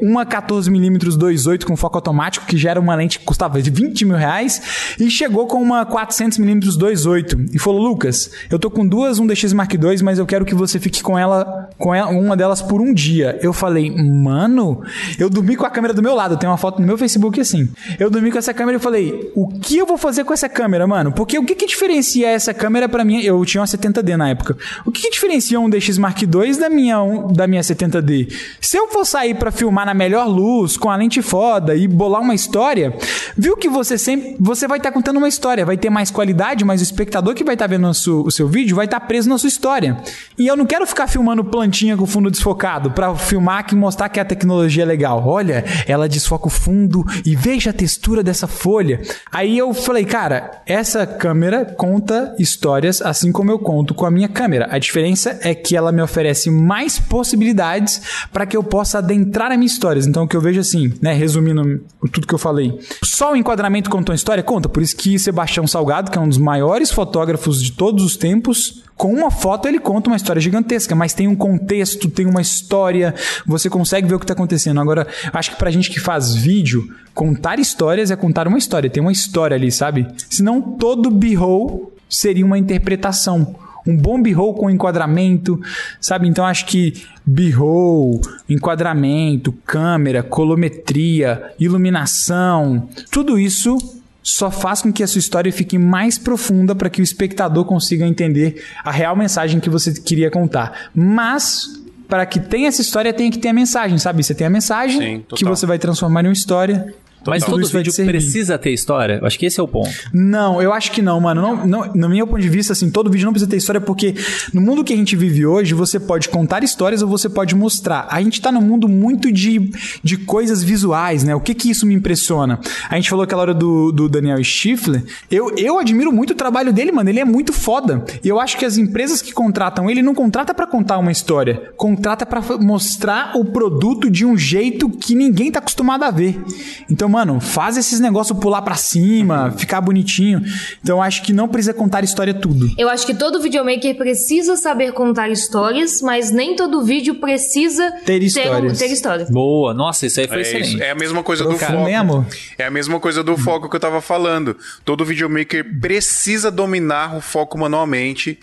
[0.00, 4.16] uma 14mm 2.8 com foco automático, que já era uma lente que custava 20 mil
[4.16, 7.50] reais, e chegou com uma 400mm 2.8.
[7.52, 10.54] E falou, Lucas, eu tô com duas um DX Mark II, mas eu quero que
[10.54, 13.38] você fique com ela, com ela, uma delas por um dia.
[13.42, 14.82] Eu falei, mano,
[15.18, 17.68] eu dormi com a câmera do meu lado, tem uma foto no meu Facebook assim.
[17.98, 20.86] Eu dormi com essa câmera e falei, o que eu vou fazer com essa câmera,
[20.86, 21.12] mano?
[21.12, 23.20] Porque o que que diferencia essa câmera pra mim?
[23.22, 24.56] Eu tinha uma 70D na época.
[24.84, 26.96] O que que diferencia um DX Mark II da minha,
[27.32, 28.32] da minha 70D?
[28.60, 32.20] Se eu for sair pra filmar na melhor luz, com a lente foda e bolar
[32.20, 32.94] uma história,
[33.36, 36.80] viu que você sempre, você vai estar contando uma história, vai ter mais qualidade, mas
[36.80, 39.38] o espectador que vai estar vendo o seu, o seu vídeo vai estar preso na
[39.38, 39.96] sua história.
[40.38, 44.20] E eu não quero ficar filmando plantinha com fundo desfocado pra filmar que mostrar que
[44.20, 45.22] a tecnologia é legal.
[45.26, 49.00] Olha, ela desfoca o fundo e veja a textura dessa folha.
[49.32, 54.28] Aí eu falei, cara, essa câmera conta histórias assim como eu conto com a minha
[54.28, 54.68] câmera.
[54.70, 59.58] A diferença é que ela me oferece mais possibilidades para que eu possa adentrar as
[59.58, 60.06] minhas histórias.
[60.06, 61.80] Então o que eu vejo assim, né, resumindo
[62.12, 64.42] tudo que eu falei, só o enquadramento conta uma história?
[64.42, 64.68] Conta.
[64.68, 68.84] Por isso que Sebastião Salgado, que é um dos maiores fotógrafos de todos os tempos,
[69.00, 73.14] com uma foto ele conta uma história gigantesca, mas tem um contexto, tem uma história,
[73.46, 74.78] você consegue ver o que tá acontecendo.
[74.78, 79.00] Agora, acho que pra gente que faz vídeo, contar histórias é contar uma história, tem
[79.02, 80.06] uma história ali, sabe?
[80.28, 83.56] Senão todo b-roll seria uma interpretação.
[83.86, 85.58] Um bom b-roll com enquadramento,
[85.98, 86.28] sabe?
[86.28, 88.20] Então acho que b-roll,
[88.50, 93.78] enquadramento, câmera, colometria, iluminação, tudo isso
[94.22, 98.06] só faz com que a sua história fique mais profunda para que o espectador consiga
[98.06, 100.90] entender a real mensagem que você queria contar.
[100.94, 104.22] Mas para que tenha essa história tem que ter a mensagem, sabe?
[104.22, 106.92] Você tem a mensagem Sim, que você vai transformar em uma história.
[107.26, 109.18] Mas Tudo todo vídeo precisa ter história?
[109.20, 109.90] Eu acho que esse é o ponto.
[110.12, 111.40] Não, eu acho que não, mano.
[111.42, 114.14] Não, não, no meu ponto de vista, assim, todo vídeo não precisa ter história, porque
[114.54, 118.06] no mundo que a gente vive hoje, você pode contar histórias ou você pode mostrar.
[118.10, 119.70] A gente tá num mundo muito de,
[120.02, 121.34] de coisas visuais, né?
[121.34, 122.58] O que que isso me impressiona?
[122.88, 125.04] A gente falou aquela hora do, do Daniel Schiffler.
[125.30, 127.10] Eu, eu admiro muito o trabalho dele, mano.
[127.10, 128.04] Ele é muito foda.
[128.24, 131.70] E eu acho que as empresas que contratam ele não contrata pra contar uma história.
[131.76, 136.40] Contrata pra fa- mostrar o produto de um jeito que ninguém tá acostumado a ver.
[136.88, 140.42] Então, mano, faz esses negócios pular pra cima, ficar bonitinho.
[140.82, 142.70] Então, eu acho que não precisa contar história tudo.
[142.78, 148.22] Eu acho que todo videomaker precisa saber contar histórias, mas nem todo vídeo precisa Ter
[148.22, 148.78] histórias.
[148.78, 149.26] ter história.
[149.28, 150.74] Boa, nossa, isso aí foi É, excelente.
[150.74, 150.82] isso.
[150.82, 151.84] é a mesma coisa do Cara, foco.
[151.84, 152.26] mesmo?
[152.56, 154.56] É a mesma coisa do foco que eu tava falando.
[154.84, 158.38] Todo videomaker precisa dominar o foco manualmente,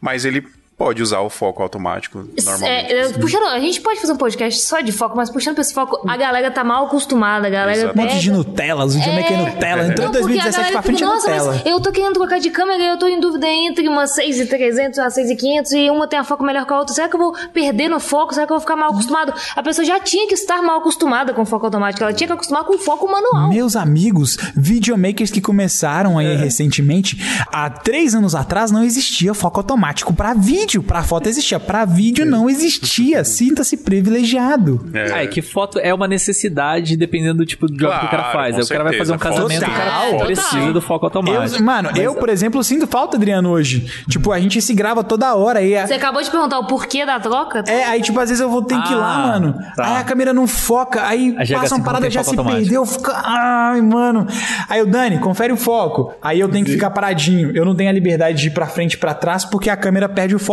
[0.00, 0.44] mas ele
[0.82, 2.64] pode usar o foco automático normalmente.
[2.92, 5.62] É, é, puxando, a gente pode fazer um podcast só de foco, mas puxando pra
[5.62, 7.96] esse foco, a galera tá mal acostumada, a galera Exato.
[7.98, 9.50] Um monte de Nutella, os videomaker É.
[9.50, 9.82] Nutella.
[9.86, 11.52] Entrou em Não, porque a 2017 galera pra frente é fica, Nossa, Nutella.
[11.52, 14.98] mas eu tô querendo trocar de câmera e eu tô em dúvida entre uma 6,300
[14.98, 16.92] e uma 6,500 e uma tem a foco melhor que a outra.
[16.94, 18.34] Será que eu vou perder no foco?
[18.34, 19.32] Será que eu vou ficar mal acostumado?
[19.54, 22.02] A pessoa já tinha que estar mal acostumada com foco automático.
[22.02, 23.48] Ela tinha que acostumar com foco manual.
[23.48, 26.26] Meus amigos, videomakers que começaram É.
[26.26, 27.16] aí recentemente,
[27.52, 30.71] há três anos atrás não existia foco automático pra vídeo.
[30.80, 33.24] Pra foto existia, pra vídeo não existia.
[33.24, 34.84] Sinta-se privilegiado.
[35.12, 38.22] Ah, é que foto é uma necessidade dependendo do tipo de job que o cara
[38.22, 38.56] Claro, faz.
[38.56, 41.58] Aí o cara vai fazer um casamento, o cara precisa do foco automático.
[41.58, 43.86] Eu, mano, eu, por exemplo, sinto falta, Adriano, hoje.
[44.08, 45.74] Tipo, a gente se grava toda hora aí.
[45.86, 47.64] Você acabou de perguntar o porquê da troca?
[47.66, 49.54] É, aí, tipo, às vezes eu vou ter que ir lá, Ah, mano.
[49.76, 49.84] tá.
[49.86, 52.60] Aí a câmera não foca, aí já passa uma parada, tempo já se automático.
[52.62, 53.12] perdeu, fica.
[53.24, 54.26] Ai, mano.
[54.68, 56.14] Aí o Dani, confere o foco.
[56.22, 57.50] Aí eu tenho que ficar paradinho.
[57.54, 60.08] Eu não tenho a liberdade de ir pra frente e pra trás porque a câmera
[60.08, 60.51] perde o foco.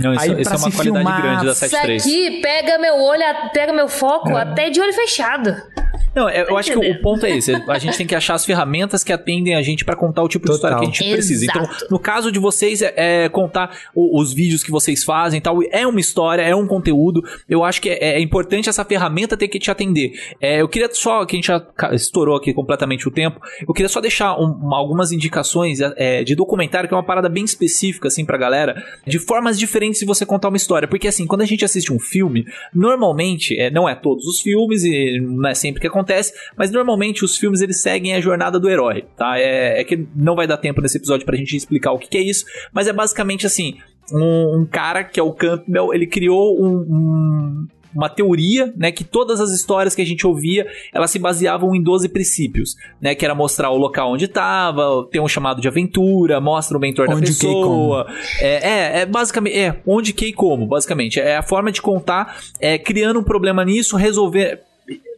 [0.00, 2.02] Não, isso, aí, isso é uma se qualidade filmar- grande da Isso 73.
[2.02, 3.22] aqui pega meu olho,
[3.52, 4.42] pega meu foco É.
[4.42, 5.56] até de olho fechado.
[6.14, 7.52] Não, eu, eu acho que o ponto é esse.
[7.68, 10.46] A gente tem que achar as ferramentas que atendem a gente pra contar o tipo
[10.46, 10.90] de história Total.
[10.90, 11.44] que a gente precisa.
[11.46, 11.86] Então, Exato.
[11.90, 15.58] no caso de vocês, é, é contar o- os vídeos que vocês fazem e tal.
[15.70, 17.22] É uma história, é um conteúdo.
[17.48, 20.12] Eu acho que é, é importante essa ferramenta ter que te atender.
[20.40, 23.88] É, eu queria só, que a gente já estourou aqui completamente o tempo, eu queria
[23.88, 28.08] só deixar um- uma- algumas indicações é, de documentário, que é uma parada bem específica,
[28.08, 30.86] assim, pra galera, de formas diferentes de você contar uma história.
[30.86, 32.44] Porque, assim, quando a gente assiste um filme,
[32.74, 36.01] normalmente, é, não é todos os filmes, e não é sempre que acontece,
[36.56, 39.38] mas normalmente os filmes eles seguem a jornada do herói, tá?
[39.38, 42.18] É, é que não vai dar tempo nesse episódio pra gente explicar o que, que
[42.18, 43.76] é isso, mas é basicamente assim:
[44.12, 49.04] um, um cara que é o Campbell, ele criou um- um uma teoria, né, que
[49.04, 53.22] todas as histórias que a gente ouvia, elas se baseavam em 12 princípios, né, que
[53.22, 57.14] era mostrar o local onde estava, ter um chamado de aventura, mostra o mentor da
[57.16, 58.06] Onde, e pessoa,
[58.40, 62.38] é, é, é basicamente, é, onde, que e como, basicamente, é a forma de contar,
[62.58, 64.62] é, criando um problema nisso, resolver,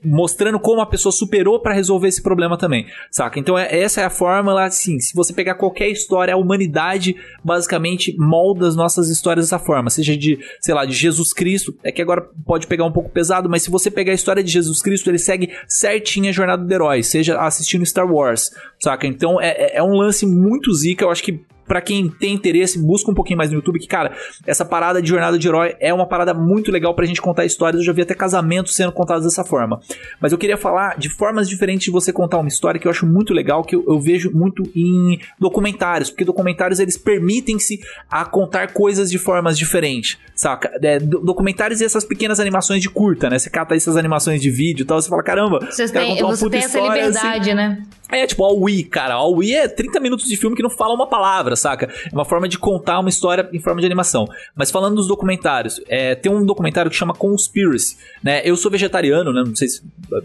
[0.05, 3.39] mostrando como a pessoa superou pra resolver esse problema também, saca?
[3.39, 8.15] Então é, essa é a fórmula, assim, se você pegar qualquer história, a humanidade basicamente
[8.19, 12.03] molda as nossas histórias dessa forma, seja de, sei lá, de Jesus Cristo, é que
[12.03, 15.11] agora pode pegar um pouco pesado, mas se você pegar a história de Jesus Cristo,
[15.11, 18.51] ele segue certinho a jornada do herói, seja assistindo Star Wars,
[18.81, 19.07] saca?
[19.07, 22.79] Então é, é- é um lance muito zica, eu acho que Pra quem tem interesse,
[22.79, 24.13] busca um pouquinho mais no YouTube, que, cara,
[24.47, 27.81] essa parada de jornada de herói é uma parada muito legal pra gente contar histórias.
[27.81, 29.81] Eu já vi até casamentos sendo contados dessa forma.
[30.21, 33.07] Mas eu queria falar de formas diferentes de você contar uma história que eu acho
[33.07, 37.81] muito legal, que eu, eu vejo muito em documentários, porque documentários eles permitem-se
[38.11, 40.71] a contar coisas de formas diferentes, saca?
[40.83, 43.39] É, do- documentários e essas pequenas animações de curta, né?
[43.39, 45.61] Você cata essas animações de vídeo e tal, você fala, caramba,
[46.01, 46.89] têm, contam uma você tem essa assim.
[46.89, 47.83] liberdade, né?
[48.11, 49.15] É, tipo, a Wii, cara.
[49.15, 51.87] A Wii é 30 minutos de filme que não fala uma palavra, saca?
[52.11, 54.27] É uma forma de contar uma história em forma de animação.
[54.55, 58.43] Mas falando dos documentários, é, tem um documentário que chama Conspiracy, né?
[58.45, 59.43] Eu sou vegetariano, né?
[59.47, 59.83] Não sei se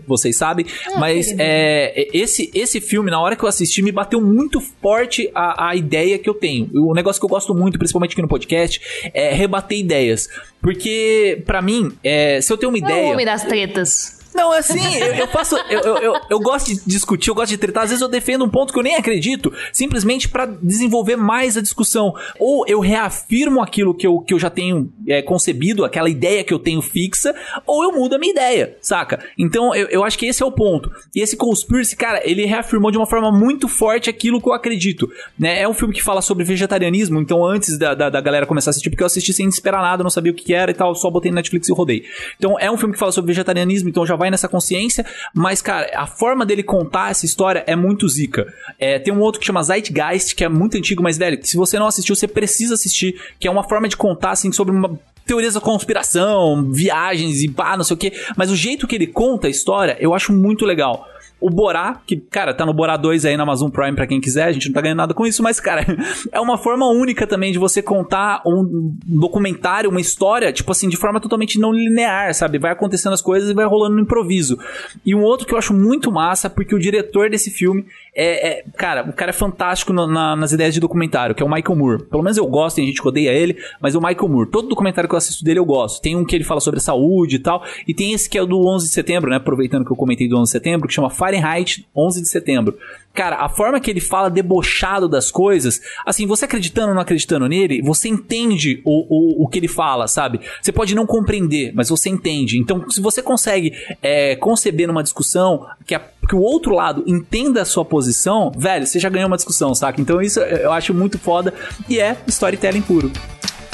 [0.07, 0.65] vocês sabem,
[0.97, 1.43] mas querido.
[1.43, 5.75] é, esse, esse filme, na hora que eu assisti, me bateu muito forte a, a
[5.75, 6.69] ideia que eu tenho.
[6.73, 8.81] O negócio que eu gosto muito, principalmente aqui no podcast,
[9.13, 10.29] é rebater ideias.
[10.61, 13.13] Porque, pra mim, é, se eu tenho uma Não é o ideia...
[13.13, 14.18] homem das tretas.
[14.33, 15.55] Não, assim, eu, eu faço.
[15.69, 17.83] Eu, eu, eu, gosto de discutir, eu gosto de tretar.
[17.83, 21.61] Às vezes eu defendo um ponto que eu nem acredito, simplesmente pra desenvolver mais a
[21.61, 22.13] discussão.
[22.39, 26.53] Ou eu reafirmo aquilo que eu, que eu já tenho é, concebido, aquela ideia que
[26.53, 27.33] eu tenho fixa,
[27.65, 29.19] ou eu mudo a minha ideia, saca?
[29.37, 30.91] Então eu, eu acho que esse é o ponto.
[31.15, 35.09] E esse Conspiracy, cara, ele reafirmou de uma forma muito forte aquilo que eu acredito.
[35.37, 35.61] Né?
[35.61, 38.71] É um filme que fala sobre vegetarianismo, então antes da, da, da galera começar a
[38.71, 41.09] assistir, porque eu assisti sem esperar nada, não sabia o que era e tal, só
[41.09, 42.03] botei no Netflix e rodei.
[42.37, 45.89] Então é um filme que fala sobre vegetarianismo, então já vai nessa consciência, mas, cara,
[45.95, 48.45] a forma dele contar essa história é muito zica.
[48.77, 51.79] É, tem um outro que chama Zeitgeist, que é muito antigo, mas, velho, se você
[51.79, 55.53] não assistiu, você precisa assistir, que é uma forma de contar, assim, sobre uma teorias
[55.53, 59.45] da conspiração, viagens e pá, não sei o que, mas o jeito que ele conta
[59.45, 61.05] a história, eu acho muito legal.
[61.39, 64.45] O Borá, que, cara, tá no Borá 2 aí na Amazon Prime pra quem quiser,
[64.45, 65.85] a gente não tá ganhando nada com isso, mas, cara,
[66.31, 70.97] é uma forma única também de você contar um documentário, uma história, tipo assim, de
[70.97, 72.59] forma totalmente não linear, sabe?
[72.59, 74.59] Vai acontecendo as coisas e vai rolando no improviso.
[75.05, 77.85] E um outro que eu acho muito massa, porque o diretor desse filme
[78.21, 81.49] é, é- cara, o cara é fantástico na- nas ideias de documentário, que é o
[81.49, 82.03] Michael Moore.
[82.05, 85.07] Pelo menos eu gosto, tem gente que odeia ele, mas o Michael Moore, todo documentário
[85.07, 86.01] que eu assisto dele eu gosto.
[86.01, 88.59] Tem um que ele fala sobre saúde e tal, e tem esse que é do
[88.67, 89.37] 11 de setembro, né?
[89.37, 92.77] Aproveitando que eu comentei do 11 de setembro, que chama Fahrenheit 11 de setembro.
[93.19, 97.49] Cara, a forma que ele fala debochado das coisas, assim, você acreditando ou não acreditando
[97.49, 100.39] nele, você entende o, o, o que ele fala, sabe?
[100.61, 102.57] Você pode não compreender, mas você entende.
[102.57, 107.61] Então, se você consegue é, conceber numa discussão que, a- que o outro lado entenda
[107.61, 109.99] a sua posição, velho, você já ganhou uma discussão, saca?
[109.99, 111.53] Então, isso eu acho muito foda
[111.89, 113.11] e é storytelling puro.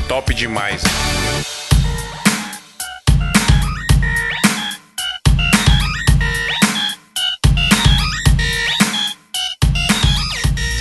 [0.07, 0.81] Top demais.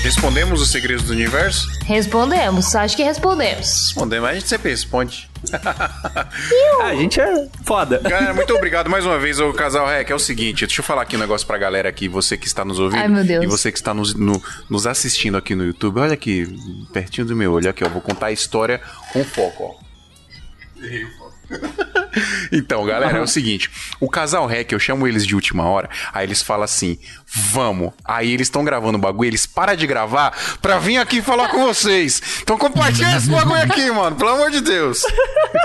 [0.05, 1.66] Respondemos os segredos do universo?
[1.86, 3.86] Respondemos, acho que respondemos.
[3.86, 5.31] Respondemos, a gente sempre responde.
[6.82, 7.98] A gente é foda.
[7.98, 10.09] Galera, muito obrigado mais uma vez ao Casal Rec.
[10.10, 12.64] É o seguinte, deixa eu falar aqui um negócio pra galera aqui, você que está
[12.64, 13.44] nos ouvindo Ai, meu Deus.
[13.44, 16.01] e você que está nos, no- nos assistindo aqui no YouTube.
[16.01, 16.47] Olha aqui,
[16.93, 17.89] pertinho do meu olho, aqui, ó.
[17.89, 18.81] Vou contar a história
[19.12, 20.82] com foco, ó.
[20.85, 21.23] Errei o foco.
[22.52, 23.68] Então, galera, é o seguinte:
[23.98, 27.93] o casal REC, eu chamo eles de última hora, aí eles falam assim: vamos.
[28.05, 30.32] Aí eles estão gravando o bagulho, eles param de gravar
[30.62, 32.22] pra vir aqui falar com vocês.
[32.43, 35.02] Então compartilha esse bagulho aqui, mano, pelo amor de Deus.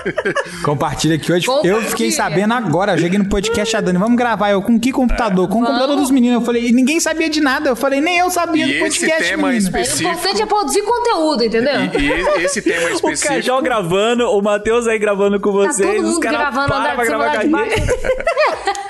[0.64, 1.45] Compartilha aqui hoje.
[1.48, 1.90] Eu Compartilha.
[1.90, 4.49] fiquei sabendo agora, eu cheguei no podcast a Dani, vamos gravar.
[4.49, 5.48] Eu com que computador?
[5.48, 6.40] Com o computador dos meninos.
[6.40, 7.70] Eu falei, e ninguém sabia de nada.
[7.70, 9.30] Eu falei, nem eu sabia E do esse podcast.
[9.30, 9.66] tema menino.
[9.66, 10.10] O específico.
[10.10, 11.74] importante é produzir conteúdo, entendeu?
[11.99, 13.34] E, e esse tema O específico.
[13.36, 15.95] Cajal gravando, o Matheus aí gravando com Tá vocês.
[15.95, 17.03] todo os mundo caras gravando andar pra
[17.38, 17.99] de gente.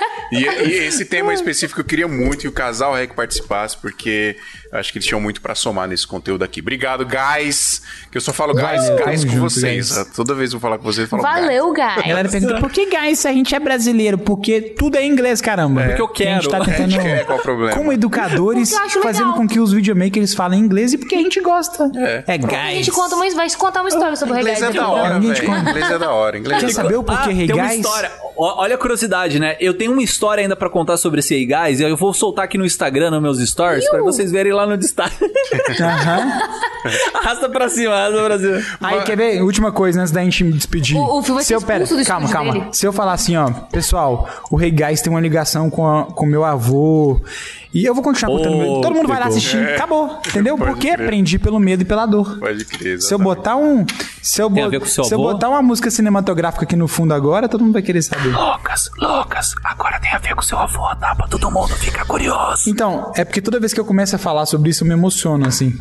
[0.32, 4.36] E, e esse tema específico eu queria muito que o casal REC participasse, porque
[4.72, 6.60] eu acho que eles tinham muito pra somar nesse conteúdo aqui.
[6.60, 7.82] Obrigado, guys.
[8.10, 9.92] Que eu só falo guys, Valeu, guys com junto, vocês.
[9.92, 10.10] guys.
[10.14, 11.34] Toda vez que eu vou falar com vocês, eu falo guys.
[11.46, 12.06] Valeu, A guys.
[12.06, 14.18] galera pergunta, por que guys se a gente é brasileiro?
[14.18, 15.82] Porque tudo é inglês, caramba.
[15.96, 16.50] Porque eu A gente quero.
[16.50, 17.76] tá É, a tentando, quer, qual o problema?
[17.76, 18.72] como educadores,
[19.02, 21.90] fazendo com que os videomakers falem inglês e porque a gente gosta.
[21.96, 22.24] É.
[22.26, 22.76] É, A guys.
[22.78, 24.76] gente conta uma, vai contar uma história sobre o Inglês reggae.
[24.76, 25.16] é da hora.
[25.16, 26.38] Inglês é da hora.
[26.38, 27.76] Inglês Quer é saber o porquê Ah, Hey tem uma Guys?
[27.80, 28.10] história.
[28.36, 29.56] Olha a curiosidade, né?
[29.60, 31.80] Eu tenho uma história ainda pra contar sobre esse Guys.
[31.80, 34.76] e Eu vou soltar aqui no Instagram, nos meus stories, pra vocês verem lá no
[34.76, 35.16] destaque.
[35.80, 36.40] Aham.
[37.14, 38.62] arrasta pra cima, arrasta pra cima.
[38.80, 39.42] Aí, quer ver?
[39.42, 40.96] Última coisa, antes da gente me despedir.
[40.96, 42.52] O- o vai Se ser eu, pera, calma, calma.
[42.52, 42.66] dele.
[42.72, 46.44] Se eu falar assim, ó, pessoal, o Rei Gás tem uma ligação com, com meu
[46.44, 47.20] avô.
[47.72, 48.54] E eu vou continuar contando.
[48.54, 49.56] Oh, meu- Todo mundo vai lá assistir.
[49.74, 50.18] Acabou.
[50.26, 50.58] Entendeu?
[50.58, 51.04] Pode Porque crer.
[51.04, 52.38] aprendi pelo medo e pela dor.
[52.38, 53.00] Pode crer.
[53.00, 53.86] Se eu botar um.
[54.20, 57.48] Se eu, Tem a bo- se eu botar uma música cinematográfica aqui no fundo agora,
[57.48, 58.28] todo mundo vai querer saber.
[58.36, 61.14] Lucas, Lucas, agora tem a ver com seu avô, tá?
[61.14, 62.68] Pra todo mundo ficar curioso.
[62.68, 65.46] Então, é porque toda vez que eu começo a falar sobre isso, eu me emociono,
[65.46, 65.78] assim.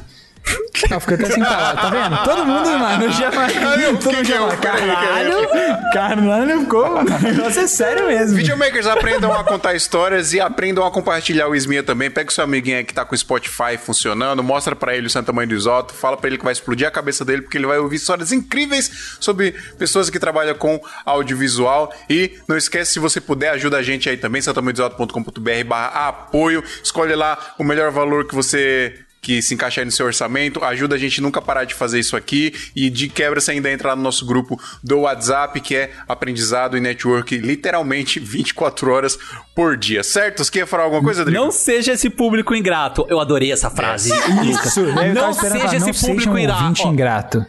[0.89, 2.23] Eu fico até sem palavras, tá vendo?
[2.23, 3.29] Todo mundo, mano, já.
[3.31, 4.57] Todo mundo já.
[4.57, 5.47] Caralho!
[5.93, 6.99] Caralho, ficou.
[6.99, 8.37] O negócio é sério mesmo.
[8.37, 12.09] Videomakers, aprendam a contar histórias e aprendam a compartilhar o Isminha também.
[12.09, 15.09] Pega o seu amiguinho aí que tá com o Spotify funcionando, mostra pra ele o
[15.09, 17.67] Santa Mãe do Isoto, fala pra ele que vai explodir a cabeça dele, porque ele
[17.67, 21.93] vai ouvir histórias incríveis sobre pessoas que trabalham com audiovisual.
[22.09, 26.63] E não esquece, se você puder, ajuda a gente aí também, santamanhodoisoto.com.br barra apoio.
[26.83, 28.97] Escolhe lá o melhor valor que você
[29.29, 32.17] que se encaixa aí no seu orçamento, ajuda a gente nunca parar de fazer isso
[32.17, 35.91] aqui e de quebra você ainda entra lá no nosso grupo do WhatsApp, que é
[36.07, 39.19] aprendizado e network literalmente 24 horas
[39.55, 40.43] por dia, certo?
[40.43, 41.45] Você quer falar alguma coisa, Adriano?
[41.45, 43.05] Não seja esse público ingrato.
[43.07, 44.09] Eu adorei essa frase.
[44.49, 46.87] Isso, eu tava Não seja esse não seja público um ingrato.
[46.87, 47.45] ingrato.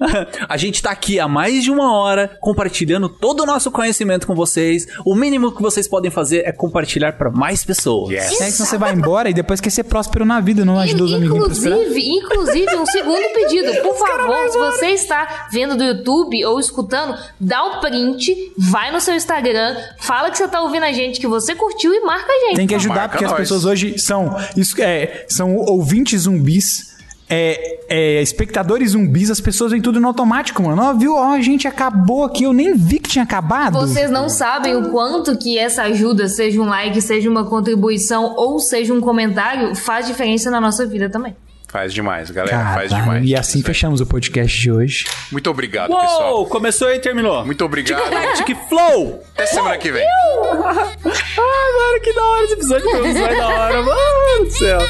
[0.48, 4.34] A gente tá aqui há mais de uma hora compartilhando todo o nosso conhecimento com
[4.34, 4.86] vocês.
[5.04, 8.10] O mínimo que vocês podem fazer é compartilhar pra mais pessoas.
[8.10, 8.40] Yes.
[8.40, 11.14] É que você vai embora e depois quer ser próspero na vida, não ajuda os
[11.14, 11.58] amiguinhos.
[11.58, 13.82] Inclusive, inclusive, um segundo pedido.
[13.82, 19.00] Por favor, se você está vendo do YouTube ou escutando, dá o print, vai no
[19.00, 22.48] seu Instagram, fala que você tá ouvindo a gente, que você curtiu e marca a
[22.48, 22.56] gente.
[22.56, 26.89] Tem que ajudar, Marca porque as pessoas hoje são, isso, é, são ouvintes zumbis.
[27.32, 30.82] É, é, espectadores zumbis, as pessoas vêm tudo no automático, mano.
[30.82, 31.14] Ó, viu?
[31.14, 33.78] Ó, a gente acabou aqui, eu nem vi que tinha acabado.
[33.78, 38.58] Vocês não sabem o quanto que essa ajuda, seja um like, seja uma contribuição ou
[38.58, 41.36] seja um comentário, faz diferença na nossa vida também.
[41.68, 43.28] Faz demais, galera, faz Caralho, demais.
[43.28, 45.04] E assim fechamos o podcast de hoje.
[45.30, 46.34] Muito obrigado, pessoal.
[46.38, 47.46] Uou, começou e terminou.
[47.46, 48.10] Muito obrigado.
[48.44, 49.22] Que flow!
[49.34, 50.02] Até semana que vem.
[50.04, 52.90] Ai, mano, que da hora esse episódio.
[52.90, 54.44] Foi vai da hora, mano.
[54.46, 54.80] Do céu.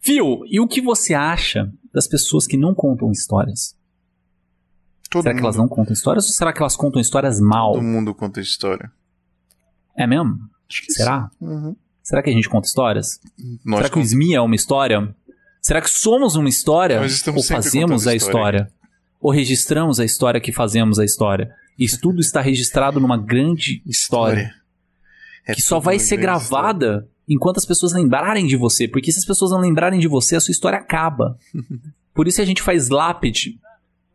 [0.00, 3.76] Fio, e o que você acha das pessoas que não contam histórias?
[5.10, 7.72] Todo será que mundo, elas não contam histórias ou será que elas contam histórias mal?
[7.72, 8.92] todo mundo conta história.
[9.96, 10.38] É mesmo?
[10.68, 11.30] Que Será?
[11.40, 11.74] Uhum.
[12.02, 13.20] Será que a gente conta histórias?
[13.64, 14.02] Nós será que o.
[14.02, 15.14] SMI é uma história?
[15.60, 17.00] Será que somos uma história?
[17.00, 18.58] Nós estamos ou fazemos a história.
[18.58, 18.72] história?
[19.20, 21.54] Ou registramos a história que fazemos a história?
[21.78, 24.54] Isso tudo está registrado numa grande história.
[25.46, 28.88] É que só vai ser gravada enquanto as pessoas lembrarem de você.
[28.88, 31.38] Porque se as pessoas não lembrarem de você, a sua história acaba.
[32.12, 33.58] Por isso a gente faz lápide.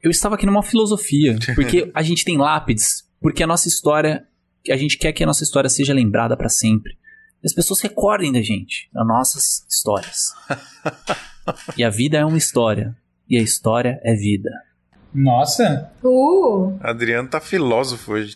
[0.04, 1.38] Eu estava aqui numa filosofia.
[1.56, 3.08] Porque a gente tem lápides.
[3.22, 4.28] Porque a nossa história.
[4.70, 6.98] A gente quer que a nossa história seja lembrada para sempre.
[7.42, 10.34] E as pessoas recordem da gente, das nossas histórias.
[11.78, 12.96] e a vida é uma história.
[13.30, 14.50] E a história é vida.
[15.14, 15.92] Nossa!
[16.04, 16.78] Uh!
[16.82, 18.36] Adriano tá filósofo hoje.